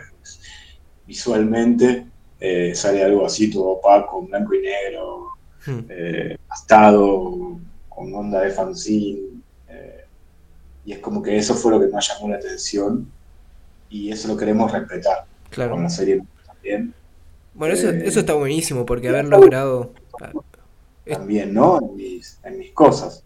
visualmente, 1.08 2.06
eh, 2.40 2.76
sale 2.76 3.04
algo 3.04 3.26
así, 3.26 3.50
todo 3.50 3.70
opaco, 3.70 4.22
blanco 4.22 4.54
y 4.54 4.62
negro, 4.62 5.28
hmm. 5.66 5.80
eh, 5.90 6.38
pastado, 6.48 7.60
con 7.90 8.14
onda 8.14 8.42
de 8.42 8.52
fanzine 8.52 9.38
y 10.88 10.94
es 10.94 11.00
como 11.00 11.22
que 11.22 11.36
eso 11.36 11.54
fue 11.54 11.74
lo 11.74 11.82
que 11.82 11.88
más 11.88 12.08
llamó 12.08 12.30
la 12.30 12.38
atención 12.38 13.12
y 13.90 14.10
eso 14.10 14.30
lo 14.30 14.38
queremos 14.38 14.72
respetar 14.72 15.26
claro. 15.50 15.72
con 15.72 15.84
la 15.84 15.90
serie 15.90 16.24
también. 16.46 16.94
Bueno, 17.54 17.74
eso, 17.74 17.90
eh, 17.90 18.04
eso 18.06 18.22
está 18.22 18.34
buenísimo 18.36 18.86
porque 18.86 19.10
haber 19.10 19.26
logrado... 19.26 19.92
También, 21.06 21.54
¿no? 21.54 21.80
En 21.80 21.96
mis, 21.98 22.40
en 22.42 22.58
mis 22.58 22.72
cosas. 22.72 23.22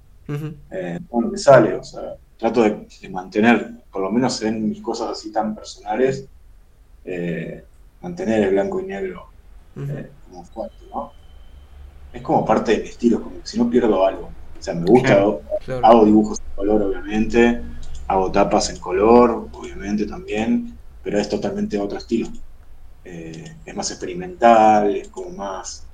Eh, 0.71 0.99
bueno, 1.09 1.29
me 1.29 1.37
sale, 1.37 1.75
o 1.75 1.83
sea, 1.83 2.15
trato 2.37 2.63
de, 2.63 2.87
mantener, 3.11 3.73
por 3.91 4.01
lo 4.01 4.11
menos 4.11 4.41
en 4.41 4.67
mis 4.67 4.81
cosas 4.81 5.09
así 5.11 5.31
tan 5.31 5.53
personales, 5.53 6.25
eh, 7.05 7.63
mantener 8.01 8.43
el 8.43 8.51
blanco 8.51 8.79
y 8.79 8.85
negro 8.85 9.31
como 10.23 10.45
fuerte, 10.45 10.85
¿no? 10.93 11.13
Es 12.11 12.21
como 12.21 12.45
parte 12.45 12.73
de 12.73 12.83
mi 12.83 12.89
estilo, 12.89 13.21
como 13.21 13.41
que 13.41 13.47
si 13.47 13.57
no 13.57 13.69
pierdo 13.69 14.05
algo. 14.05 14.27
O 14.27 14.61
sea, 14.61 14.73
me 14.75 14.85
gusta, 14.85 15.23
hago, 15.81 16.05
dibujos 16.05 16.39
en 16.39 16.53
color, 16.53 16.81
obviamente, 16.83 17.63
hago 18.07 18.31
tapas 18.31 18.69
en 18.69 18.79
color, 18.79 19.49
obviamente 19.53 20.05
también, 20.05 20.79
pero 21.01 21.19
es 21.19 21.29
totalmente 21.29 21.79
otro 21.79 21.97
estilo. 21.97 22.27
Eh, 23.03 23.57
es 23.65 23.75
más 23.75 23.89
experimental, 23.91 24.95
es 24.95 25.09
como 25.09 25.31
más, 25.31 25.87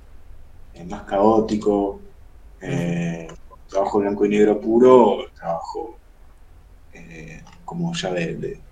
más 0.86 1.04
caótico. 1.04 2.02
Eh, 2.60 3.28
trabajo 3.68 4.00
blanco 4.00 4.26
y 4.26 4.30
negro 4.30 4.60
puro, 4.60 5.26
trabajo 5.34 5.98
eh, 6.92 7.42
como 7.64 7.94
ya 7.94 8.12
de, 8.12 8.62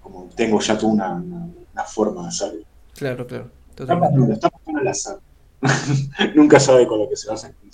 como 0.00 0.28
tengo 0.34 0.60
ya 0.60 0.78
toda 0.78 0.92
una, 0.92 1.48
forma 1.82 2.22
de 2.22 2.28
hacerlo. 2.28 2.64
Claro, 2.94 3.26
claro. 3.26 3.50
Totalmente. 3.74 4.38
al 4.78 4.88
azar. 4.88 5.18
Nunca 6.36 6.60
sabe 6.60 6.86
con 6.86 7.00
lo 7.00 7.08
que 7.08 7.16
se 7.16 7.28
vas 7.28 7.42
a 7.44 7.48
encontrar 7.48 7.64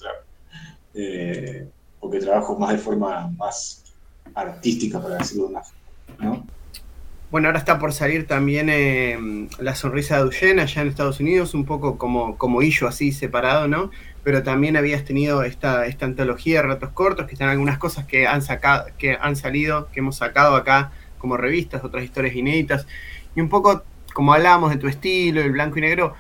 eh, 0.95 1.69
porque 2.01 2.19
trabajo 2.19 2.59
más 2.59 2.73
de 2.73 2.79
forma 2.79 3.29
más 3.37 3.85
artística, 4.35 5.01
para 5.01 5.17
decirlo 5.17 5.45
de 5.45 5.51
una 5.51 5.63
forma, 5.63 6.45
Bueno, 7.31 7.49
ahora 7.49 7.59
está 7.59 7.79
por 7.79 7.93
salir 7.93 8.27
también 8.27 8.69
eh, 8.71 9.49
La 9.59 9.75
Sonrisa 9.75 10.17
de 10.17 10.23
Eugene 10.23 10.63
allá 10.63 10.83
en 10.83 10.89
Estados 10.89 11.21
Unidos, 11.21 11.55
un 11.55 11.65
poco 11.65 11.99
como, 11.99 12.39
como 12.39 12.63
Illo 12.63 12.89
así 12.89 13.13
separado, 13.13 13.69
¿no? 13.69 13.91
Pero 14.23 14.43
también 14.43 14.77
habías 14.77 15.05
tenido 15.05 15.43
esta, 15.43 15.87
esta 15.87 16.07
antología 16.07 16.63
de 16.63 16.69
ratos 16.69 16.91
cortos, 16.91 17.27
que 17.27 17.35
están 17.35 17.49
algunas 17.49 17.79
cosas 17.79 18.07
que 18.07 18.27
han, 18.27 18.43
sacado, 18.43 18.87
que 18.99 19.17
han 19.21 19.37
salido, 19.37 19.89
que 19.93 20.01
hemos 20.01 20.17
sacado 20.17 20.57
acá 20.57 20.93
como 21.19 21.37
revistas, 21.37 21.85
otras 21.85 22.05
historias 22.05 22.35
inéditas. 22.35 22.87
Y 23.35 23.41
un 23.41 23.49
poco, 23.49 23.83
como 24.13 24.35
hablábamos 24.35 24.71
de 24.71 24.77
tu 24.77 24.89
estilo, 24.89 25.41
el 25.41 25.53
blanco 25.53 25.79
y 25.79 25.83
negro, 25.83 26.15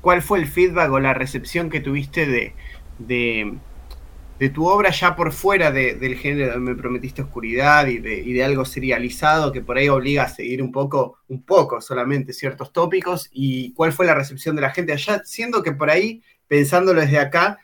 ¿cuál 0.00 0.22
fue 0.22 0.38
el 0.38 0.46
feedback 0.46 0.90
o 0.90 1.00
la 1.00 1.14
recepción 1.14 1.70
que 1.70 1.80
tuviste 1.80 2.26
de, 2.26 2.54
de, 2.98 4.48
tu 4.50 4.66
obra 4.66 4.90
ya 4.90 5.16
por 5.16 5.32
fuera 5.32 5.72
del 5.72 6.16
género 6.16 6.60
Me 6.60 6.74
Prometiste 6.74 7.22
Oscuridad 7.22 7.86
y 7.86 7.98
de, 7.98 8.44
algo 8.44 8.66
serializado 8.66 9.52
que 9.52 9.62
por 9.62 9.78
ahí 9.78 9.88
obliga 9.88 10.24
a 10.24 10.28
seguir 10.28 10.62
un 10.62 10.70
poco, 10.70 11.18
un 11.28 11.42
poco 11.42 11.80
solamente 11.80 12.34
ciertos 12.34 12.72
tópicos 12.72 13.30
y 13.32 13.72
cuál 13.72 13.92
fue 13.92 14.04
la 14.04 14.14
recepción 14.14 14.54
de 14.56 14.62
la 14.62 14.70
gente 14.70 14.92
allá, 14.92 15.22
siendo 15.24 15.62
que 15.62 15.72
por 15.72 15.88
ahí, 15.90 16.22
pensándolo 16.46 17.00
desde 17.00 17.18
acá, 17.18 17.58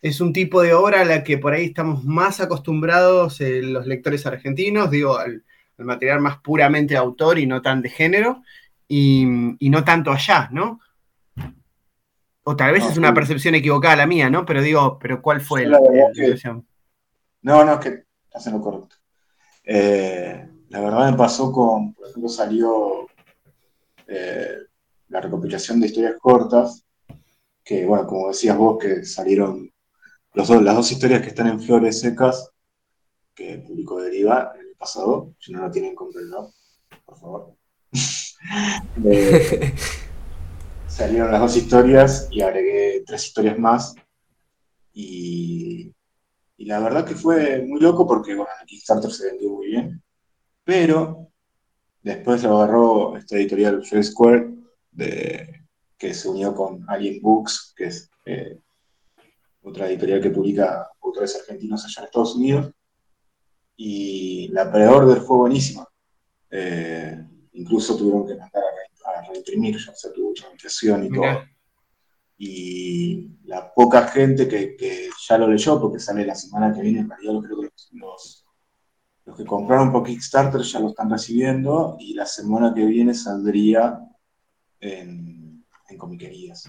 es 0.00 0.20
un 0.20 0.32
tipo 0.32 0.62
de 0.62 0.74
obra 0.74 1.00
a 1.00 1.04
la 1.04 1.24
que 1.24 1.38
por 1.38 1.52
ahí 1.52 1.66
estamos 1.66 2.04
más 2.04 2.40
acostumbrados 2.40 3.40
eh, 3.40 3.62
los 3.62 3.86
lectores 3.86 4.26
argentinos, 4.26 4.90
digo, 4.90 5.18
al, 5.18 5.44
material 5.84 6.20
más 6.20 6.38
puramente 6.38 6.94
de 6.94 6.98
autor 6.98 7.38
y 7.38 7.46
no 7.46 7.62
tan 7.62 7.82
de 7.82 7.88
género, 7.88 8.42
y, 8.88 9.26
y 9.58 9.70
no 9.70 9.84
tanto 9.84 10.10
allá, 10.10 10.48
¿no? 10.52 10.80
O 12.44 12.56
tal 12.56 12.72
vez 12.72 12.84
es 12.84 12.96
una 12.96 13.14
percepción 13.14 13.54
equivocada 13.54 13.96
la 13.96 14.06
mía, 14.06 14.28
¿no? 14.28 14.44
Pero 14.44 14.62
digo, 14.62 14.98
pero 14.98 15.22
¿cuál 15.22 15.40
fue 15.40 15.64
la, 15.64 15.78
percepción? 16.12 16.66
No, 17.42 17.64
no, 17.64 17.74
es 17.74 17.78
que 17.78 18.04
hacen 18.34 18.54
lo 18.54 18.60
correcto. 18.60 18.96
Eh, 19.64 20.48
la 20.68 20.80
verdad 20.80 21.10
me 21.10 21.16
pasó 21.16 21.52
con, 21.52 21.94
por 21.94 22.08
ejemplo, 22.08 22.28
salió 22.28 23.06
eh, 24.08 24.56
la 25.08 25.20
recopilación 25.20 25.80
de 25.80 25.86
historias 25.86 26.16
cortas, 26.20 26.84
que, 27.62 27.86
bueno, 27.86 28.06
como 28.08 28.28
decías 28.28 28.56
vos, 28.56 28.78
que 28.82 29.04
salieron 29.04 29.72
los 30.34 30.48
dos, 30.48 30.62
las 30.62 30.74
dos 30.74 30.90
historias 30.90 31.22
que 31.22 31.28
están 31.28 31.46
en 31.46 31.60
Flores 31.60 32.00
Secas, 32.00 32.50
que 33.34 33.58
publicó 33.58 34.00
Deriva 34.00 34.52
pasado, 34.82 35.32
si 35.38 35.52
no 35.52 35.62
la 35.62 35.70
tienen, 35.70 35.94
cómprenlo, 35.94 36.52
por 37.06 37.16
favor. 37.16 37.54
eh, 39.04 39.74
salieron 40.88 41.30
las 41.30 41.40
dos 41.40 41.56
historias 41.56 42.28
y 42.32 42.42
agregué 42.42 43.04
tres 43.06 43.26
historias 43.26 43.58
más. 43.58 43.94
Y, 44.92 45.94
la 46.58 46.80
verdad 46.80 47.04
que 47.04 47.14
fue 47.14 47.62
muy 47.62 47.80
loco 47.80 48.06
porque 48.06 48.34
bueno, 48.34 48.50
el 48.60 48.66
Kickstarter 48.66 49.10
se 49.10 49.26
vendió 49.26 49.50
muy 49.50 49.66
bien. 49.68 50.02
Pero 50.64 51.28
después 52.02 52.42
lo 52.42 52.60
agarró 52.60 53.16
esta 53.16 53.36
editorial 53.36 53.84
Free 53.84 54.02
Square, 54.02 54.50
de, 54.90 55.64
que 55.96 56.14
se 56.14 56.28
unió 56.28 56.54
con 56.54 56.84
Alien 56.88 57.20
Books, 57.20 57.74
que 57.76 57.84
es 57.84 58.10
eh, 58.26 58.58
otra 59.62 59.88
editorial 59.88 60.20
que 60.20 60.30
publica 60.30 60.88
autores 61.00 61.36
argentinos 61.36 61.84
allá 61.84 62.00
en 62.00 62.04
Estados 62.04 62.34
Unidos. 62.36 62.72
Y 63.76 64.48
la 64.48 64.70
pre-order 64.70 65.20
fue 65.22 65.36
buenísima. 65.36 65.86
Eh, 66.50 67.26
incluso 67.52 67.96
tuvieron 67.96 68.26
que 68.26 68.34
mandar 68.34 68.62
a 69.04 69.28
reimprimir, 69.28 69.78
ya 69.78 69.94
se 69.94 70.10
tuvo 70.10 70.28
mucha 70.28 70.50
impresión 70.50 71.04
y 71.04 71.10
todo. 71.10 71.42
Y 72.38 73.30
la 73.44 73.72
poca 73.72 74.08
gente 74.08 74.48
que, 74.48 75.08
ya 75.28 75.38
lo 75.38 75.48
leyó, 75.48 75.80
porque 75.80 76.00
sale 76.00 76.26
la 76.26 76.34
semana 76.34 76.74
que 76.74 76.82
viene, 76.82 77.00
en 77.00 77.08
realidad 77.08 77.40
creo 77.42 77.60
que 77.60 77.68
los, 77.92 78.44
los, 79.24 79.36
que 79.36 79.44
compraron 79.44 79.92
por 79.92 80.04
Kickstarter 80.04 80.60
ya 80.62 80.80
lo 80.80 80.88
están 80.88 81.10
recibiendo 81.10 81.96
y 81.98 82.14
la 82.14 82.26
semana 82.26 82.74
que 82.74 82.84
viene 82.84 83.14
saldría 83.14 83.98
en, 84.80 85.64
en 85.88 85.98
comiquerías. 85.98 86.68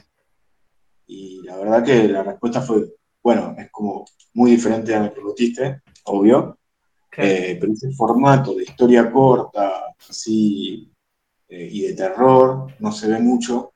Y 1.08 1.41
la 1.43 1.58
verdad 1.58 1.84
que 1.84 2.08
la 2.08 2.24
respuesta 2.24 2.62
fue, 2.62 2.93
bueno, 3.22 3.56
es 3.58 3.70
como 3.72 4.06
muy 4.34 4.51
diferente 4.51 4.95
a 4.95 5.04
lo 5.04 5.36
que 5.36 5.82
obvio, 6.06 6.58
eh, 7.18 7.57
pero 7.59 7.74
ese 7.74 7.91
formato 7.91 8.55
de 8.55 8.64
historia 8.64 9.11
corta, 9.11 9.93
así 10.09 10.91
eh, 11.47 11.70
y 11.72 11.82
de 11.82 11.93
terror, 11.93 12.74
no 12.80 12.91
se 12.91 13.07
ve 13.07 13.20
mucho. 13.20 13.74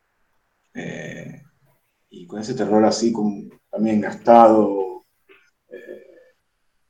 Eh, 0.73 1.41
y 2.09 2.25
con 2.25 2.39
ese 2.39 2.53
terror 2.53 2.83
así 2.85 3.11
como 3.11 3.49
también 3.69 4.01
gastado, 4.01 5.05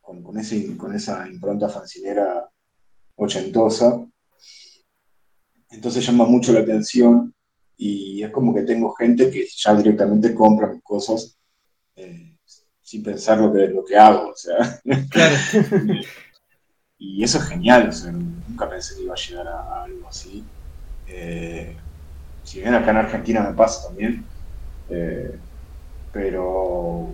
con, 0.02 0.24
con, 0.24 0.38
ese, 0.40 0.78
con 0.78 0.96
esa 0.96 1.28
impronta 1.28 1.68
fancinera 1.68 2.50
ochentosa. 3.16 4.06
Entonces 5.70 6.06
llama 6.06 6.26
mucho 6.26 6.54
la 6.54 6.62
atención 6.62 7.34
y 7.76 8.24
es 8.24 8.32
como 8.32 8.54
que 8.56 8.62
tengo 8.62 8.94
gente 8.94 9.30
que 9.30 9.46
ya 9.54 9.76
directamente 9.76 10.34
compra 10.34 10.72
mis 10.72 10.82
cosas 10.82 11.38
sin 12.88 13.04
pensar 13.04 13.38
lo 13.40 13.52
que, 13.52 13.68
lo 13.68 13.84
que 13.84 13.98
hago. 13.98 14.30
O 14.30 14.36
sea. 14.36 14.82
y 17.00 17.24
eso 17.24 17.38
es 17.38 17.46
genial, 17.46 17.92
nunca 18.48 18.70
pensé 18.70 18.96
que 18.96 19.04
iba 19.04 19.14
a 19.14 19.18
llegar 19.18 19.48
a 19.48 19.84
algo 19.84 20.08
así. 20.08 20.44
Eh, 21.08 21.76
si 22.44 22.60
bien 22.60 22.74
acá 22.74 22.92
en 22.92 22.98
Argentina 22.98 23.42
me 23.42 23.54
pasa 23.54 23.88
también, 23.88 24.26
eh, 24.90 25.38
pero 26.12 27.14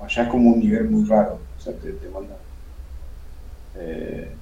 allá 0.00 0.22
es 0.22 0.28
como 0.28 0.50
un 0.50 0.60
nivel 0.60 0.88
muy 0.88 1.06
raro. 1.08 1.38
O 1.58 1.60
sea, 1.60 1.74
te, 1.74 1.92
te 1.92 2.08
mandan. 2.08 2.38
Eh, 3.76 4.34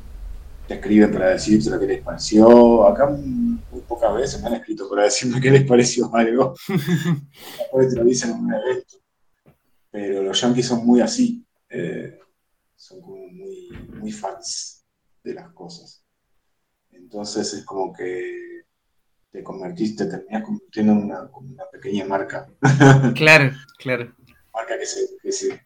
te 0.67 0.75
escriben 0.75 1.13
para 1.13 1.31
decirte 1.31 1.69
lo 1.69 1.81
que 1.81 1.87
les 1.87 2.03
pareció. 2.03 2.87
Acá 2.87 3.07
muy 3.09 3.81
pocas 3.89 4.15
veces 4.15 4.41
me 4.41 4.47
han 4.47 4.55
escrito 4.55 4.89
para 4.89 5.03
decirme 5.03 5.41
qué 5.41 5.51
les 5.51 5.65
pareció 5.65 6.15
algo. 6.15 6.55
Después 6.69 7.93
te 7.93 7.97
lo 7.97 8.05
dicen 8.05 8.31
en 8.31 8.37
un 8.37 8.55
evento. 8.55 8.97
Pero 9.91 10.23
los 10.23 10.41
yankees 10.41 10.67
son 10.67 10.87
muy 10.87 11.01
así. 11.01 11.45
Eh, 11.69 12.20
muy, 14.01 14.13
fans 14.13 14.85
de 15.23 15.35
las 15.35 15.53
cosas. 15.53 16.05
Entonces 16.91 17.53
es 17.55 17.65
como 17.65 17.93
que 17.93 18.63
te 19.31 19.43
convertiste, 19.43 20.05
te 20.05 20.11
terminas 20.11 20.43
convirtiendo 20.45 20.93
en 20.93 20.99
una, 20.99 21.31
una 21.33 21.65
pequeña 21.71 22.05
marca. 22.07 22.49
Claro, 23.15 23.53
claro. 23.79 24.15
Marca 24.53 24.79
que, 24.79 24.87
se, 24.87 25.01
que, 25.23 25.33
se, 25.33 25.61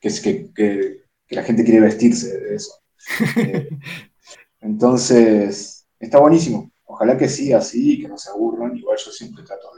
que, 0.00 0.52
que, 0.54 1.04
que, 1.26 1.34
la 1.34 1.42
gente 1.42 1.64
quiere 1.64 1.80
vestirse 1.80 2.38
de 2.38 2.54
eso. 2.54 2.72
Eh, 3.36 3.68
entonces, 4.60 5.86
está 5.98 6.18
buenísimo. 6.18 6.70
Ojalá 6.84 7.16
que 7.16 7.28
siga 7.28 7.58
así 7.58 7.94
y 7.94 8.02
que 8.02 8.08
no 8.08 8.18
se 8.18 8.30
aburran. 8.30 8.76
Igual 8.76 8.98
yo 8.98 9.12
siempre 9.12 9.44
trato 9.44 9.68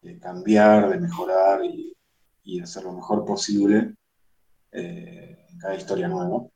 de, 0.00 0.18
cambiar, 0.18 0.88
de 0.90 0.98
mejorar 0.98 1.64
y, 1.64 1.96
y, 2.44 2.60
hacer 2.60 2.84
lo 2.84 2.92
mejor 2.92 3.24
posible 3.24 3.94
eh, 4.72 5.46
en 5.50 5.58
cada 5.58 5.74
historia 5.74 6.08
nueva. 6.08 6.46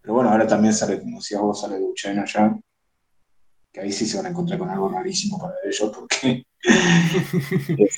Pero 0.00 0.14
bueno, 0.14 0.30
ahora 0.30 0.46
también 0.46 0.74
sale, 0.74 1.00
como 1.00 1.18
decías 1.18 1.40
vos, 1.40 1.60
sale 1.60 1.78
Duchenne 1.78 2.20
allá, 2.20 2.58
que 3.72 3.80
ahí 3.80 3.92
sí 3.92 4.06
se 4.06 4.16
van 4.16 4.26
a 4.26 4.30
encontrar 4.30 4.58
con 4.58 4.70
algo 4.70 4.88
rarísimo 4.88 5.38
para 5.38 5.54
ellos, 5.64 5.92
porque 5.94 6.44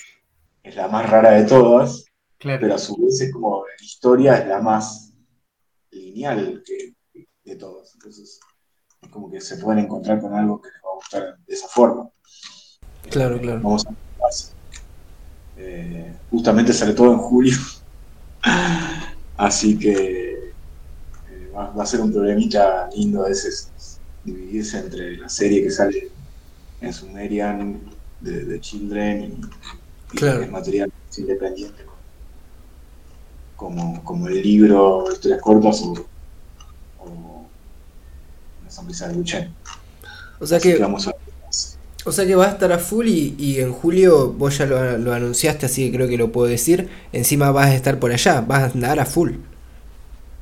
es, 0.62 0.76
la 0.76 0.88
más 0.88 1.08
rara 1.08 1.32
de 1.32 1.44
todas, 1.44 2.04
pero 2.38 2.74
a 2.74 2.78
su 2.78 2.96
vez 2.96 3.20
es 3.20 3.32
como 3.32 3.64
la 3.64 3.84
historia 3.84 4.38
es 4.38 4.48
la 4.48 4.60
más 4.60 5.12
lineal 5.90 6.62
que, 6.64 6.94
de 7.44 7.56
todas. 7.56 7.94
Entonces, 7.94 8.40
es 9.02 9.08
como 9.08 9.30
que 9.30 9.40
se 9.40 9.56
pueden 9.58 9.84
encontrar 9.84 10.20
con 10.20 10.34
algo 10.34 10.60
que 10.60 10.68
les 10.68 10.82
va 10.82 10.90
a 10.90 10.96
gustar 10.96 11.38
de 11.46 11.54
esa 11.54 11.68
forma. 11.68 12.10
Claro, 13.08 13.40
claro. 13.40 13.60
Vamos 13.62 13.86
a 13.86 13.90
eh, 15.62 16.16
justamente 16.30 16.72
sale 16.72 16.94
todo 16.94 17.12
en 17.12 17.18
julio. 17.18 17.56
Así 19.36 19.78
que 19.78 20.19
va, 21.76 21.82
a 21.82 21.86
ser 21.86 22.00
un 22.00 22.12
problemita 22.12 22.88
lindo 22.94 23.24
a 23.24 23.28
veces 23.28 23.70
dividirse 24.24 24.78
entre 24.78 25.16
la 25.16 25.28
serie 25.28 25.62
que 25.62 25.70
sale 25.70 26.10
en 26.80 26.92
Sumerian 26.92 27.80
de, 28.20 28.60
Children 28.60 29.40
y, 30.12 30.24
el 30.24 30.50
material 30.50 30.92
independiente 31.16 31.90
como, 33.60 34.02
como 34.04 34.26
el 34.28 34.42
libro 34.42 35.04
Historias 35.12 35.42
Cortas 35.42 35.82
o, 35.82 35.92
o 36.98 37.46
La 38.64 38.70
Sonrisa 38.70 39.08
de 39.08 39.16
Luchen. 39.16 39.54
O 40.40 40.46
sea 40.46 40.58
que, 40.58 40.82
o 42.06 42.12
sea 42.12 42.26
que 42.26 42.34
va 42.34 42.46
a 42.46 42.52
estar 42.52 42.72
a 42.72 42.78
full 42.78 43.06
y, 43.06 43.60
en 43.60 43.72
julio 43.72 44.32
vos 44.32 44.56
ya 44.56 44.64
lo, 44.64 44.96
lo, 44.96 45.12
anunciaste, 45.12 45.66
así 45.66 45.84
que 45.84 45.96
creo 45.96 46.08
que 46.08 46.16
lo 46.16 46.32
puedo 46.32 46.48
decir. 46.48 46.88
Encima 47.12 47.50
vas 47.50 47.66
a 47.66 47.74
estar 47.74 47.98
por 47.98 48.12
allá, 48.12 48.40
vas 48.40 48.62
a 48.62 48.66
andar 48.66 48.98
a 48.98 49.04
full. 49.04 49.32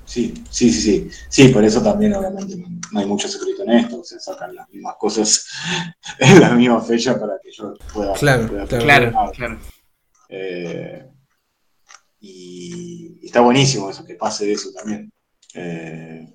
Sí, 0.09 0.33
sí, 0.49 0.73
sí, 0.73 0.81
sí. 0.81 1.11
Sí, 1.29 1.49
por 1.49 1.63
eso 1.63 1.83
también 1.83 2.15
obviamente 2.15 2.57
no 2.57 2.99
hay 2.99 3.05
mucho 3.05 3.29
secreto 3.29 3.63
en 3.65 3.73
esto. 3.73 4.03
Se 4.03 4.19
sacan 4.19 4.55
las 4.55 4.67
mismas 4.71 4.97
cosas 4.99 5.47
en 6.19 6.41
la 6.41 6.55
misma 6.55 6.81
fecha 6.81 7.21
para 7.21 7.35
que 7.43 7.53
yo 7.53 7.75
pueda... 7.93 8.15
Claro, 8.15 8.49
claro, 8.67 9.33
claro. 9.35 9.59
Eh, 10.31 11.07
y, 12.21 13.21
está 13.23 13.43
buenísimo 13.43 13.91
eso, 13.91 14.07
que 14.07 14.15
pase 14.15 14.51
eso 14.51 14.71
también. 14.73 15.13
Eh, 15.53 16.27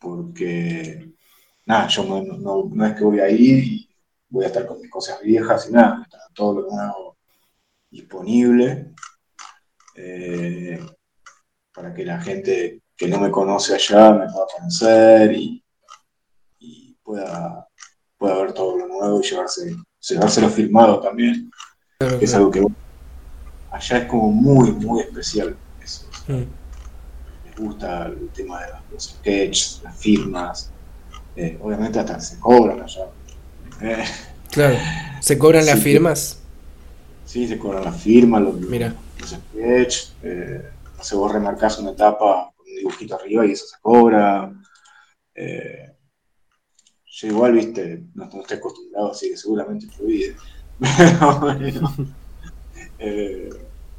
porque, 0.00 1.12
nada, 1.66 1.86
yo 1.86 2.02
no, 2.02 2.66
no, 2.66 2.86
es 2.86 2.94
que 2.96 3.04
voy 3.04 3.20
a 3.20 3.30
ir 3.30 3.62
y 3.62 3.88
voy 4.30 4.44
a 4.44 4.48
estar 4.48 4.66
con 4.66 4.80
mis 4.80 4.90
cosas 4.90 5.20
viejas 5.22 5.68
y 5.68 5.72
nada, 5.72 6.02
está 6.02 6.18
todo 6.34 6.60
lo 6.60 6.70
nuevo 6.72 7.18
disponible 7.88 8.94
eh, 9.94 10.84
para 11.72 11.94
que 11.94 12.04
la 12.04 12.20
gente 12.20 12.81
que 12.96 13.08
no 13.08 13.18
me 13.18 13.30
conoce 13.30 13.74
allá 13.74 14.12
me 14.12 14.30
pueda 14.30 14.46
conocer 14.56 15.32
y, 15.32 15.62
pueda, 17.02 17.68
pueda 18.16 18.42
ver 18.42 18.52
todo 18.52 18.78
lo 18.78 18.86
nuevo 18.86 19.20
y 19.20 19.28
llevarse, 19.28 19.76
llevárselo 20.00 20.48
filmado 20.48 21.00
también. 21.00 21.50
es 22.20 22.34
algo 22.34 22.50
que 22.50 22.64
allá 23.70 23.98
es 23.98 24.04
como 24.06 24.30
muy, 24.30 24.70
muy 24.72 25.00
especial 25.00 25.56
eso. 25.82 26.06
Mm. 26.28 26.44
Me 27.44 27.66
gusta 27.66 28.06
el 28.06 28.28
tema 28.30 28.60
de 28.62 28.72
los 28.92 29.04
sketches, 29.04 29.80
las 29.82 29.96
firmas. 29.96 30.70
Eh, 31.34 31.58
obviamente 31.60 31.98
hasta 31.98 32.20
se 32.20 32.38
cobran 32.38 32.80
allá. 32.80 33.06
Eh. 33.80 34.04
Claro, 34.50 34.76
¿se 35.20 35.38
cobran 35.38 35.66
las 35.66 35.80
firmas? 35.80 36.38
Sí, 37.24 37.48
se 37.48 37.58
cobran 37.58 37.84
las 37.84 38.00
firmas, 38.00 38.42
los, 38.42 38.54
Mira. 38.56 38.94
los 39.18 39.30
sketches. 39.30 40.12
Eh, 40.22 40.62
no 40.96 41.02
sé, 41.02 41.16
vos 41.16 41.32
remarcás 41.32 41.78
una 41.78 41.90
etapa 41.90 42.51
un 42.72 42.78
dibujito 42.78 43.14
arriba 43.16 43.46
y 43.46 43.52
eso 43.52 43.66
se 43.66 43.76
cobra. 43.80 44.52
yo 47.06 47.28
igual, 47.28 47.52
viste, 47.52 48.04
no, 48.14 48.24
estoy 48.24 48.56
acostumbrado, 48.58 49.12
así 49.12 49.30
que 49.30 49.36
seguramente 49.36 49.86
fluide. 49.88 50.36
Pero 50.78 51.94
Eh, 53.04 53.48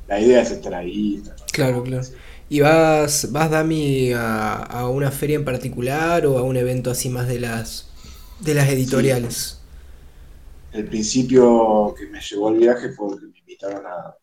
la 0.08 0.20
idea 0.20 0.42
es 0.42 0.52
estar 0.52 0.74
ahí. 0.74 1.22
claro, 1.52 1.84
claro. 1.84 2.08
¿Y 2.50 2.62
vas, 2.62 3.32
vas 3.32 3.50
Dami, 3.52 4.12
a, 4.16 4.88
una 4.90 5.12
feria 5.12 5.36
en 5.36 5.46
particular 5.46 6.26
o 6.26 6.38
a 6.38 6.44
un 6.44 6.56
evento 6.56 6.92
así 6.92 7.10
más 7.10 7.28
de 7.28 7.40
las, 7.40 7.90
de 8.40 8.54
las 8.54 8.70
editoriales? 8.70 9.60
El 10.72 10.86
principio 10.88 11.94
que 11.98 12.08
me 12.08 12.20
llevó 12.22 12.50
al 12.50 12.58
viaje 12.58 12.92
fue 12.94 13.20
que 13.20 13.28
me 13.28 13.40
invitaron 13.40 13.84
a, 13.86 14.16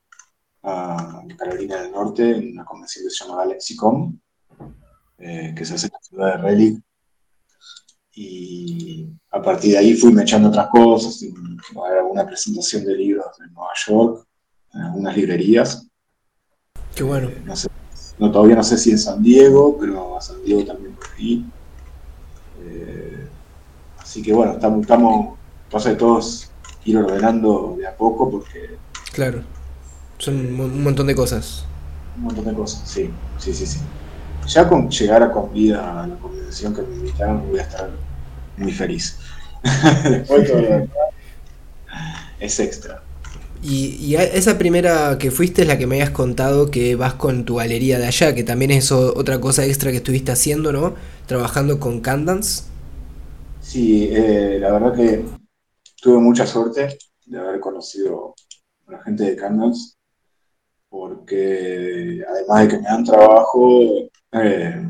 Carolina 1.38 1.82
del 1.82 1.92
Norte 1.92 2.30
en 2.36 2.52
una 2.52 2.64
convención 2.64 3.06
que 3.06 3.10
se 3.10 3.24
llama 3.24 3.38
Galexicom, 3.38 4.18
eh, 5.20 5.54
que 5.56 5.64
se 5.64 5.74
hace 5.74 5.86
en 5.86 5.92
la 5.92 5.98
ciudad 6.00 6.36
de 6.36 6.42
Relic. 6.42 6.82
Y 8.12 9.06
a 9.30 9.40
partir 9.40 9.72
de 9.72 9.78
ahí 9.78 9.94
fui 9.94 10.18
echando 10.20 10.48
otras 10.48 10.68
cosas, 10.68 11.22
una 12.10 12.26
presentación 12.26 12.84
de 12.84 12.96
libros 12.96 13.26
en 13.44 13.52
Nueva 13.52 13.70
York, 13.86 14.26
en 14.74 14.80
algunas 14.80 15.16
librerías. 15.16 15.86
Qué 16.94 17.02
bueno. 17.02 17.28
Eh, 17.28 17.42
no, 18.18 18.32
todavía 18.32 18.56
no 18.56 18.62
sé 18.62 18.76
si 18.78 18.90
en 18.90 18.98
San 18.98 19.22
Diego, 19.22 19.76
pero 19.78 20.16
a 20.16 20.20
San 20.20 20.42
Diego 20.42 20.64
también 20.64 20.94
por 20.94 21.06
ahí. 21.16 21.44
Eh, 22.62 23.28
así 23.98 24.22
que 24.22 24.32
bueno, 24.32 24.52
estamos, 24.52 24.80
estamos, 24.82 25.38
pasa 25.70 25.90
de 25.90 25.96
todos 25.96 26.50
ir 26.84 26.96
ordenando 26.96 27.76
de 27.78 27.86
a 27.86 27.96
poco 27.96 28.30
porque... 28.30 28.76
Claro, 29.12 29.42
son 30.18 30.34
un 30.60 30.82
montón 30.82 31.06
de 31.06 31.14
cosas. 31.14 31.64
Un 32.16 32.24
montón 32.24 32.44
de 32.44 32.54
cosas, 32.54 32.88
sí, 32.88 33.10
sí, 33.38 33.54
sí, 33.54 33.66
sí. 33.66 33.80
Ya 34.46 34.68
con 34.68 34.90
llegar 34.90 35.22
a 35.22 35.30
con 35.30 35.52
vida 35.52 36.02
a 36.02 36.06
la 36.06 36.16
convención 36.16 36.74
que 36.74 36.82
me 36.82 36.94
invitaron 36.96 37.48
voy 37.48 37.58
a 37.58 37.62
estar 37.62 37.90
muy 38.56 38.72
feliz. 38.72 39.18
Después 40.04 40.50
todo 40.50 40.88
es 42.40 42.60
extra. 42.60 43.02
Y, 43.62 44.14
esa 44.14 44.56
primera 44.56 45.18
que 45.18 45.30
fuiste 45.30 45.62
es 45.62 45.68
la 45.68 45.76
que 45.76 45.86
me 45.86 45.96
habías 45.96 46.10
contado 46.10 46.70
que 46.70 46.96
vas 46.96 47.14
con 47.14 47.44
tu 47.44 47.56
galería 47.56 47.98
de 47.98 48.06
allá, 48.06 48.34
que 48.34 48.42
también 48.42 48.70
es 48.70 48.90
otra 48.90 49.38
cosa 49.38 49.66
extra 49.66 49.90
que 49.90 49.98
estuviste 49.98 50.32
haciendo, 50.32 50.72
¿no? 50.72 50.94
Trabajando 51.26 51.78
con 51.78 52.00
Candance. 52.00 52.64
Sí, 53.60 54.08
eh, 54.10 54.56
la 54.58 54.72
verdad 54.72 54.94
que 54.94 55.24
tuve 56.00 56.18
mucha 56.18 56.46
suerte 56.46 56.96
de 57.26 57.38
haber 57.38 57.60
conocido 57.60 58.34
a 58.86 58.92
la 58.92 59.02
gente 59.02 59.24
de 59.24 59.36
Candance, 59.36 59.94
porque 60.88 62.24
además 62.26 62.62
de 62.62 62.68
que 62.68 62.78
me 62.78 62.88
dan 62.88 63.04
trabajo, 63.04 64.08
eh, 64.32 64.88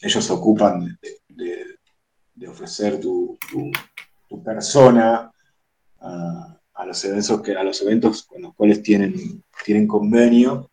ellos 0.00 0.24
se 0.24 0.32
ocupan 0.32 0.98
de, 1.28 2.48
ofrecer 2.48 3.00
tu, 3.00 3.38
persona 4.44 5.30
a 6.00 6.86
los 6.86 7.04
eventos 7.04 7.42
que 7.42 7.56
a 7.56 7.64
los 7.64 7.82
eventos 7.82 8.22
con 8.24 8.42
los 8.42 8.54
cuales 8.54 8.82
tienen, 8.82 9.42
tienen 9.64 9.88
convenio 9.88 10.70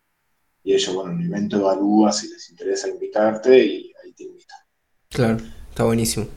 y 0.63 0.73
ellos, 0.73 0.93
bueno, 0.95 1.19
el 1.19 1.25
evento 1.25 1.57
evalúa 1.57 2.11
si 2.13 2.29
les 2.29 2.49
interesa 2.49 2.87
invitarte 2.87 3.57
y 3.65 3.93
ahí 4.03 4.13
te 4.13 4.23
invitan. 4.23 4.57
Claro, 5.09 5.37
está 5.69 5.83
buenísimo. 5.83 6.27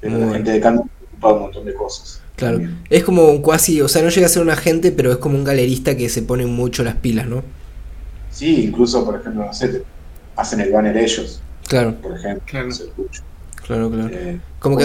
Pero 0.00 0.18
la 0.18 0.32
gente 0.32 0.52
de 0.52 0.60
Canto 0.60 0.88
ocupa 1.10 1.32
un 1.32 1.40
montón 1.40 1.64
de 1.66 1.74
cosas. 1.74 2.22
Claro, 2.36 2.60
es 2.90 3.02
como 3.02 3.28
un 3.28 3.40
cuasi, 3.40 3.80
o 3.80 3.88
sea, 3.88 4.02
no 4.02 4.10
llega 4.10 4.26
a 4.26 4.30
ser 4.30 4.42
un 4.42 4.50
agente, 4.50 4.92
pero 4.92 5.10
es 5.10 5.18
como 5.18 5.36
un 5.36 5.44
galerista 5.44 5.96
que 5.96 6.08
se 6.08 6.22
pone 6.22 6.44
mucho 6.46 6.82
las 6.82 6.96
pilas, 6.96 7.26
¿no? 7.26 7.42
Sí, 8.30 8.64
incluso, 8.64 9.04
por 9.04 9.18
ejemplo, 9.18 9.46
no 9.46 9.52
sé, 9.54 9.84
hacen 10.36 10.60
el 10.60 10.72
banner 10.72 10.96
ellos. 10.96 11.40
Claro. 11.66 11.94
Por 11.96 12.16
ejemplo, 12.16 12.44
claro, 12.46 12.68
claro. 13.66 13.90
claro. 13.90 14.08
Eh, 14.12 14.40
como 14.60 14.76
que 14.76 14.84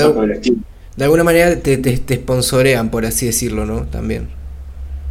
de 0.96 1.04
alguna 1.04 1.24
manera 1.24 1.56
te, 1.60 1.78
te, 1.78 1.98
te 1.98 2.16
sponsorean, 2.16 2.90
por 2.90 3.06
así 3.06 3.26
decirlo, 3.26 3.66
¿no? 3.66 3.84
También. 3.84 4.30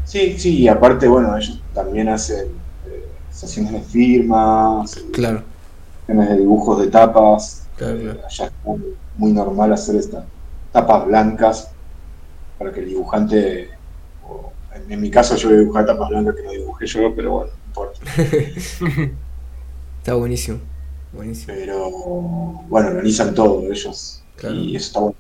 Sí, 0.05 0.39
sí, 0.39 0.59
y 0.59 0.69
aparte, 0.69 1.07
bueno, 1.07 1.37
ellos 1.37 1.63
también 1.73 2.09
hacen 2.09 2.49
eh, 2.87 3.07
sesiones 3.31 3.73
de 3.73 3.81
firmas, 3.81 4.97
claro. 5.13 5.43
de 6.09 6.37
dibujos 6.37 6.81
de 6.81 6.89
tapas. 6.89 7.67
Claro, 7.77 7.97
allá 8.27 8.47
es 8.47 8.53
muy, 9.17 9.33
normal 9.33 9.73
hacer 9.73 9.97
estas 9.97 10.25
tapas 10.73 11.07
blancas 11.07 11.71
para 12.59 12.73
que 12.73 12.81
el 12.81 12.89
dibujante, 12.89 13.71
en, 14.89 15.01
mi 15.01 15.11
caso 15.11 15.37
yo 15.37 15.49
voy 15.49 15.57
a 15.57 15.61
dibujar 15.61 15.87
tapas 15.87 16.11
blancas 16.11 16.35
que 16.35 16.43
no 16.43 16.51
dibujé 16.51 16.87
yo, 16.87 17.15
pero 17.15 17.31
bueno, 17.33 17.53
no 17.53 17.67
importa. 17.67 18.01
está 20.01 20.15
buenísimo, 20.15 20.59
buenísimo. 21.13 21.55
Pero 21.55 21.91
bueno, 22.69 22.89
organizan 22.89 23.35
todo 23.35 23.63
ellos 23.71 24.23
y 24.43 24.75
eso 24.75 24.87
está 24.87 25.01
bueno. 25.01 25.17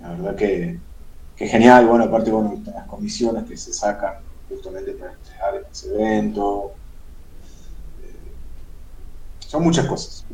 La 0.00 0.10
verdad 0.10 0.36
que 0.36 0.78
que 1.36 1.48
genial, 1.48 1.86
bueno, 1.86 2.04
aparte, 2.04 2.30
bueno, 2.30 2.60
las 2.72 2.86
comisiones 2.86 3.44
que 3.44 3.56
se 3.56 3.72
sacan 3.72 4.14
justamente 4.48 4.92
para 4.92 5.12
entregar 5.12 5.66
ese 5.70 5.94
evento. 5.94 6.72
Eh, 8.02 8.12
son 9.40 9.64
muchas 9.64 9.86
cosas. 9.86 10.24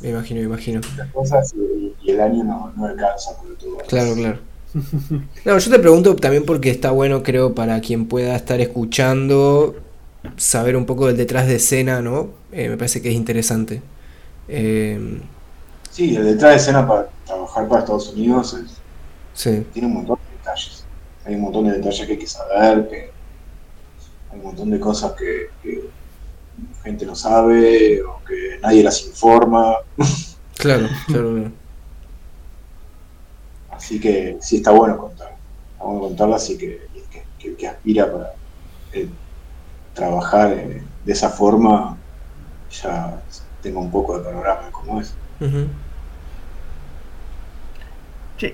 Me 0.00 0.10
imagino, 0.10 0.40
me 0.40 0.46
imagino. 0.46 0.80
Muchas 0.90 1.12
cosas 1.12 1.54
y, 1.54 2.10
el 2.10 2.20
año 2.20 2.42
no, 2.42 2.72
no 2.74 2.86
alcanza 2.86 3.36
por 3.36 3.54
todo. 3.56 3.76
Claro, 3.86 4.14
claro. 4.14 4.38
No, 5.44 5.58
yo 5.58 5.70
te 5.70 5.78
pregunto 5.78 6.16
también 6.16 6.44
porque 6.46 6.70
está 6.70 6.90
bueno, 6.90 7.22
creo, 7.22 7.54
para 7.54 7.80
quien 7.80 8.06
pueda 8.06 8.34
estar 8.36 8.60
escuchando, 8.60 9.74
saber 10.36 10.76
un 10.76 10.86
poco 10.86 11.06
del 11.06 11.16
detrás 11.16 11.46
de 11.46 11.56
escena, 11.56 12.00
¿no? 12.02 12.28
Eh, 12.52 12.68
me 12.68 12.76
parece 12.76 13.02
que 13.02 13.10
es 13.10 13.14
interesante. 13.14 13.82
Eh... 14.48 15.20
Sí, 15.90 16.14
el 16.14 16.24
detrás 16.24 16.52
de 16.52 16.56
escena 16.56 16.86
para 16.86 17.08
trabajar 17.26 17.68
para 17.68 17.80
Estados 17.80 18.10
Unidos 18.10 18.54
es 18.54 18.80
tiene 19.72 19.88
un 19.88 19.94
montón 19.94 20.18
de 20.18 20.36
detalles. 20.36 20.84
Hay 21.24 21.34
un 21.34 21.40
montón 21.42 21.64
de 21.66 21.72
detalles 21.72 22.06
que 22.06 22.12
hay 22.12 22.18
que 22.18 22.26
saber, 22.26 22.88
que 22.88 23.10
hay 24.30 24.38
un 24.38 24.42
montón 24.42 24.70
de 24.70 24.80
cosas 24.80 25.12
que, 25.12 25.50
la 26.74 26.82
gente 26.82 27.06
no 27.06 27.14
sabe 27.14 28.02
o 28.02 28.20
que 28.26 28.58
nadie 28.62 28.82
las 28.82 29.04
informa. 29.06 29.76
Claro, 30.56 30.88
claro, 31.06 31.50
Así 33.70 33.98
que 33.98 34.36
sí 34.42 34.56
está 34.56 34.72
bueno 34.72 34.98
contar. 34.98 35.34
Está 35.72 35.84
bueno 35.84 36.00
contarlo 36.00 36.34
así 36.34 36.58
que, 36.58 36.86
que, 37.38 37.56
que 37.56 37.66
aspira 37.66 38.12
para 38.12 38.34
eh, 38.92 39.08
trabajar 40.00 40.52
eh, 40.52 40.82
de 41.04 41.12
esa 41.12 41.28
forma 41.28 41.98
ya 42.70 43.22
tengo 43.62 43.80
un 43.80 43.90
poco 43.90 44.18
de 44.18 44.24
panorama 44.24 44.64
de 44.64 44.72
cómo 44.72 45.00
es. 45.00 45.14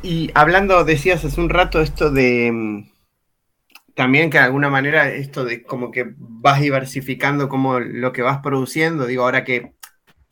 Y 0.02 0.32
hablando, 0.34 0.84
decías 0.84 1.24
hace 1.24 1.40
un 1.40 1.48
rato 1.48 1.80
esto 1.80 2.10
de 2.10 2.50
mm, 2.52 2.90
también 3.94 4.28
que 4.28 4.38
de 4.38 4.44
alguna 4.44 4.70
manera 4.70 5.08
esto 5.12 5.44
de 5.44 5.62
como 5.62 5.92
que 5.92 6.14
vas 6.18 6.60
diversificando 6.60 7.48
como 7.48 7.78
lo 7.78 8.12
que 8.12 8.22
vas 8.22 8.38
produciendo, 8.38 9.06
digo, 9.06 9.22
ahora 9.22 9.44
que 9.44 9.72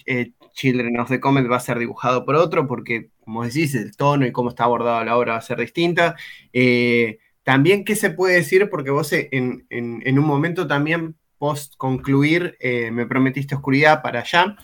eh, 0.07 0.33
Children 0.55 0.99
of 0.99 1.09
the 1.09 1.21
Comet 1.21 1.49
va 1.49 1.57
a 1.57 1.61
ser 1.61 1.79
dibujado 1.79 2.25
por 2.25 2.35
otro, 2.35 2.67
porque 2.67 3.11
como 3.25 3.45
decís, 3.45 3.75
el 3.77 3.97
tono 3.97 4.27
y 4.27 4.33
cómo 4.33 4.49
está 4.49 4.65
abordada 4.65 5.05
la 5.05 5.17
obra 5.17 5.35
va 5.35 5.39
a 5.39 5.43
ser 5.43 5.59
distinta. 5.59 6.17
Eh, 6.53 7.19
también, 7.45 7.85
¿qué 7.85 7.95
se 7.95 8.11
puede 8.11 8.37
decir? 8.37 8.69
Porque 8.69 8.91
vos 8.91 9.13
en, 9.13 9.67
un 9.71 10.25
momento 10.25 10.67
también, 10.67 11.15
post 11.39 11.75
concluir, 11.77 12.57
eh, 12.59 12.91
me 12.91 13.07
prometiste 13.07 13.55
oscuridad 13.55 14.03
para 14.03 14.21
allá. 14.21 14.57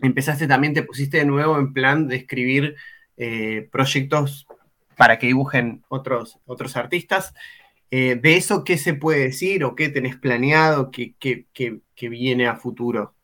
empezaste 0.00 0.46
también, 0.46 0.74
te 0.74 0.82
pusiste 0.82 1.18
de 1.18 1.24
nuevo 1.24 1.58
en 1.58 1.72
plan 1.72 2.06
de 2.08 2.16
escribir 2.16 2.76
eh, 3.16 3.68
proyectos 3.70 4.46
para 4.96 5.18
que 5.18 5.26
dibujen 5.26 5.84
otros, 5.88 6.38
otros 6.46 6.76
artistas. 6.76 7.32
Eh, 7.90 8.16
¿De 8.16 8.36
eso 8.36 8.64
qué 8.64 8.78
se 8.78 8.94
puede 8.94 9.20
decir 9.20 9.64
o 9.64 9.74
qué 9.74 9.90
tenés 9.90 10.16
planeado, 10.16 10.90
qué, 10.90 11.14
viene 12.00 12.46
a 12.46 12.56
futuro? 12.56 13.14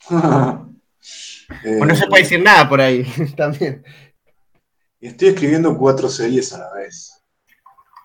o 0.10 1.84
no 1.84 1.94
se 1.94 2.06
puede 2.08 2.24
decir 2.24 2.42
nada 2.42 2.68
por 2.68 2.80
ahí 2.80 3.04
también. 3.36 3.84
Estoy 5.00 5.28
escribiendo 5.28 5.78
cuatro 5.78 6.08
series 6.10 6.52
a 6.52 6.58
la 6.58 6.72
vez, 6.74 7.22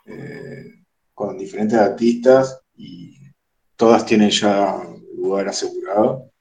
eh, 0.06 0.84
con 1.14 1.38
diferentes 1.38 1.78
artistas 1.78 2.62
y 2.76 3.18
todas 3.76 4.06
tienen 4.06 4.30
ya 4.30 4.82
lugar 5.18 5.50
asegurado. 5.50 6.32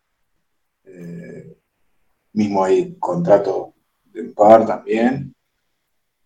mismo 2.33 2.65
hay 2.65 2.97
contrato 2.99 3.75
de 4.05 4.25
par 4.25 4.67
también. 4.67 5.35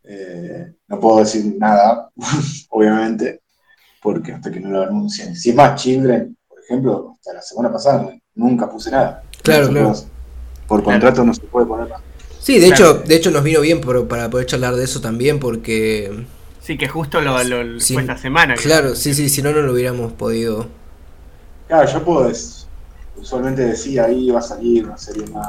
Eh, 0.05 0.75
no 0.87 1.01
puedo 1.01 1.19
decir 1.19 1.55
nada, 1.59 2.11
obviamente, 2.71 3.43
porque 4.03 4.33
hasta 4.33 4.51
que 4.51 4.61
no 4.61 4.71
lo 4.71 4.83
anuncien. 4.83 5.37
Si 5.37 5.51
es 5.51 5.57
más 5.57 5.81
Children, 5.81 6.37
por 6.49 6.59
ejemplo, 6.61 7.13
hasta 7.13 7.35
la 7.35 7.43
semana 7.43 7.71
pasada 7.71 8.15
nunca 8.35 8.71
puse 8.71 8.91
nada. 8.91 9.23
Claro, 9.43 9.69
claro. 9.69 9.95
Por 10.67 10.83
contrato 10.83 11.25
no 11.25 11.35
se 11.35 11.43
puede 11.43 11.67
poner 11.67 11.89
nada. 11.89 12.03
Sí, 12.41 12.59
de 12.59 12.69
hecho, 12.69 12.95
de 12.95 13.17
hecho 13.17 13.31
nos 13.31 13.43
vino 13.43 13.61
bien 13.61 13.81
para 13.81 14.31
poder 14.31 14.47
charlar 14.47 14.77
de 14.77 14.85
eso 14.85 15.01
también, 15.01 15.39
porque. 15.39 16.27
Sí, 16.61 16.77
que 16.77 16.89
justo 16.89 17.21
lo, 17.21 17.43
lo 17.45 17.81
fue 17.81 18.03
esta 18.03 18.19
semana. 18.19 18.55
Claro, 18.55 18.95
sí, 18.95 19.15
sí, 19.15 19.29
si 19.29 19.43
no, 19.43 19.53
no 19.53 19.63
lo 19.63 19.73
hubiéramos 19.73 20.13
podido. 20.13 20.69
Claro, 21.67 21.91
yo 21.91 22.05
puedo 22.05 22.33
usualmente 23.17 23.63
decir 23.63 24.01
ahí 24.01 24.31
va 24.31 24.39
a 24.39 24.43
salir 24.43 24.85
una 24.85 24.97
serie 24.97 25.27
más 25.29 25.49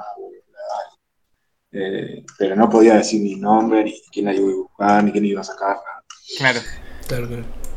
eh, 1.72 2.26
pero 2.38 2.56
no 2.56 2.70
podía 2.70 2.96
decir 2.96 3.22
ni 3.22 3.36
nombre, 3.36 3.84
ni 3.84 4.02
quién 4.12 4.26
la 4.26 4.34
iba 4.34 4.50
a 4.50 4.56
buscar, 4.56 5.04
ni 5.04 5.12
quién 5.12 5.26
iba 5.26 5.42
a 5.42 5.44
sacar. 5.44 5.78
Claro. 6.38 6.60
claro, 7.08 7.28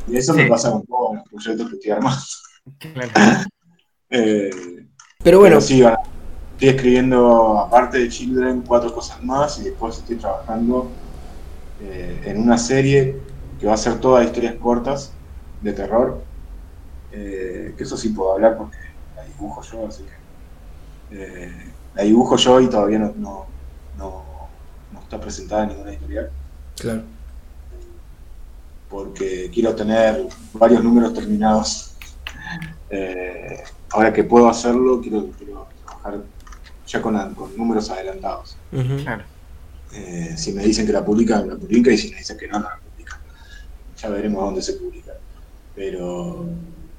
Y 0.08 0.16
eso 0.16 0.32
me 0.34 0.46
pasa 0.46 0.70
con 0.70 0.86
todos 0.86 1.16
los 1.16 1.24
proyectos 1.24 1.68
que 1.68 1.74
estoy 1.76 1.90
armando. 1.90 2.22
Eh, 4.14 4.50
pero 5.24 5.38
bueno. 5.38 5.58
sí, 5.58 5.82
estoy 6.62 6.76
escribiendo, 6.76 7.58
aparte 7.58 7.98
de 7.98 8.08
Children, 8.08 8.62
cuatro 8.66 8.94
cosas 8.94 9.22
más 9.22 9.58
y 9.58 9.64
después 9.64 9.98
estoy 9.98 10.16
trabajando 10.16 10.90
eh, 11.80 12.22
en 12.24 12.40
una 12.40 12.56
serie 12.56 13.18
que 13.58 13.66
va 13.66 13.74
a 13.74 13.76
ser 13.76 13.98
todas 13.98 14.24
historias 14.24 14.54
cortas 14.56 15.12
de 15.60 15.72
terror. 15.72 16.22
que 17.10 17.74
eso 17.78 17.96
sí 17.96 18.10
puedo 18.10 18.32
hablar 18.32 18.56
porque 18.56 18.78
la 19.16 19.24
dibujo 19.24 19.62
yo, 19.62 19.86
así 19.86 20.04
que. 21.10 21.52
la 21.94 22.02
dibujo 22.02 22.36
yo 22.36 22.60
y 22.60 22.68
todavía 22.68 22.98
no 22.98 23.46
no, 23.98 24.22
está 25.02 25.20
presentada 25.20 25.64
en 25.64 25.68
ninguna 25.70 25.90
editorial. 25.90 26.30
Claro. 26.76 27.02
Porque 28.88 29.50
quiero 29.52 29.74
tener 29.74 30.26
varios 30.52 30.82
números 30.82 31.14
terminados. 31.14 31.94
Eh, 32.90 33.62
ahora 33.90 34.12
que 34.12 34.24
puedo 34.24 34.48
hacerlo, 34.48 35.00
quiero, 35.00 35.30
trabajar 35.84 36.22
ya 36.92 37.00
con, 37.00 37.34
números 37.56 37.90
adelantados. 37.90 38.56
Claro. 39.02 39.24
Eh, 39.92 40.34
si 40.36 40.52
me 40.52 40.62
dicen 40.62 40.86
que 40.86 40.92
la 40.92 41.04
publican, 41.04 41.48
la 41.48 41.56
publica, 41.56 41.90
y 41.90 41.98
si 41.98 42.10
me 42.10 42.18
dicen 42.18 42.36
que 42.38 42.48
no, 42.48 42.58
no 42.58 42.68
la 42.68 42.78
publican. 42.78 43.20
Ya 43.96 44.08
veremos 44.10 44.44
dónde 44.44 44.62
se 44.62 44.74
publica. 44.74 45.12
Pero 45.74 46.44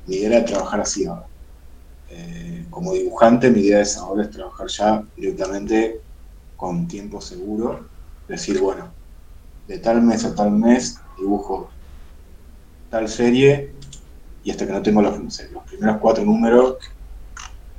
mi 0.07 0.15
idea 0.15 0.37
era 0.37 0.45
trabajar 0.45 0.81
así 0.81 1.05
ahora. 1.05 1.27
Eh, 2.09 2.65
como 2.69 2.93
dibujante, 2.93 3.51
mi 3.51 3.61
idea 3.61 3.81
es 3.81 3.97
ahora 3.97 4.23
es 4.23 4.31
trabajar 4.31 4.67
ya 4.67 5.03
directamente 5.15 6.01
con 6.55 6.87
tiempo 6.87 7.21
seguro, 7.21 7.87
decir, 8.27 8.59
bueno, 8.59 8.91
de 9.67 9.79
tal 9.79 10.01
mes 10.01 10.23
a 10.25 10.35
tal 10.35 10.51
mes 10.51 10.99
dibujo 11.17 11.69
tal 12.89 13.09
serie 13.09 13.73
y 14.43 14.51
hasta 14.51 14.67
que 14.67 14.73
no 14.73 14.81
tengo 14.81 15.01
los, 15.01 15.17
los 15.17 15.63
primeros 15.63 15.97
cuatro 15.97 16.23
números, 16.23 16.77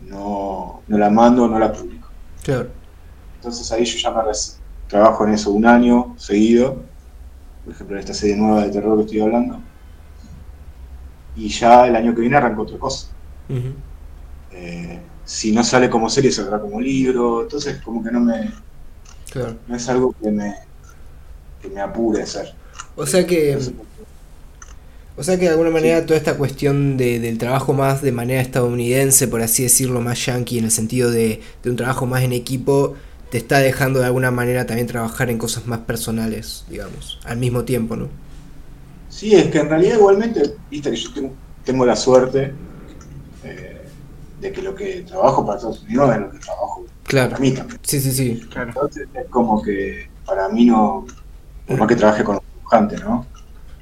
no, 0.00 0.82
la 0.88 1.10
mando, 1.10 1.46
no 1.46 1.58
la 1.58 1.72
publico. 1.72 2.03
Claro. 2.45 2.68
Entonces 3.36 3.72
ahí 3.72 3.84
yo 3.84 3.99
ya 3.99 4.11
me 4.11 4.22
trabajo 4.88 5.26
en 5.26 5.32
eso 5.32 5.51
un 5.51 5.66
año 5.66 6.14
seguido, 6.18 6.82
por 7.64 7.74
ejemplo 7.74 7.97
en 7.97 8.01
esta 8.01 8.14
serie 8.14 8.36
nueva 8.36 8.64
de 8.64 8.70
terror 8.70 8.97
que 8.99 9.05
estoy 9.05 9.20
hablando, 9.20 9.61
y 11.34 11.49
ya 11.49 11.86
el 11.86 11.97
año 11.97 12.14
que 12.14 12.20
viene 12.20 12.36
arranco 12.36 12.62
otra 12.62 12.78
cosa. 12.78 13.09
Eh, 14.53 15.01
si 15.24 15.53
no 15.53 15.64
sale 15.64 15.90
como 15.90 16.09
serie, 16.09 16.30
saldrá 16.30 16.61
como 16.61 16.80
libro, 16.80 17.42
entonces 17.42 17.80
como 17.82 18.05
que 18.05 18.11
no 18.11 18.20
me, 18.20 18.53
no 19.66 19.74
es 19.76 19.88
algo 19.88 20.14
que 20.22 20.30
me, 20.30 20.55
que 21.61 21.68
me 21.68 21.80
apure 21.80 22.20
a 22.20 22.24
hacer. 22.24 22.55
O 22.95 23.07
sea 23.07 23.26
que. 23.26 23.59
O 25.16 25.22
sea 25.22 25.38
que 25.38 25.44
de 25.44 25.50
alguna 25.50 25.70
manera 25.70 26.04
toda 26.04 26.16
esta 26.18 26.36
cuestión 26.36 26.96
de, 26.96 27.20
del 27.20 27.38
trabajo 27.38 27.72
más 27.72 28.02
de 28.02 28.10
manera 28.10 28.40
estadounidense, 28.40 29.28
por 29.28 29.42
así 29.42 29.62
decirlo, 29.62 30.00
más 30.00 30.26
yankee, 30.26 30.58
en 30.58 30.64
el 30.64 30.70
sentido 30.70 31.10
de, 31.10 31.40
un 31.64 31.76
trabajo 31.76 32.06
más 32.06 32.22
en 32.22 32.32
equipo, 32.32 32.94
te 33.30 33.38
está 33.38 33.58
dejando 33.58 34.00
de 34.00 34.06
alguna 34.06 34.30
manera 34.30 34.66
también 34.66 34.88
trabajar 34.88 35.30
en 35.30 35.38
cosas 35.38 35.66
más 35.66 35.80
personales, 35.80 36.64
digamos, 36.68 37.20
al 37.24 37.36
mismo 37.36 37.64
tiempo, 37.64 37.94
¿no? 37.94 38.08
Sí, 39.08 39.34
es 39.34 39.46
que 39.46 39.58
en 39.58 39.68
realidad 39.68 39.98
igualmente, 39.98 40.56
viste 40.68 40.90
que 40.90 40.96
yo 40.96 41.10
tengo, 41.64 41.86
la 41.86 41.94
suerte 41.94 42.52
eh, 43.44 43.82
de 44.40 44.52
que 44.52 44.62
lo 44.62 44.74
que 44.74 45.02
trabajo 45.02 45.46
para 45.46 45.58
Estados 45.58 45.82
Unidos 45.84 46.12
es 46.12 46.20
lo 46.20 46.30
que 46.30 46.38
trabajo 46.38 46.86
Claro. 47.04 47.30
Para 47.30 47.40
mí 47.40 47.52
también. 47.52 47.78
Sí, 47.82 48.00
sí, 48.00 48.12
sí. 48.12 48.42
Entonces 48.56 49.06
es 49.14 49.26
como 49.28 49.62
que 49.62 50.08
para 50.24 50.48
mí 50.48 50.66
no, 50.66 51.06
por 51.66 51.78
más 51.78 51.88
que 51.88 51.96
trabaje 51.96 52.24
con 52.24 52.36
los 52.36 52.44
dibujantes, 52.56 53.04
¿no? 53.04 53.26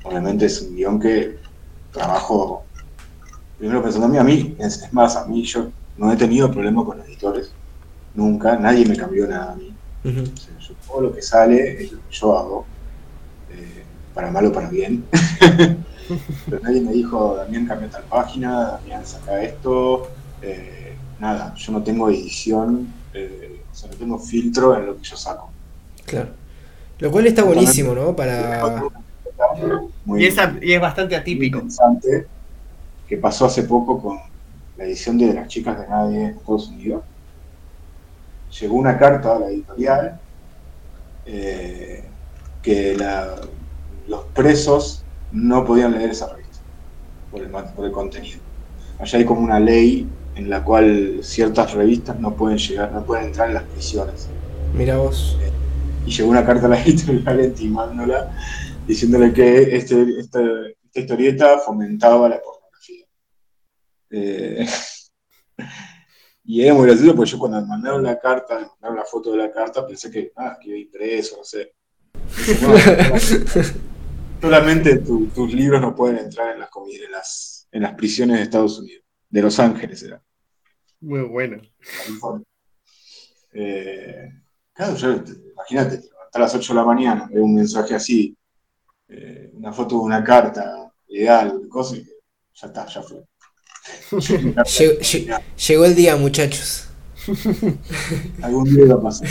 Obviamente 0.05 0.47
es 0.47 0.63
un 0.63 0.75
guion 0.75 1.01
que 1.01 1.39
trabajo 1.93 2.65
primero 3.63 3.81
pensando 3.81 4.07
a 4.07 4.11
mí, 4.11 4.19
a 4.19 4.25
mí, 4.25 4.57
es, 4.59 4.93
más, 4.93 5.15
a 5.15 5.25
mí 5.25 5.45
yo 5.45 5.71
no 5.97 6.13
he 6.13 6.17
tenido 6.17 6.51
problema 6.51 6.85
con 6.85 7.01
editores, 7.01 7.53
nunca, 8.13 8.57
nadie 8.57 8.85
me 8.85 8.97
cambió 8.97 9.29
nada 9.29 9.53
a 9.53 9.55
mí. 9.55 9.73
yo, 10.03 10.75
todo 10.85 11.01
lo 11.03 11.15
que 11.15 11.23
sale 11.23 11.85
es 11.85 11.93
lo 11.93 11.99
que 11.99 12.11
yo 12.11 12.37
hago, 12.37 12.67
eh, 13.53 13.85
para 14.13 14.33
mal 14.33 14.47
o 14.47 14.53
para 14.53 14.69
bien. 14.69 15.05
Pero 16.47 16.61
nadie 16.61 16.81
me 16.81 16.91
dijo, 16.91 17.37
Damián, 17.37 17.67
cambia 17.67 17.89
tal 17.89 18.03
página, 18.03 18.73
Damián, 18.73 19.07
saca 19.07 19.41
esto. 19.41 20.11
Eh, 20.43 20.97
nada, 21.21 21.55
yo 21.55 21.71
no 21.71 21.85
tengo 21.85 22.11
edición, 22.11 22.93
eh, 23.15 23.63
o 23.71 23.75
sea, 23.75 23.89
no 23.91 23.97
tengo 23.97 24.19
filtro 24.19 24.77
en 24.77 24.87
lo 24.87 24.97
que 24.97 25.05
yo 25.05 25.17
saco. 25.17 25.51
Claro. 26.05 26.31
Lo 26.99 27.13
cual 27.13 27.29
está 27.29 27.45
buenísimo, 27.45 27.95
¿no? 27.95 28.17
Para... 28.17 28.83
y, 30.07 30.27
es, 30.27 30.81
bastante 30.81 31.17
atípico. 31.17 31.59
Interesante, 31.59 32.27
que 33.09 33.17
pasó 33.17 33.47
hace 33.47 33.65
poco 33.65 34.01
con 34.01 34.19
la 34.77 34.85
edición 34.85 35.19
de 35.19 35.35
Las 35.35 35.49
Chicas 35.49 35.79
de 35.79 35.89
Nadie 35.89 36.23
en 36.23 36.31
Estados 36.31 36.69
Unidos. 36.69 37.03
Llegó 38.61 38.77
una 38.77 38.99
carta 38.99 39.37
a 39.37 39.39
la 39.39 39.47
editorial 39.49 40.21
eh, 41.25 42.05
que 42.63 42.97
los 44.07 44.25
presos 44.35 45.05
no 45.33 45.65
podían 45.65 45.93
leer 45.93 46.11
esa 46.11 46.29
revista 46.29 46.61
por 47.31 47.43
el, 47.43 47.49
por 47.49 47.85
el 47.85 47.93
contenido. 47.93 48.39
Allá 48.99 49.19
hay 49.19 49.25
como 49.25 49.41
una 49.41 49.59
ley 49.59 50.09
en 50.37 50.49
la 50.49 50.63
cual 50.63 51.19
ciertas 51.23 51.73
revistas 51.73 52.19
no 52.19 52.35
pueden 52.35 52.59
llegar, 52.59 52.93
no 52.93 53.05
pueden 53.05 53.27
entrar 53.27 53.49
en 53.49 53.55
las 53.55 53.65
prisiones. 53.65 54.29
Mira 54.75 54.97
vos. 54.97 55.37
Eh, 55.43 55.51
y 56.07 56.11
llegó 56.11 56.31
una 56.31 56.45
carta 56.45 56.67
a 56.67 56.71
la 56.71 56.83
editorial 56.83 57.45
intimándola, 57.45 58.33
diciéndole 58.87 59.33
que 59.33 59.77
este, 59.77 60.19
esta, 60.19 60.41
historieta 60.95 61.59
fomentaba 61.59 62.29
la 62.29 62.41
pornografía. 62.41 63.07
Eh, 64.11 64.67
y 66.45 66.63
era 66.63 66.75
muy 66.75 66.87
gracioso 66.87 67.15
porque 67.15 67.31
yo 67.31 67.39
cuando 67.39 67.61
me 67.61 67.67
mandaron 67.67 68.03
la 68.03 68.19
carta, 68.19 68.59
me 68.59 68.67
mandaron 68.67 68.97
la 68.97 69.05
foto 69.05 69.33
de 69.33 69.39
la 69.39 69.51
carta, 69.51 69.87
pensé 69.87 70.11
que, 70.11 70.33
ah, 70.37 70.59
que 70.61 70.69
iba 70.69 70.79
impreso, 70.79 71.39
no 71.39 71.45
sé. 71.45 71.73
solamente 74.43 74.99
tus 74.99 75.55
libros 75.55 75.81
no 75.81 75.95
pueden 75.95 76.19
entrar 76.19 76.53
en 76.53 76.61
las, 76.61 76.69
en 76.75 77.13
las, 77.13 77.69
en 77.71 77.83
las 77.83 77.95
prisiones 77.95 78.39
de 78.39 78.43
Estados 78.43 78.81
Unidos, 78.81 79.05
de 79.31 79.41
Los 79.41 79.59
Ángeles 79.61 80.03
era. 80.03 80.21
Muy 81.01 81.21
bueno. 81.21 81.63
Eh, 83.53 84.29
claro, 84.73 84.97
yo, 84.97 85.15
imagínate, 85.53 86.01
hasta 86.25 86.39
las 86.41 86.55
8 86.57 86.73
de 86.73 86.77
la 86.77 86.85
mañana, 86.85 87.29
veo 87.33 87.45
un 87.45 87.55
mensaje 87.55 87.95
así, 87.95 88.37
eh, 89.13 89.51
una 89.55 89.73
foto 89.73 89.97
de 89.97 90.03
una 90.03 90.25
carta 90.25 90.93
legal, 91.09 91.61
cosa, 91.69 91.97
y 91.97 92.05
ya 92.55 92.67
está, 92.67 92.87
ya 92.87 93.03
fue. 93.03 93.23
llegó, 95.57 95.85
el 95.85 95.95
día, 95.95 96.17
muchachos. 96.17 96.89
Algún 98.43 98.65
día 98.65 98.95
va 98.95 99.01
a 99.01 99.03
pasar. 99.03 99.29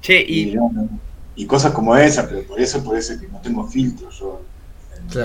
Che, 0.00 0.20
y 0.20 0.56
y 1.36 1.46
cosas 1.46 1.72
como 1.72 1.96
esa, 1.96 2.28
pero 2.28 2.42
por 2.44 2.60
eso 2.60 2.82
parece 2.84 3.18
que 3.18 3.26
no 3.28 3.40
tengo 3.40 3.66
filtro 3.66 4.08
yo 4.10 4.40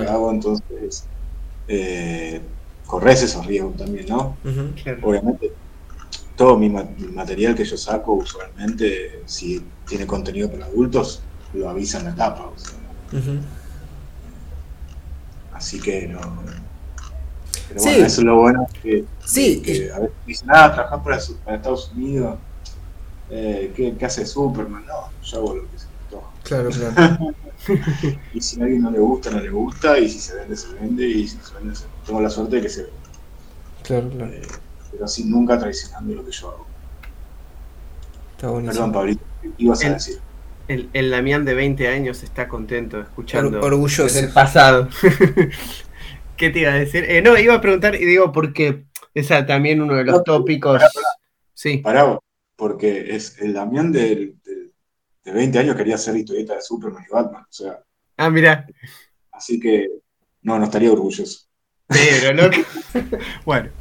hago, 0.10 0.32
entonces 0.32 1.06
eh, 1.68 2.42
corres 2.86 3.24
esos 3.24 3.46
riesgos 3.46 3.78
también, 3.78 4.08
¿no? 4.08 4.38
Obviamente, 5.02 5.52
todo 6.36 6.58
mi, 6.58 6.70
material 6.70 7.56
que 7.56 7.66
yo 7.66 7.78
saco 7.78 8.14
usualmente, 8.14 9.22
si 9.26 9.64
tiene 9.88 10.08
contenido 10.08 10.50
para 10.50 10.66
adultos, 10.66 11.22
lo 11.54 11.70
avisa 11.70 12.00
en 12.00 12.06
la 12.06 12.16
tapa. 12.16 12.50
Así 15.54 15.80
que 15.80 16.08
no. 16.08 16.20
Pero 17.70 17.82
bueno, 17.82 18.06
eso 18.06 18.22
es 18.22 18.26
lo 18.26 18.36
bueno 18.38 18.68
que, 18.82 19.06
sí. 19.24 19.62
que 19.62 19.92
a 19.92 20.00
veces 20.00 20.16
dicen, 20.26 20.50
ah, 20.52 20.72
trabajar 20.74 21.04
para, 21.04 21.18
Estados 21.18 21.92
Unidos, 21.96 22.40
eh, 23.30 23.72
¿qué, 23.76 23.96
¿qué, 23.96 24.06
hace 24.06 24.26
Superman? 24.26 24.86
No, 24.88 25.10
yo 25.24 25.38
hago 25.38 25.56
lo 25.56 25.70
que 25.70 25.78
sea. 25.78 25.90
Claro, 26.44 26.70
claro. 26.72 27.36
y 28.34 28.42
si 28.42 28.60
a 28.60 28.64
alguien 28.64 28.82
no 28.82 28.90
le 28.90 29.00
gusta, 29.00 29.30
no 29.30 29.40
le 29.40 29.50
gusta, 29.50 30.00
y 30.00 30.10
si 30.10 30.20
se 30.20 30.36
vende, 30.36 30.56
se 30.56 30.74
vende, 30.74 31.08
y 31.08 31.28
si 31.28 31.38
se 31.38 31.54
vende, 31.54 31.76
se... 31.76 31.86
tengo 32.06 32.22
la 32.22 32.30
suerte 32.30 32.56
de 32.56 32.62
que 32.64 32.70
se 32.70 32.84
vende. 32.84 32.98
Claro, 33.84 34.10
claro. 34.10 34.32
Eh, 34.32 34.48
pero 34.92 35.06
así 35.06 35.26
nunca 35.26 35.60
traicionando 35.60 36.16
lo 36.16 36.26
que 36.26 36.32
yo 36.32 36.50
hago. 36.50 36.66
Está 38.32 38.50
bonito. 38.50 38.72
Perdón, 38.72 38.92
Pablito, 38.92 39.24
¿qué 39.42 39.52
ibas 39.58 39.84
a 39.84 39.90
decir? 39.90 40.20
El, 40.70 40.88
el 40.94 41.10
Damián 41.10 41.46
de 41.46 41.56
20 41.56 41.88
años 41.88 42.22
está 42.22 42.48
contento 42.48 43.02
escuchando. 43.02 43.60
orgulloso. 43.60 44.16
del 44.16 44.32
pasado. 44.32 44.88
¿Qué 46.38 46.52
te 46.52 46.60
iba 46.60 46.72
a 46.72 46.76
decir? 46.76 47.06
Eh, 47.10 47.24
no, 47.24 47.36
iba 47.40 47.56
a 47.56 47.60
preguntar, 47.60 47.96
y 47.96 48.06
digo, 48.06 48.32
porque 48.32 48.86
es 49.16 49.28
también 49.48 49.82
uno 49.82 49.96
de 49.96 50.06
los 50.06 50.24
tópicos. 50.24 50.80
Sí. 51.56 51.80
Pará, 51.80 52.20
porque 52.56 53.16
es 53.16 53.40
el 53.40 53.54
Damián 53.54 53.92
del, 53.92 54.36
de 55.24 55.32
20 55.32 55.58
años 55.58 55.76
quería 55.76 55.98
ser 55.98 56.16
historieta 56.16 56.54
de 56.54 56.62
Superman 56.62 57.04
y 57.10 57.12
Batman. 57.12 57.42
O 57.42 57.52
sea. 57.52 57.80
Ah, 58.18 58.30
mira. 58.30 58.68
Así 59.32 59.60
que 59.60 59.88
no, 60.44 60.60
no 60.60 60.66
estaría 60.66 60.92
orgulloso. 60.92 61.48
Pero 61.88 62.34
no. 62.36 62.50
bueno, 63.44 63.72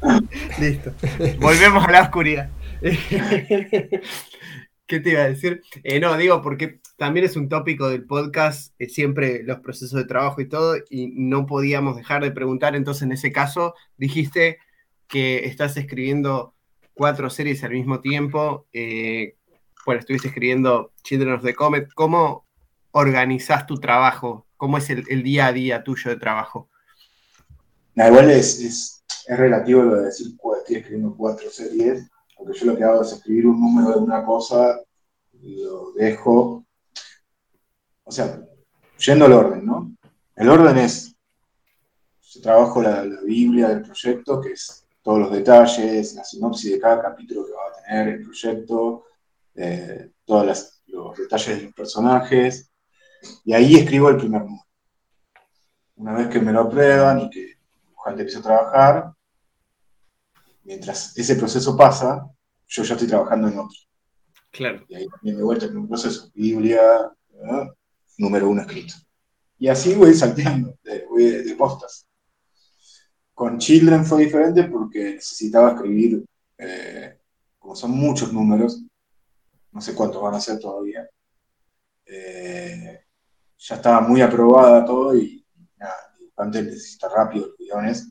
listo. 0.58 0.92
Volvemos 1.38 1.86
a 1.86 1.92
la 1.92 2.02
oscuridad. 2.02 2.48
¿Qué 4.88 5.00
te 5.00 5.10
iba 5.10 5.20
a 5.20 5.28
decir? 5.28 5.62
Eh, 5.84 6.00
no, 6.00 6.16
digo, 6.16 6.40
porque 6.40 6.80
también 6.96 7.26
es 7.26 7.36
un 7.36 7.50
tópico 7.50 7.90
del 7.90 8.06
podcast, 8.06 8.74
eh, 8.78 8.88
siempre 8.88 9.42
los 9.42 9.60
procesos 9.60 9.98
de 9.98 10.06
trabajo 10.06 10.40
y 10.40 10.48
todo, 10.48 10.76
y 10.88 11.08
no 11.08 11.44
podíamos 11.44 11.94
dejar 11.94 12.22
de 12.22 12.30
preguntar. 12.30 12.74
Entonces, 12.74 13.02
en 13.02 13.12
ese 13.12 13.30
caso, 13.30 13.74
dijiste 13.98 14.58
que 15.06 15.44
estás 15.44 15.76
escribiendo 15.76 16.54
cuatro 16.94 17.28
series 17.28 17.62
al 17.64 17.72
mismo 17.72 18.00
tiempo. 18.00 18.66
Eh, 18.72 19.36
bueno, 19.84 20.00
estuviste 20.00 20.28
escribiendo 20.28 20.92
Children 21.02 21.34
of 21.34 21.44
the 21.44 21.54
Comet, 21.54 21.92
¿cómo 21.92 22.46
organizás 22.92 23.66
tu 23.66 23.76
trabajo? 23.76 24.46
¿Cómo 24.56 24.78
es 24.78 24.88
el, 24.88 25.22
día 25.22 25.48
a 25.48 25.52
día 25.52 25.84
tuyo 25.84 26.10
de 26.10 26.16
trabajo? 26.16 26.70
igual 27.94 28.30
es, 28.30 28.60
es, 28.60 29.04
relativo 29.28 29.82
lo 29.82 29.96
de 29.96 30.06
decir 30.06 30.28
estoy 30.58 30.76
escribiendo 30.76 31.14
cuatro 31.14 31.50
series, 31.50 32.08
porque 32.38 32.58
yo 32.58 32.66
lo 32.66 32.76
que 32.76 32.84
hago 32.84 33.02
es 33.02 33.12
escribir 33.12 33.46
un 33.48 33.60
número 33.60 33.90
de 33.90 33.98
una 33.98 34.24
cosa, 34.24 34.80
lo 35.42 35.92
dejo, 35.92 36.64
o 38.04 38.10
sea, 38.10 38.40
yendo 39.04 39.24
al 39.24 39.32
orden, 39.32 39.66
¿no? 39.66 39.92
El 40.36 40.48
orden 40.48 40.78
es, 40.78 41.14
yo 42.22 42.40
trabajo 42.40 42.80
la, 42.80 43.04
la 43.04 43.20
Biblia 43.22 43.68
del 43.68 43.82
proyecto, 43.82 44.40
que 44.40 44.52
es 44.52 44.86
todos 45.02 45.20
los 45.20 45.32
detalles, 45.32 46.14
la 46.14 46.24
sinopsis 46.24 46.72
de 46.72 46.80
cada 46.80 47.02
capítulo 47.02 47.46
que 47.46 47.52
va 47.52 47.66
a 47.66 47.82
tener 47.82 48.08
el 48.14 48.22
proyecto, 48.22 49.04
eh, 49.54 50.10
todos 50.24 50.46
los 50.86 51.16
detalles 51.16 51.56
de 51.56 51.62
los 51.64 51.72
personajes, 51.72 52.70
y 53.44 53.52
ahí 53.52 53.76
escribo 53.76 54.10
el 54.10 54.18
primer 54.18 54.42
número. 54.42 54.64
Una 55.96 56.14
vez 56.14 56.28
que 56.28 56.40
me 56.40 56.52
lo 56.52 56.60
aprueban 56.60 57.20
y 57.20 57.30
que 57.30 57.52
el 57.52 57.58
dibujante 57.88 58.20
empieza 58.20 58.38
a 58.38 58.42
trabajar, 58.42 59.12
mientras 60.68 61.16
ese 61.16 61.34
proceso 61.36 61.74
pasa, 61.74 62.28
yo 62.66 62.82
ya 62.82 62.94
estoy 62.94 63.08
trabajando 63.08 63.48
en 63.48 63.58
otro. 63.58 63.78
Claro. 64.50 64.84
Y 64.86 64.96
ahí 64.96 65.08
también 65.08 65.38
de 65.38 65.42
vuelta 65.42 65.64
en 65.64 65.78
un 65.78 65.88
proceso, 65.88 66.30
Biblia, 66.34 67.10
número 68.18 68.50
uno 68.50 68.60
escrito. 68.60 68.94
Y 69.58 69.68
así 69.68 69.94
voy 69.94 70.12
salteando, 70.14 70.76
de, 70.84 71.42
de, 71.42 71.56
postas. 71.56 72.06
Con 73.32 73.56
Children 73.58 74.04
fue 74.04 74.24
diferente 74.24 74.64
porque 74.64 75.14
necesitaba 75.14 75.72
escribir, 75.72 76.22
eh, 76.58 77.18
como 77.58 77.74
son 77.74 77.92
muchos 77.92 78.30
números, 78.30 78.82
no 79.72 79.80
sé 79.80 79.94
cuántos 79.94 80.20
van 80.20 80.34
a 80.34 80.40
ser 80.40 80.58
todavía. 80.58 81.08
Eh, 82.04 83.00
ya 83.56 83.74
estaba 83.74 84.02
muy 84.02 84.20
aprobada 84.20 84.84
todo 84.84 85.16
y, 85.16 85.42
nada, 85.76 85.94
el 86.12 86.18
dibujante 86.18 86.62
necesita 86.62 87.08
rápido 87.08 87.46
los 87.46 87.56
guiones, 87.56 88.10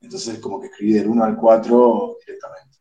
entonces 0.00 0.38
como 0.38 0.60
que 0.60 0.66
escribí 0.66 0.92
del 0.94 1.08
1 1.08 1.24
al 1.24 1.36
4 1.36 2.16
directamente. 2.26 2.78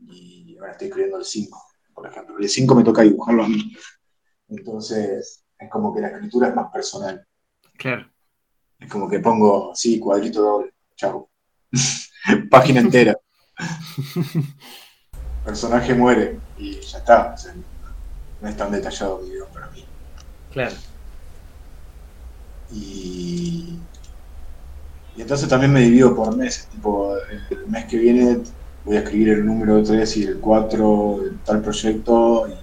Y 0.00 0.56
ahora 0.58 0.72
estoy 0.72 0.88
escribiendo 0.88 1.18
el 1.18 1.24
5, 1.24 1.62
por 1.94 2.06
ejemplo. 2.06 2.38
El 2.38 2.48
5 2.48 2.74
me 2.74 2.84
toca 2.84 3.02
dibujarlo 3.02 3.44
a 3.44 3.48
mí. 3.48 3.76
Entonces 4.48 5.44
es 5.58 5.70
como 5.70 5.94
que 5.94 6.00
la 6.00 6.08
escritura 6.08 6.48
es 6.48 6.54
más 6.54 6.70
personal. 6.72 7.26
Claro. 7.76 8.10
Es 8.78 8.90
como 8.90 9.08
que 9.08 9.20
pongo, 9.20 9.72
sí, 9.74 9.98
cuadrito 9.98 10.42
doble, 10.42 10.74
chao. 10.96 11.30
Página 12.50 12.80
entera. 12.80 13.16
personaje 15.44 15.94
muere 15.94 16.40
y 16.58 16.80
ya 16.80 16.98
está. 16.98 17.34
no 18.40 18.48
es 18.48 18.56
tan 18.56 18.72
detallado 18.72 19.20
el 19.20 19.30
video 19.30 19.46
para 19.48 19.70
mí. 19.70 19.84
Claro. 20.52 20.74
Y, 22.72 23.78
y 25.16 25.22
entonces 25.22 25.48
también 25.48 25.72
me 25.72 25.80
divido 25.80 26.14
por 26.14 26.36
meses. 26.36 26.66
Tipo, 26.66 27.14
el 27.50 27.66
mes 27.68 27.84
que 27.86 27.98
viene 27.98 28.40
voy 28.84 28.96
a 28.96 29.00
escribir 29.00 29.30
el 29.30 29.46
número 29.46 29.82
3 29.82 30.16
y 30.16 30.24
el 30.24 30.38
4 30.38 31.18
de 31.22 31.30
tal 31.44 31.62
proyecto 31.62 32.48
y 32.48 32.52
el 32.52 32.58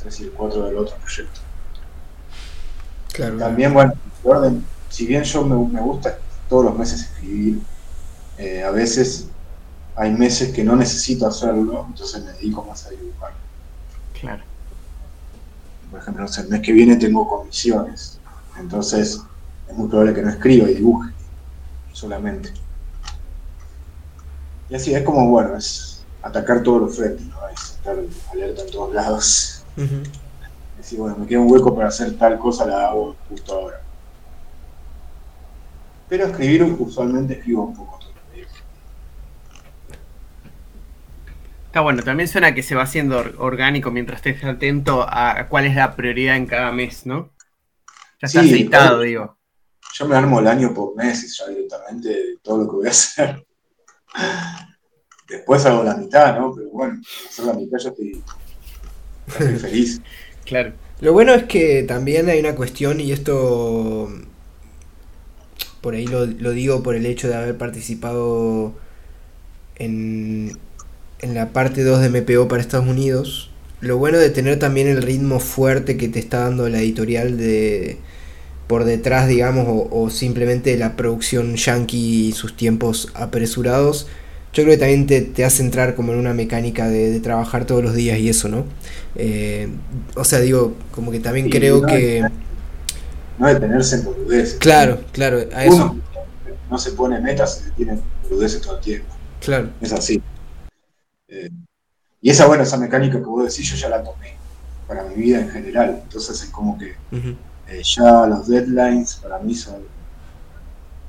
3 0.00 0.20
y 0.20 0.24
el 0.24 0.30
4 0.32 0.66
del 0.66 0.76
otro 0.76 0.96
proyecto. 0.96 1.40
También, 3.38 3.72
bueno, 3.72 3.92
orden, 4.24 4.64
si 4.88 5.06
bien 5.06 5.22
yo 5.24 5.44
me, 5.44 5.80
gusta 5.80 6.18
todos 6.48 6.64
los 6.64 6.78
meses 6.78 7.02
escribir, 7.02 7.60
eh, 8.38 8.64
a 8.64 8.70
veces 8.70 9.28
hay 9.96 10.12
meses 10.12 10.52
que 10.52 10.64
no 10.64 10.74
necesito 10.74 11.26
hacerlo, 11.26 11.86
entonces 11.88 12.24
me 12.24 12.32
dedico 12.32 12.64
más 12.64 12.86
a 12.86 12.90
dibujar. 12.90 13.32
Claro. 14.18 14.42
Por 15.90 16.00
ejemplo, 16.00 16.26
el 16.26 16.48
mes 16.48 16.60
que 16.60 16.72
viene 16.72 16.96
tengo 16.96 17.28
comisiones, 17.28 18.18
entonces 18.58 19.20
es 19.68 19.76
muy 19.76 19.88
probable 19.88 20.14
que 20.14 20.22
no 20.22 20.30
escriba 20.30 20.70
y 20.70 20.74
dibuje 20.74 21.10
solamente. 21.92 22.52
Y 24.68 24.74
así 24.74 24.94
es 24.94 25.02
como, 25.02 25.28
bueno, 25.28 25.56
es 25.56 26.04
atacar 26.22 26.62
todos 26.62 26.82
los 26.82 26.96
frentes, 26.96 27.26
¿no? 27.26 27.48
Es 27.48 27.60
estar 27.70 27.96
alerta 28.32 28.62
en 28.62 28.70
todos 28.70 28.94
lados. 28.94 29.64
Decir, 30.76 30.98
bueno, 30.98 31.16
me 31.18 31.26
queda 31.26 31.40
un 31.40 31.50
hueco 31.50 31.74
para 31.74 31.88
hacer 31.88 32.16
tal 32.16 32.38
cosa, 32.38 32.66
la 32.66 32.88
hago 32.88 33.16
justo 33.28 33.54
ahora. 33.54 33.82
Pero 36.08 36.26
escribir 36.26 36.62
usualmente 36.78 37.34
escribo 37.34 37.64
un 37.64 37.76
poco. 37.76 37.98
Está 41.66 41.82
bueno, 41.82 42.02
también 42.02 42.28
suena 42.28 42.52
que 42.52 42.64
se 42.64 42.74
va 42.74 42.82
haciendo 42.82 43.22
orgánico 43.38 43.92
mientras 43.92 44.16
estés 44.26 44.42
atento 44.42 45.06
a 45.08 45.46
cuál 45.48 45.66
es 45.66 45.76
la 45.76 45.94
prioridad 45.94 46.34
en 46.34 46.46
cada 46.46 46.72
mes, 46.72 47.06
¿no? 47.06 47.30
Ya 48.20 48.26
está 48.26 48.40
aceitado, 48.40 49.00
digo. 49.02 49.36
Yo 49.94 50.06
me 50.06 50.16
armo 50.16 50.40
el 50.40 50.46
año 50.46 50.72
por 50.72 50.94
meses 50.94 51.36
ya 51.38 51.48
directamente 51.48 52.38
todo 52.42 52.58
lo 52.58 52.70
que 52.70 52.76
voy 52.76 52.86
a 52.86 52.90
hacer. 52.90 53.44
Después 55.28 55.64
hago 55.66 55.84
la 55.84 55.96
mitad, 55.96 56.38
¿no? 56.38 56.54
Pero 56.54 56.70
bueno, 56.70 57.00
hacer 57.28 57.44
la 57.44 57.54
mitad 57.54 57.78
ya 57.78 57.90
estoy, 57.90 58.22
feliz. 59.58 60.00
claro. 60.44 60.72
Lo 61.00 61.14
bueno 61.14 61.32
es 61.32 61.44
que 61.44 61.82
también 61.84 62.28
hay 62.28 62.40
una 62.40 62.54
cuestión, 62.54 63.00
y 63.00 63.12
esto 63.12 64.10
por 65.80 65.94
ahí 65.94 66.06
lo, 66.06 66.26
digo 66.26 66.82
por 66.82 66.94
el 66.94 67.06
hecho 67.06 67.28
de 67.28 67.36
haber 67.36 67.56
participado 67.56 68.74
en, 69.76 70.58
en 71.20 71.34
la 71.34 71.52
parte 71.52 71.84
2 71.84 72.00
de 72.00 72.20
MPO 72.20 72.48
para 72.48 72.60
Estados 72.60 72.86
Unidos. 72.86 73.50
Lo 73.80 73.96
bueno 73.96 74.18
de 74.18 74.28
tener 74.28 74.58
también 74.58 74.88
el 74.88 75.00
ritmo 75.00 75.40
fuerte 75.40 75.96
que 75.96 76.08
te 76.08 76.18
está 76.18 76.40
dando 76.40 76.68
la 76.68 76.80
editorial 76.80 77.38
de 77.38 77.98
por 78.70 78.84
detrás, 78.84 79.26
digamos, 79.26 79.66
o, 79.90 80.10
simplemente 80.10 80.76
la 80.76 80.94
producción 80.94 81.56
yankee 81.56 82.28
y 82.28 82.32
sus 82.32 82.56
tiempos 82.56 83.08
apresurados, 83.14 84.06
yo 84.52 84.62
creo 84.62 84.76
que 84.76 84.78
también 84.78 85.34
te, 85.34 85.44
hace 85.44 85.64
entrar 85.64 85.96
como 85.96 86.12
en 86.12 86.20
una 86.20 86.34
mecánica 86.34 86.88
de, 86.88 87.18
trabajar 87.18 87.64
todos 87.64 87.82
los 87.82 87.96
días 87.96 88.20
y 88.20 88.28
eso, 88.28 88.48
¿no? 88.48 88.66
Eh, 89.16 89.68
o 90.14 90.22
sea, 90.22 90.38
digo, 90.38 90.76
como 90.92 91.10
que 91.10 91.18
también 91.18 91.50
creo 91.50 91.82
que... 91.82 92.24
no 93.38 93.48
detenerse 93.48 93.96
en 93.96 94.04
boludeces. 94.04 94.60
Claro, 94.60 95.00
claro, 95.10 95.40
a 95.52 95.64
eso. 95.64 95.96
no 96.70 96.78
se 96.78 96.92
pone 96.92 97.20
metas, 97.20 97.62
se 97.64 97.72
tiene 97.72 97.98
boludeces 98.22 98.62
todo 98.62 98.76
el 98.76 98.82
tiempo. 98.82 99.12
Claro. 99.40 99.70
Es 99.80 99.92
así. 99.92 100.22
Eh, 101.26 101.50
y 102.22 102.30
esa, 102.30 102.46
bueno, 102.46 102.62
esa 102.62 102.76
mecánica 102.76 103.18
que 103.18 103.24
vos 103.24 103.42
decís, 103.52 103.68
yo 103.68 103.74
ya 103.74 103.88
la 103.88 104.04
tomé 104.04 104.36
para 104.86 105.02
mi 105.02 105.16
vida 105.16 105.40
en 105.40 105.50
general. 105.50 106.02
Entonces 106.04 106.40
es 106.40 106.50
como 106.50 106.78
que... 106.78 106.94
Eh, 107.70 107.82
ya 107.84 108.26
los 108.26 108.48
deadlines 108.48 109.14
para 109.16 109.38
mí 109.38 109.54
son 109.54 109.76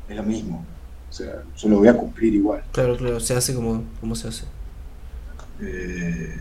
es 0.07 0.15
lo 0.15 0.23
mismo. 0.23 0.65
O 1.09 1.13
sea, 1.13 1.43
yo 1.57 1.69
lo 1.69 1.79
voy 1.79 1.87
a 1.87 1.97
cumplir 1.97 2.35
igual. 2.35 2.63
Claro, 2.71 2.95
claro, 2.97 3.19
se 3.19 3.35
hace 3.35 3.53
como, 3.53 3.83
como 3.99 4.15
se 4.15 4.27
hace. 4.27 4.45
Eh, 5.61 6.35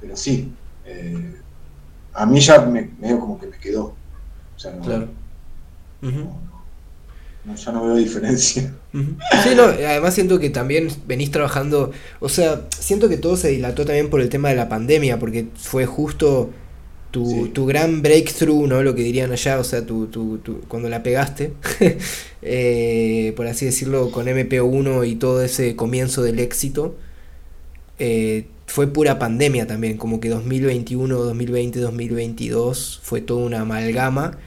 pero 0.00 0.16
sí, 0.16 0.52
eh, 0.84 1.36
a 2.12 2.26
mí 2.26 2.40
ya 2.40 2.60
me, 2.60 2.90
medio 2.98 3.18
como 3.18 3.38
que 3.38 3.46
me 3.46 3.58
quedó. 3.58 3.94
O 4.56 4.58
sea, 4.58 4.72
no, 4.72 4.82
claro. 4.82 5.08
ya 6.02 7.72
no 7.72 7.86
veo 7.86 7.96
diferencia. 7.96 8.74
Sí, 8.92 9.50
no, 9.54 9.64
además 9.64 10.14
siento 10.14 10.38
que 10.38 10.48
también 10.48 10.88
venís 11.06 11.30
trabajando, 11.30 11.92
o 12.20 12.30
sea, 12.30 12.62
siento 12.70 13.10
que 13.10 13.18
todo 13.18 13.36
se 13.36 13.48
dilató 13.48 13.84
también 13.84 14.08
por 14.08 14.22
el 14.22 14.30
tema 14.30 14.48
de 14.48 14.56
la 14.56 14.70
pandemia, 14.70 15.18
porque 15.18 15.48
fue 15.54 15.84
justo 15.84 16.50
tu, 17.52 17.66
gran 17.66 18.02
breakthrough, 18.02 18.66
¿no? 18.66 18.82
Lo 18.82 18.94
que 18.94 19.02
dirían 19.02 19.32
allá, 19.32 19.58
o 19.58 19.64
sea, 19.64 19.86
tu, 19.86 20.06
tu, 20.08 20.38
cuando 20.68 20.88
la 20.88 21.02
pegaste, 21.02 21.54
eh, 22.42 23.32
por 23.36 23.46
así 23.46 23.64
decirlo, 23.64 24.10
con 24.10 24.26
MP1 24.26 25.08
y 25.08 25.16
todo 25.16 25.42
ese 25.42 25.76
comienzo 25.76 26.22
del 26.22 26.38
éxito, 26.38 26.96
eh, 27.98 28.46
fue 28.66 28.88
pura 28.88 29.18
pandemia 29.18 29.66
también, 29.66 29.96
como 29.96 30.20
que 30.20 30.28
2021, 30.28 31.16
2020, 31.16 31.80
2022 31.80 33.00
fue 33.02 33.22
toda 33.22 33.46
una 33.46 33.60
amalgama. 33.60 34.38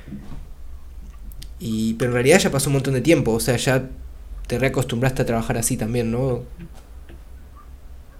Y, 1.60 1.96
pero 1.96 2.12
en 2.12 2.14
realidad 2.14 2.40
ya 2.40 2.52
pasó 2.52 2.70
un 2.70 2.76
montón 2.76 2.94
de 2.94 3.02
tiempo, 3.02 3.32
o 3.32 3.40
sea, 3.40 3.58
ya 3.58 3.90
te 4.48 4.60
reacostumbraste 4.60 5.24
a 5.24 5.26
trabajar 5.26 5.58
así 5.58 5.76
también, 5.76 6.12
¿no? 6.12 6.44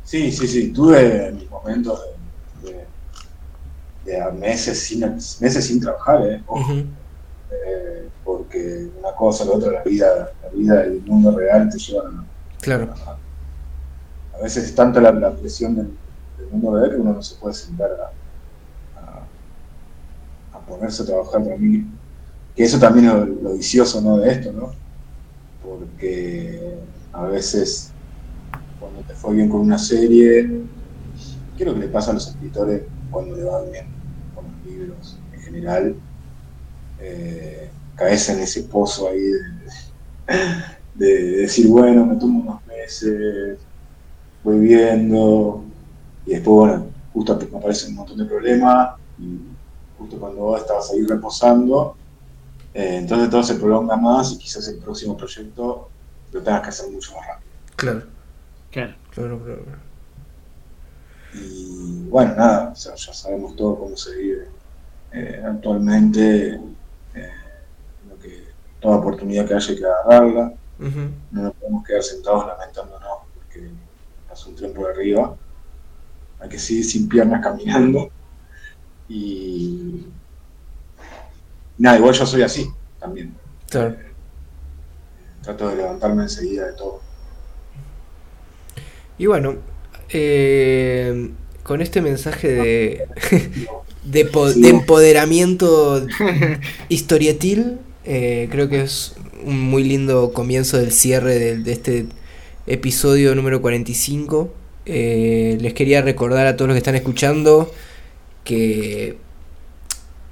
Sí, 0.04 0.32
sí, 0.32 0.48
sí, 0.48 0.70
tuve 0.70 1.32
mis 1.34 1.48
momentos 1.50 2.02
de 2.02 2.19
meses 4.34 4.80
sin, 4.80 5.00
meses 5.02 5.66
sin 5.66 5.80
trabajar, 5.80 6.22
¿eh? 6.26 6.44
¿eh? 7.52 8.10
porque 8.24 8.90
una 9.00 9.14
cosa, 9.14 9.46
la 9.46 9.52
otra, 9.52 9.72
la 9.72 9.84
vida, 9.84 10.32
la 10.44 10.50
vida 10.50 10.84
del 10.84 11.02
mundo 11.04 11.38
real 11.38 11.70
te 11.70 11.78
lleva 11.78 12.04
a, 12.08 12.24
claro. 12.62 12.94
a, 14.36 14.42
veces 14.42 14.66
es 14.66 14.76
tanta 14.76 15.02
la, 15.02 15.32
presión 15.36 15.76
del, 15.76 15.92
mundo 16.52 16.78
real 16.78 16.92
que 16.92 16.98
uno 16.98 17.14
no 17.14 17.22
se 17.22 17.36
puede 17.36 17.54
sentar 17.54 17.92
a, 17.92 19.26
a, 20.58 20.60
ponerse 20.62 21.04
a 21.04 21.06
trabajar 21.06 21.44
también. 21.44 21.92
Que 22.56 22.64
eso 22.64 22.80
también 22.80 23.06
es 23.08 23.44
lo, 23.44 23.54
vicioso 23.54 24.02
¿no? 24.02 24.18
de 24.18 24.32
esto, 24.32 24.52
¿no? 24.52 24.72
Porque 25.64 26.78
a 27.14 27.24
veces 27.24 27.92
cuando 28.80 29.02
te 29.02 29.14
fue 29.14 29.36
bien 29.36 29.50
con 29.50 29.62
una 29.62 29.78
serie, 29.78 30.64
¿qué 31.58 31.64
es 31.64 31.68
lo 31.68 31.74
que 31.74 31.82
le 31.82 31.88
pasa 31.88 32.12
a 32.12 32.14
los 32.16 32.28
escritores 32.28 32.84
cuando 33.12 33.36
le 33.36 33.44
van 33.44 33.72
bien? 33.72 33.99
En 34.84 35.42
general, 35.42 35.96
eh, 37.00 37.72
caes 37.96 38.30
en 38.30 38.40
ese 38.40 38.64
pozo 38.64 39.10
ahí 39.10 39.22
de, 40.94 41.08
decir, 41.42 41.68
bueno, 41.68 42.06
me 42.06 42.16
tomo 42.16 42.42
unos 42.42 42.66
meses, 42.66 43.60
voy 44.44 44.60
viendo, 44.60 45.66
y 46.26 46.32
después, 46.32 46.70
bueno, 46.70 46.92
justo 47.14 47.40
me 47.52 47.58
aparecen 47.58 47.92
un 47.92 47.96
montón 47.96 48.18
de 48.18 48.26
problemas, 48.26 48.96
y 49.18 49.40
justo 49.98 50.20
cuando 50.20 50.42
vos 50.42 50.62
estabas 50.62 50.92
ahí 50.92 51.04
reposando, 51.04 51.96
eh, 52.74 52.98
entonces 52.98 53.30
todo 53.30 53.44
se 53.44 53.56
prolonga 53.56 53.98
más 53.98 54.32
y 54.32 54.38
quizás 54.38 54.68
el 54.68 54.78
próximo 54.80 55.18
proyecto 55.18 55.90
lo 56.32 56.42
tengas 56.42 56.62
que 56.62 56.70
hacer 56.70 56.92
mucho 56.92 57.14
más 57.16 57.28
rápido. 57.28 57.52
Claro. 57.76 58.04
Claro. 58.72 58.96
Claro, 59.10 59.44
claro, 59.44 59.66
Y 61.34 62.08
bueno, 62.10 62.36
nada, 62.36 62.74
ya 62.76 62.96
sabemos 62.96 63.56
todo 63.56 63.80
cómo 63.80 63.98
se 63.98 64.16
vive 64.16 64.59
eh, 65.12 65.44
actualmente 65.46 66.60
eh, 67.16 67.32
que 68.22 68.44
toda 68.80 68.98
oportunidad 68.98 69.48
que 69.48 69.56
haya 69.56 69.72
hay 69.72 69.78
que 69.78 69.86
agarrarla. 69.86 70.54
No 71.32 71.44
nos 71.44 71.54
podemos 71.56 71.84
quedar 71.86 72.04
sentados 72.04 72.48
lamentándonos 72.48 73.10
porque 73.36 73.70
hace 74.32 74.50
un 74.50 74.56
tren 74.56 74.74
por 74.74 74.90
arriba. 74.90 75.36
Hay 76.40 76.50
que 76.50 76.60
seguir 76.60 76.86
sin 76.86 77.10
piernas 77.10 77.44
caminando. 77.44 78.10
Y 79.10 80.06
nada, 81.78 81.98
igual 81.98 82.14
yo 82.14 82.26
soy 82.26 82.44
así 82.44 82.70
también. 83.00 83.36
Claro. 83.70 83.96
trato 85.44 85.70
de 85.70 85.76
levantarme 85.76 86.24
enseguida 86.24 86.68
de 86.68 86.74
todo. 86.74 87.02
Y 89.18 89.26
bueno, 89.26 89.58
eh, 90.10 91.32
con 91.64 91.82
este 91.82 92.02
mensaje 92.02 92.48
de, 92.48 93.08
de, 94.04 94.30
empoderamiento 94.70 96.06
historietil. 96.90 97.78
Eh, 98.06 98.48
creo 98.52 98.70
que 98.70 98.82
es 98.82 99.16
un 99.44 99.60
muy 99.60 99.84
lindo 99.84 100.34
comienzo 100.34 100.78
del 100.78 100.92
cierre 100.92 101.58
de, 101.58 101.72
este 101.72 102.08
episodio 102.68 103.36
número 103.36 103.62
45. 103.62 104.54
Eh, 104.86 105.58
les 105.62 105.74
quería 105.74 106.02
recordar 106.02 106.48
a 106.48 106.56
todos 106.56 106.68
los 106.68 106.76
que 106.76 106.80
están 106.80 106.96
escuchando 106.96 107.72
que 108.44 109.18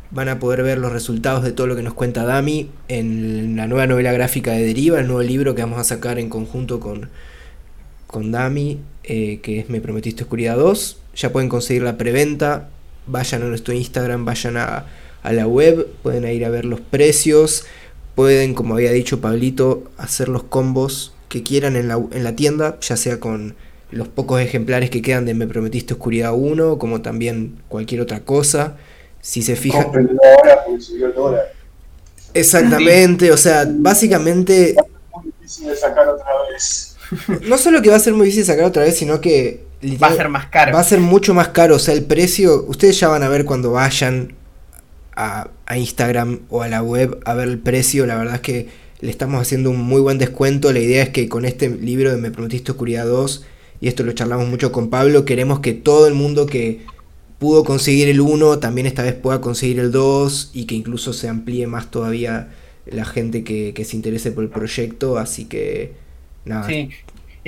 van 0.09 0.30
a 0.30 0.39
poder 0.39 0.63
ver 0.63 0.78
los 0.78 0.91
resultados 0.91 1.43
de 1.43 1.51
todo 1.51 1.68
lo 1.68 1.76
que 1.76 1.84
nos 1.84 1.93
cuenta 1.93 2.24
Dami 2.24 2.70
en 2.88 3.57
la 3.57 3.68
nueva 3.68 3.88
novela 3.88 4.13
gráfica 4.13 4.53
de 4.53 4.65
Deriva, 4.65 4.99
el 4.99 5.07
nuevo 5.07 5.22
libro 5.22 5.53
que 5.53 5.61
vamos 5.61 5.80
a 5.80 5.84
sacar 5.84 6.18
en 6.18 6.30
conjunto 6.30 6.80
con, 6.80 7.09
con 8.07 8.32
Dami, 8.32 8.80
eh, 9.03 9.39
que 9.41 9.59
es 9.59 9.70
Me 9.70 9.82
Prometiste 9.82 10.24
Oscuridad 10.24 10.57
2. 10.57 10.97
Ya 11.15 11.32
pueden 11.32 11.49
conseguir 11.49 11.84
la 11.84 11.97
preventa 11.97 12.70
vayan 13.07 13.43
a 13.43 13.45
nuestro 13.45 13.73
Instagram, 13.73 14.25
vayan 14.25 14.57
a, 14.57 14.85
la 15.23 15.47
web, 15.47 15.87
pueden 16.03 16.25
ir 16.31 16.45
a 16.45 16.49
ver 16.49 16.63
los 16.63 16.79
precios, 16.79 17.65
pueden, 18.15 18.53
como 18.53 18.75
había 18.75 18.91
dicho 18.91 19.19
Pablito, 19.19 19.83
hacer 19.97 20.29
los 20.29 20.43
combos 20.43 21.13
que 21.27 21.43
quieran 21.43 21.75
en 21.75 21.89
la, 21.89 21.95
en 21.95 22.23
la 22.23 22.35
tienda, 22.35 22.79
ya 22.79 22.95
sea 22.95 23.19
con 23.19 23.55
los 23.91 24.07
pocos 24.07 24.41
ejemplares 24.41 24.89
que 24.89 25.01
quedan 25.01 25.25
de 25.25 25.33
Me 25.33 25.47
Prometiste 25.47 25.93
Oscuridad 25.93 26.33
1, 26.33 26.77
como 26.77 27.01
también 27.01 27.59
cualquier 27.67 28.01
otra 28.01 28.21
cosa. 28.21 28.77
Si 29.21 29.41
se 29.41 29.55
fijan... 29.55 29.87
Exactamente, 32.33 33.31
o 33.31 33.37
sea, 33.37 33.65
básicamente... 33.67 34.75
Va 34.77 34.81
a 34.81 34.85
ser 34.85 34.91
muy 35.13 35.33
difícil 35.39 35.67
de 35.67 35.75
sacar 35.75 36.07
otra 36.07 36.25
vez. 36.51 36.97
No 37.47 37.57
solo 37.57 37.81
que 37.81 37.89
va 37.89 37.95
a 37.95 37.99
ser 37.99 38.13
muy 38.13 38.25
difícil 38.25 38.43
de 38.43 38.53
sacar 38.53 38.65
otra 38.65 38.83
vez, 38.83 38.97
sino 38.97 39.21
que... 39.21 39.66
Va 40.01 40.07
a 40.07 40.15
ser 40.15 40.30
más 40.30 40.47
caro. 40.47 40.73
Va 40.73 40.80
a 40.80 40.84
ser 40.84 40.99
mucho 40.99 41.34
más 41.34 41.49
caro, 41.49 41.75
o 41.75 41.80
sea, 41.80 41.93
el 41.93 42.03
precio, 42.03 42.65
ustedes 42.67 42.99
ya 42.99 43.09
van 43.09 43.23
a 43.23 43.30
ver 43.30 43.45
cuando 43.45 43.71
vayan 43.71 44.34
a, 45.15 45.49
a 45.65 45.78
Instagram 45.78 46.39
o 46.49 46.63
a 46.63 46.67
la 46.67 46.82
web 46.82 47.19
a 47.25 47.34
ver 47.34 47.47
el 47.47 47.59
precio, 47.59 48.05
la 48.05 48.15
verdad 48.15 48.36
es 48.36 48.41
que 48.41 48.69
le 48.99 49.11
estamos 49.11 49.41
haciendo 49.41 49.69
un 49.69 49.82
muy 49.82 50.01
buen 50.01 50.17
descuento, 50.17 50.73
la 50.73 50.80
idea 50.80 51.03
es 51.03 51.09
que 51.09 51.30
con 51.30 51.45
este 51.45 51.69
libro 51.69 52.11
de 52.11 52.17
Me 52.17 52.32
Prometiste 52.32 52.71
Oscuridad 52.71 53.05
2, 53.05 53.45
y 53.80 53.88
esto 53.88 54.03
lo 54.03 54.11
charlamos 54.13 54.47
mucho 54.47 54.71
con 54.71 54.89
Pablo, 54.89 55.25
queremos 55.25 55.59
que 55.59 55.73
todo 55.73 56.07
el 56.07 56.15
mundo 56.15 56.47
que 56.47 56.82
pudo 57.38 57.63
conseguir 57.63 58.09
el 58.09 58.21
1 58.21 58.59
también 58.59 58.88
esta 58.88 59.03
vez 59.03 59.13
pueda 59.13 59.41
conseguir 59.41 59.80
el 59.80 59.91
2 59.91 60.51
y 60.53 60.65
que 60.65 60.75
incluso 60.75 61.13
se 61.13 61.30
amplíe 61.30 61.67
más 61.67 61.91
todavía 61.91 62.49
la 62.86 63.05
gente 63.05 63.43
que, 63.43 63.73
se 63.86 63.95
interese 63.95 64.32
por 64.32 64.43
el 64.43 64.49
proyecto, 64.49 65.17
así 65.17 65.45
que 65.45 65.93
nada. 66.45 66.67
Sí, 66.67 66.89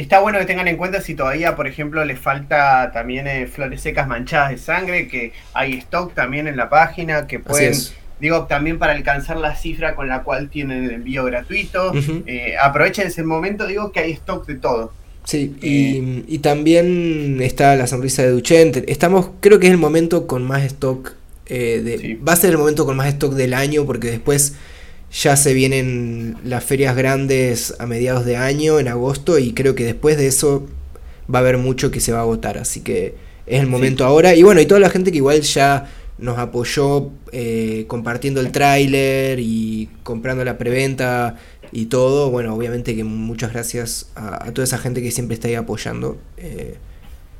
está 0.01 0.19
bueno 0.19 0.39
que 0.39 0.45
tengan 0.45 0.67
en 0.67 0.77
cuenta 0.77 1.01
si 1.01 1.15
todavía, 1.15 1.55
por 1.55 1.67
ejemplo, 1.67 2.03
les 2.05 2.19
falta 2.19 2.91
también 2.91 3.27
eh, 3.27 3.47
flores 3.47 3.81
secas 3.81 4.07
manchadas 4.07 4.51
de 4.51 4.57
sangre, 4.57 5.07
que 5.07 5.33
hay 5.53 5.73
stock 5.79 6.13
también 6.13 6.47
en 6.47 6.57
la 6.57 6.69
página, 6.69 7.27
que 7.27 7.39
pueden... 7.39 7.73
Digo, 8.19 8.47
también 8.47 8.79
para 8.79 8.91
alcanzar 8.91 9.37
la 9.37 9.55
cifra 9.55 9.95
con 9.95 10.09
la 10.09 10.23
cual 10.23 10.49
tienen 10.49 10.83
el 10.83 10.91
envío 10.91 11.23
gratuito. 11.23 11.93
Eh, 12.25 12.55
aprovechen 12.61 13.07
ese 13.07 13.23
momento, 13.23 13.65
digo 13.65 13.93
que 13.93 14.01
hay 14.01 14.11
stock 14.11 14.45
de 14.45 14.55
todo. 14.55 14.91
Sí, 15.23 15.55
eh, 15.61 16.23
y, 16.27 16.39
también 16.39 17.39
está 17.41 17.75
la 17.75 17.87
sonrisa 17.87 18.23
de 18.23 18.31
Duchenne. 18.31 18.83
Estamos, 18.87 19.29
creo 19.39 19.59
que 19.59 19.67
es 19.67 19.71
el 19.71 19.77
momento 19.77 20.27
con 20.27 20.43
más 20.43 20.63
stock. 20.63 21.13
Eh, 21.45 21.81
de, 21.81 22.19
Va 22.27 22.33
a 22.33 22.35
ser 22.35 22.51
el 22.51 22.57
momento 22.57 22.85
con 22.85 22.97
más 22.97 23.07
stock 23.07 23.33
del 23.33 23.53
año 23.53 23.85
porque 23.85 24.09
después 24.09 24.55
ya 25.11 25.35
se 25.35 25.53
vienen 25.53 26.37
las 26.43 26.63
ferias 26.63 26.95
grandes 26.95 27.75
a 27.79 27.85
mediados 27.85 28.25
de 28.25 28.37
año, 28.37 28.79
en 28.79 28.87
agosto, 28.87 29.39
y 29.39 29.53
creo 29.53 29.75
que 29.75 29.85
después 29.85 30.17
de 30.17 30.27
eso 30.27 30.67
va 31.33 31.39
a 31.39 31.41
haber 31.41 31.57
mucho 31.57 31.91
que 31.91 31.99
se 31.99 32.11
va 32.11 32.19
a 32.19 32.21
agotar. 32.21 32.57
Así 32.57 32.81
que 32.81 33.15
es 33.45 33.59
el 33.59 33.67
momento 33.67 34.05
ahora. 34.05 34.35
Y 34.35 34.43
bueno, 34.43 34.61
y 34.61 34.65
toda 34.65 34.79
la 34.79 34.89
gente 34.89 35.11
que 35.11 35.17
igual 35.17 35.41
ya 35.41 35.89
nos 36.17 36.37
apoyó 36.37 37.09
eh, 37.31 37.85
compartiendo 37.87 38.41
el 38.41 38.51
tráiler 38.51 39.39
y 39.39 39.89
comprando 40.03 40.43
la 40.43 40.57
preventa 40.57 41.37
y 41.71 41.85
todo. 41.85 42.29
Bueno, 42.29 42.53
obviamente 42.53 42.95
que 42.95 43.03
muchas 43.03 43.53
gracias 43.53 44.11
a, 44.15 44.51
toda 44.51 44.63
esa 44.63 44.77
gente 44.77 45.01
que 45.01 45.11
siempre 45.11 45.35
está 45.35 45.47
ahí 45.47 45.55
apoyando. 45.55 46.19
Eh. 46.37 46.77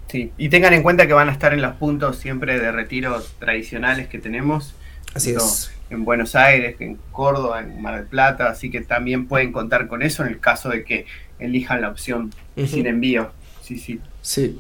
Sí, 0.07 0.31
y 0.37 0.49
tengan 0.49 0.73
en 0.73 0.81
cuenta 0.81 1.05
que 1.05 1.13
van 1.13 1.29
a 1.29 1.31
estar 1.31 1.53
en 1.53 1.61
los 1.61 1.75
puntos 1.75 2.17
siempre 2.17 2.59
de 2.59 2.71
retiros 2.71 3.35
tradicionales 3.37 4.07
que 4.07 4.17
tenemos. 4.17 4.73
Así 5.13 5.31
es. 5.31 5.71
En 5.89 6.05
Buenos 6.05 6.35
Aires, 6.35 6.75
en 6.79 6.97
Córdoba, 7.11 7.61
en 7.61 7.81
Mar 7.81 7.95
del 7.95 8.05
Plata, 8.05 8.49
así 8.49 8.69
que 8.69 8.81
también 8.81 9.27
pueden 9.27 9.51
contar 9.51 9.87
con 9.87 10.01
eso 10.01 10.23
en 10.23 10.29
el 10.29 10.39
caso 10.39 10.69
de 10.69 10.83
que 10.83 11.05
elijan 11.39 11.81
la 11.81 11.89
opción 11.89 12.31
sin 12.67 12.85
envío. 12.85 13.31
Sí, 13.63 13.77
sí. 13.77 13.99
Sí. 14.21 14.59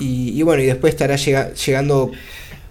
Y, 0.00 0.42
bueno, 0.42 0.62
y 0.62 0.66
después 0.66 0.92
estará 0.92 1.16
llegando 1.16 2.10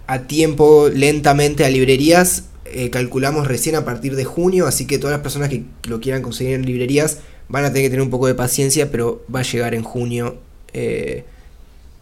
a 0.07 0.19
tiempo 0.19 0.89
lentamente 0.93 1.63
a 1.65 1.69
librerías 1.69 2.49
eh, 2.75 2.89
calculamos 2.89 3.47
recién 3.47 3.75
a 3.75 3.85
partir 3.85 4.15
de 4.15 4.23
junio, 4.23 4.65
así 4.65 4.87
que 4.87 4.97
todas 4.97 5.13
las 5.13 5.21
personas 5.21 5.49
que 5.49 5.63
lo 5.87 5.99
quieran 5.99 6.23
conseguir 6.23 6.53
en 6.53 6.65
librerías 6.65 7.19
van 7.47 7.65
a 7.65 7.69
tener 7.69 7.83
que 7.83 7.89
tener 7.91 8.01
un 8.01 8.09
poco 8.09 8.25
de 8.25 8.33
paciencia, 8.33 8.89
pero 8.89 9.23
va 9.33 9.41
a 9.41 9.43
llegar 9.43 9.75
en 9.75 9.83
junio, 9.83 10.37
eh, 10.73 11.23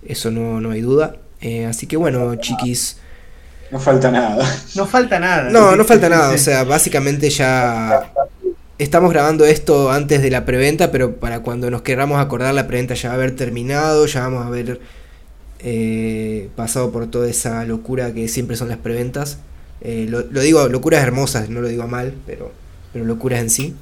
eso 0.07 0.32
no, 0.32 0.61
no, 0.61 0.72
hay 0.72 0.80
duda. 0.80 1.17
Eh, 1.41 1.65
así 1.65 1.88
que 1.88 1.97
bueno, 1.97 2.36
chiquis. 2.36 2.97
No 3.72 3.80
falta 3.80 4.11
nada. 4.11 4.57
No 4.76 4.86
falta 4.86 5.19
nada. 5.19 5.49
No, 5.49 5.76
no 5.76 5.86
falta 5.86 6.09
nada, 6.09 6.34
o 6.34 6.38
sea, 6.38 6.63
básicamente 6.63 7.30
ya... 7.30 8.11
Estamos 8.78 9.11
grabando 9.11 9.45
esto 9.45 9.91
antes 9.91 10.24
de 10.24 10.32
la 10.32 10.43
preventa, 10.43 10.91
pero 10.91 11.17
para 11.17 11.41
cuando 11.41 11.69
nos 11.69 11.84
queramos 11.84 12.19
acordar, 12.19 12.53
la 12.55 12.67
preventa 12.67 12.95
ya 12.95 13.09
va 13.09 13.13
a 13.13 13.17
haber 13.17 13.36
terminado, 13.36 14.07
ya 14.07 14.22
vamos 14.22 14.43
a 14.43 14.47
haber 14.47 14.82
pasado 16.55 16.91
por 16.91 17.05
toda 17.05 17.30
esa 17.30 17.63
locura 17.65 18.11
que 18.13 18.28
siempre 18.28 18.57
son 18.57 18.69
las 18.69 18.80
preventas. 18.80 19.38
Eh, 19.82 20.07
lo, 20.09 20.24
digo 20.24 20.67
locuras 20.67 21.03
hermosas, 21.03 21.49
no 21.49 21.61
lo 21.61 21.67
digo 21.67 21.88
mal, 21.88 22.15
pero, 22.26 22.51
pero 22.91 23.05
locuras 23.05 23.39
en 23.39 23.49
sí. 23.51 23.76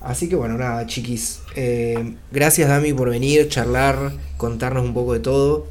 Así 0.00 0.28
que 0.28 0.36
bueno, 0.36 0.56
nada, 0.56 0.86
chiquis. 0.86 1.40
Eh, 1.56 2.14
gracias 2.30 2.68
Dami 2.68 2.92
por 2.92 3.10
venir, 3.10 3.48
charlar, 3.48 4.12
contarnos 4.36 4.84
un 4.84 4.94
poco 4.94 5.14
de 5.14 5.20
todo. 5.20 5.66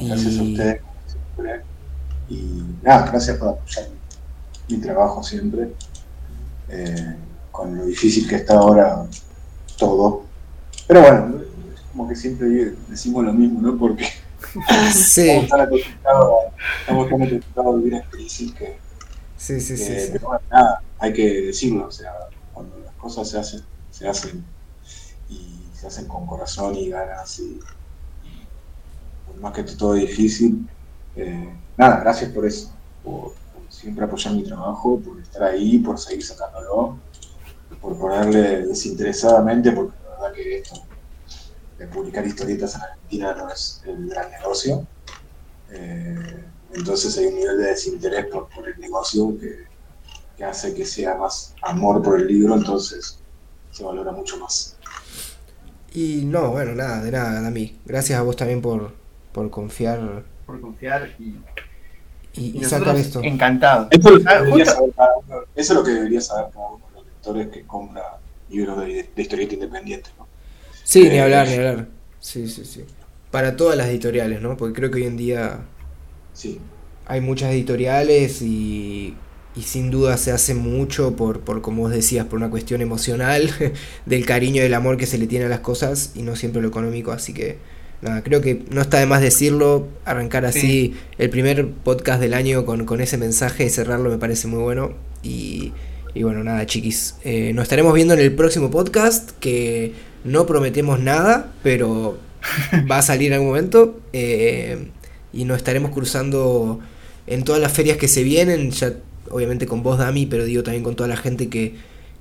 Gracias 0.00 0.38
a 0.38 0.42
ustedes 0.42 0.80
Y 2.30 2.64
nada, 2.82 3.10
gracias 3.10 3.36
por 3.36 3.48
apoyar 3.48 3.88
mi 4.68 4.78
trabajo 4.78 5.22
siempre. 5.22 5.74
Eh, 6.68 7.16
con 7.50 7.76
lo 7.76 7.84
difícil 7.84 8.26
que 8.28 8.36
está 8.36 8.54
ahora 8.54 9.04
todo. 9.76 10.22
Pero 10.86 11.00
bueno, 11.02 11.42
como 11.90 12.08
que 12.08 12.16
siempre 12.16 12.74
decimos 12.88 13.24
lo 13.24 13.32
mismo, 13.32 13.60
¿no? 13.60 13.76
Porque 13.76 14.06
Sí. 14.92 15.28
Estamos 15.28 15.48
tan 15.48 15.60
acostumbrados, 15.60 16.34
acostumbrados 16.86 17.74
a 17.74 17.76
vivir 17.76 17.94
en 17.94 18.02
crisis 18.10 18.52
que. 18.52 18.78
Sí, 19.36 19.60
sí, 19.60 19.76
sí, 19.76 19.92
Pero 20.12 20.40
nada, 20.50 20.82
hay 20.98 21.12
que 21.12 21.42
decirlo, 21.42 21.86
o 21.86 21.90
sea, 21.90 22.12
cuando 22.52 22.78
las 22.78 22.94
cosas 22.94 23.28
se 23.28 23.38
hacen, 23.38 23.62
se 23.90 24.06
hacen 24.06 24.44
y 25.30 25.64
se 25.74 25.86
hacen 25.86 26.06
con 26.06 26.26
corazón 26.26 26.74
y 26.74 26.90
ganas 26.90 27.38
y, 27.38 27.58
por 29.26 29.36
más 29.40 29.54
que 29.54 29.62
todo 29.62 29.94
difícil, 29.94 30.68
eh, 31.16 31.52
nada, 31.76 32.00
gracias 32.00 32.30
por 32.32 32.46
eso, 32.46 32.72
por, 33.02 33.32
siempre 33.68 34.04
apoyar 34.04 34.34
mi 34.34 34.42
trabajo, 34.42 35.00
por 35.00 35.20
estar 35.20 35.42
ahí, 35.44 35.78
por 35.78 35.98
seguir 35.98 36.24
sacándolo, 36.24 36.98
por 37.80 37.96
ponerle 37.98 38.66
desinteresadamente, 38.66 39.72
porque 39.72 39.94
la 40.04 40.10
verdad 40.10 40.32
que 40.32 40.58
esto 40.58 40.82
de 41.78 41.86
publicar 41.86 42.26
historietas 42.26 42.74
en 42.74 42.82
Argentina 42.82 43.34
no 43.34 43.50
es 43.50 43.82
el 43.86 44.08
gran 44.08 44.30
negocio. 44.30 44.86
Eh, 45.70 46.44
entonces 46.74 47.16
hay 47.16 47.26
un 47.26 47.36
nivel 47.36 47.58
de 47.58 47.66
desinterés 47.68 48.26
por, 48.26 48.68
el 48.68 48.78
negocio 48.78 49.34
que, 49.38 50.44
hace 50.44 50.74
que 50.74 50.86
sea 50.86 51.16
más 51.16 51.54
amor 51.62 52.02
por 52.02 52.18
el 52.18 52.26
libro, 52.26 52.54
entonces 52.54 53.18
se 53.70 53.84
valora 53.84 54.12
mucho 54.12 54.38
más. 54.38 54.76
Y 55.92 56.24
no, 56.24 56.50
bueno, 56.50 56.74
nada, 56.74 57.02
de 57.02 57.10
nada, 57.10 57.42
Dami. 57.42 57.78
Gracias 57.84 58.18
a 58.18 58.22
vos 58.22 58.36
también 58.36 58.62
por, 58.62 58.94
por 59.32 59.50
confiar. 59.50 60.24
Por 60.50 60.60
confiar 60.60 61.14
y, 61.18 61.36
y, 62.34 62.64
sacar 62.64 62.96
esto. 62.96 63.22
Encantado. 63.22 63.88
Eso 63.90 64.16
es, 64.16 64.24
lo 64.24 64.54
que 64.56 64.62
eso 64.62 65.42
es 65.54 65.70
lo 65.70 65.84
que 65.84 65.90
debería 65.92 66.20
saber 66.20 66.50
cada 66.52 66.68
uno 66.70 66.86
de 66.88 66.94
los 66.96 67.04
lectores 67.06 67.48
que 67.48 67.62
compra 67.62 68.18
libros 68.50 68.78
de, 68.80 69.08
de 69.14 69.22
historieta 69.22 69.54
independiente. 69.54 70.10
¿no? 70.18 70.26
Sí, 70.82 71.08
ni 71.08 71.16
eh, 71.16 71.20
hablar, 71.20 71.46
ni 71.46 71.54
hablar. 71.54 71.86
Sí, 72.18 72.48
sí, 72.48 72.64
sí. 72.64 72.84
Para 73.30 73.54
todas 73.54 73.76
las 73.76 73.86
editoriales, 73.86 74.42
¿no? 74.42 74.56
Porque 74.56 74.74
creo 74.74 74.90
que 74.90 74.96
hoy 74.96 75.06
en 75.06 75.16
día 75.16 75.60
sí. 76.32 76.60
hay 77.06 77.20
muchas 77.20 77.52
editoriales 77.52 78.42
y, 78.42 79.16
y 79.54 79.62
sin 79.62 79.90
duda 79.90 80.16
se 80.16 80.32
hace 80.32 80.54
mucho 80.54 81.14
por, 81.14 81.40
por, 81.40 81.62
como 81.62 81.82
vos 81.82 81.92
decías, 81.92 82.26
por 82.26 82.38
una 82.38 82.50
cuestión 82.50 82.80
emocional, 82.80 83.50
del 84.06 84.26
cariño 84.26 84.56
y 84.56 84.64
del 84.64 84.74
amor 84.74 84.96
que 84.96 85.06
se 85.06 85.16
le 85.16 85.28
tiene 85.28 85.44
a 85.44 85.48
las 85.48 85.60
cosas 85.60 86.12
y 86.16 86.22
no 86.22 86.34
siempre 86.34 86.60
lo 86.60 86.68
económico. 86.68 87.12
Así 87.12 87.32
que, 87.32 87.58
nada, 88.02 88.22
creo 88.22 88.40
que 88.40 88.62
no 88.70 88.80
está 88.80 88.98
de 88.98 89.06
más 89.06 89.20
decirlo, 89.20 89.88
arrancar 90.04 90.44
así 90.44 90.94
el 91.18 91.30
primer 91.30 91.68
podcast 91.68 92.20
del 92.20 92.34
año 92.34 92.64
con, 92.64 92.86
con 92.86 93.00
ese 93.00 93.18
mensaje 93.18 93.64
y 93.64 93.70
cerrarlo 93.70 94.10
me 94.10 94.18
parece 94.18 94.48
muy 94.48 94.60
bueno. 94.62 94.92
Y, 95.22 95.72
y 96.14 96.22
bueno, 96.22 96.42
nada, 96.42 96.66
chiquis. 96.66 97.16
Eh, 97.24 97.52
nos 97.54 97.64
estaremos 97.64 97.94
viendo 97.94 98.14
en 98.14 98.20
el 98.20 98.32
próximo 98.32 98.70
podcast 98.70 99.30
que 99.38 99.92
no 100.24 100.46
prometemos 100.46 100.98
nada, 101.00 101.52
pero 101.62 102.18
va 102.90 102.98
a 102.98 103.02
salir 103.02 103.28
en 103.28 103.34
algún 103.34 103.48
momento. 103.48 104.00
Eh, 104.12 104.88
y 105.32 105.44
nos 105.44 105.58
estaremos 105.58 105.92
cruzando 105.92 106.80
en 107.26 107.44
todas 107.44 107.60
las 107.60 107.72
ferias 107.72 107.96
que 107.96 108.08
se 108.08 108.24
vienen, 108.24 108.72
ya 108.72 108.94
obviamente 109.30 109.66
con 109.66 109.82
vos, 109.82 109.98
Dami, 109.98 110.26
pero 110.26 110.44
digo 110.44 110.62
también 110.62 110.82
con 110.82 110.96
toda 110.96 111.08
la 111.08 111.16
gente 111.16 111.48
que, 111.48 111.74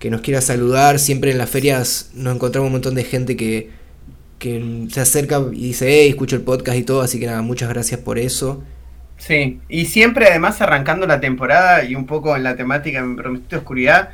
nos 0.09 0.21
quiera 0.21 0.41
saludar. 0.41 0.99
Siempre 0.99 1.31
en 1.31 1.37
las 1.37 1.49
ferias 1.49 2.11
nos 2.13 2.35
encontramos 2.35 2.67
un 2.67 2.73
montón 2.73 2.95
de 2.95 3.03
gente 3.03 3.35
que, 3.35 3.69
que 4.39 4.87
se 4.89 5.01
acerca 5.01 5.39
y 5.51 5.67
dice, 5.67 5.87
hey, 5.89 6.09
escucho 6.09 6.35
el 6.37 6.41
podcast 6.41 6.77
y 6.77 6.83
todo, 6.83 7.01
así 7.01 7.19
que 7.19 7.27
nada, 7.27 7.41
muchas 7.41 7.69
gracias 7.69 7.99
por 7.99 8.17
eso. 8.17 8.63
Sí, 9.17 9.59
y 9.67 9.85
siempre 9.85 10.27
además 10.27 10.61
arrancando 10.61 11.05
la 11.05 11.19
temporada 11.19 11.83
y 11.83 11.93
un 11.93 12.05
poco 12.05 12.35
en 12.35 12.43
la 12.43 12.55
temática 12.55 13.03
Me 13.03 13.17
Prometiste 13.17 13.57
Oscuridad, 13.57 14.11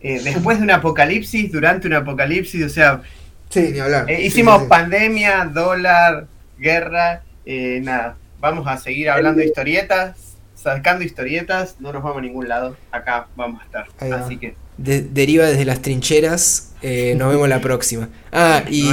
eh, 0.00 0.20
después 0.22 0.58
de 0.58 0.64
un 0.64 0.70
apocalipsis, 0.70 1.50
durante 1.50 1.88
un 1.88 1.94
apocalipsis, 1.94 2.62
o 2.62 2.68
sea, 2.68 3.00
sí, 3.48 3.70
ni 3.72 3.78
hablar. 3.78 4.08
Eh, 4.10 4.20
hicimos 4.20 4.64
pandemia, 4.64 5.46
dólar, 5.46 6.26
guerra, 6.58 7.22
eh, 7.46 7.80
nada, 7.82 8.16
vamos 8.38 8.66
a 8.68 8.76
seguir 8.76 9.08
hablando 9.08 9.40
de 9.40 9.46
historietas, 9.46 10.36
sacando 10.54 11.04
historietas, 11.04 11.76
no 11.80 11.90
nos 11.90 12.02
vamos 12.02 12.18
a 12.18 12.20
ningún 12.20 12.48
lado, 12.48 12.76
acá 12.92 13.28
vamos 13.34 13.62
a 13.62 13.64
estar. 13.64 13.86
Así 14.12 14.36
que 14.36 14.54
deriva 14.76 15.46
desde 15.46 15.64
las 15.64 15.82
trincheras. 15.82 16.70
nos 16.82 17.30
vemos 17.30 17.48
la 17.48 17.60
próxima. 17.60 18.08
Ah, 18.32 18.64
y, 18.68 18.88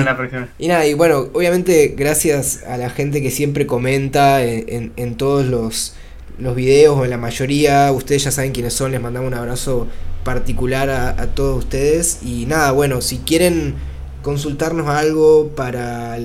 y 0.60 0.68
nada, 0.68 0.86
y 0.86 0.94
bueno, 0.94 1.30
obviamente 1.34 1.94
gracias 1.98 2.64
a 2.64 2.78
la 2.78 2.90
gente 2.90 3.22
que 3.22 3.32
siempre 3.32 3.66
comenta 3.66 4.44
en, 4.44 4.94
en 4.96 5.16
todos 5.16 5.46
los 5.46 5.96
los 6.42 6.56
videos 6.56 6.98
o 6.98 7.04
en 7.04 7.12
la 7.12 7.18
mayoría. 7.18 7.92
Ustedes 7.92 8.24
ya 8.26 8.32
saben 8.32 8.52
quiénes 8.52 8.74
son, 8.74 8.92
les 8.92 9.02
mandamos 9.02 9.28
un 9.28 9.38
abrazo 9.38 9.88
particular 10.24 10.90
a, 10.90 11.28
todos 11.28 11.60
ustedes. 11.60 12.20
Y 12.24 12.46
nada, 12.48 12.72
bueno, 12.72 13.02
si 13.02 13.20
quieren 13.20 13.76
consultarnos 14.24 14.88
algo 14.88 15.50
para 15.56 16.18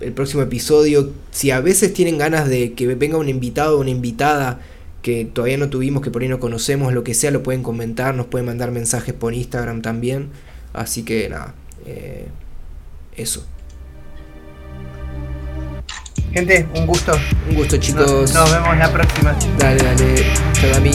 el 0.00 0.12
próximo 0.12 0.42
episodio, 0.42 1.10
si 1.30 1.50
a 1.50 1.60
veces 1.60 1.92
tienen 1.92 2.18
ganas 2.18 2.48
de 2.48 2.72
que 2.72 2.86
venga 2.94 3.18
un 3.18 3.28
invitado 3.28 3.76
o 3.76 3.80
una 3.80 3.90
invitada 3.90 4.60
que 5.04 5.26
todavía 5.26 5.58
no 5.58 5.68
tuvimos, 5.68 6.02
que 6.02 6.10
por 6.10 6.22
ahí 6.22 6.28
no 6.28 6.40
conocemos, 6.40 6.94
lo 6.94 7.04
que 7.04 7.12
sea, 7.12 7.30
lo 7.30 7.42
pueden 7.42 7.62
comentar, 7.62 8.14
nos 8.14 8.24
pueden 8.24 8.46
mandar 8.46 8.70
mensajes 8.70 9.12
por 9.12 9.34
Instagram 9.34 9.82
también. 9.82 10.30
Así 10.72 11.02
que 11.02 11.28
nada, 11.28 11.52
eh, 11.84 12.26
eso. 13.14 13.46
Gente, 16.32 16.66
un 16.74 16.86
gusto. 16.86 17.12
Un 17.50 17.54
gusto, 17.54 17.76
chicos. 17.76 18.32
Nos, 18.32 18.50
vemos 18.50 18.78
la 18.78 18.90
próxima. 18.90 19.36
Dale, 19.58 19.84
dale. 19.84 20.26
Chao, 20.54 20.74
a 20.74 20.80
mí. 20.80 20.92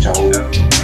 Chao. 0.00 0.83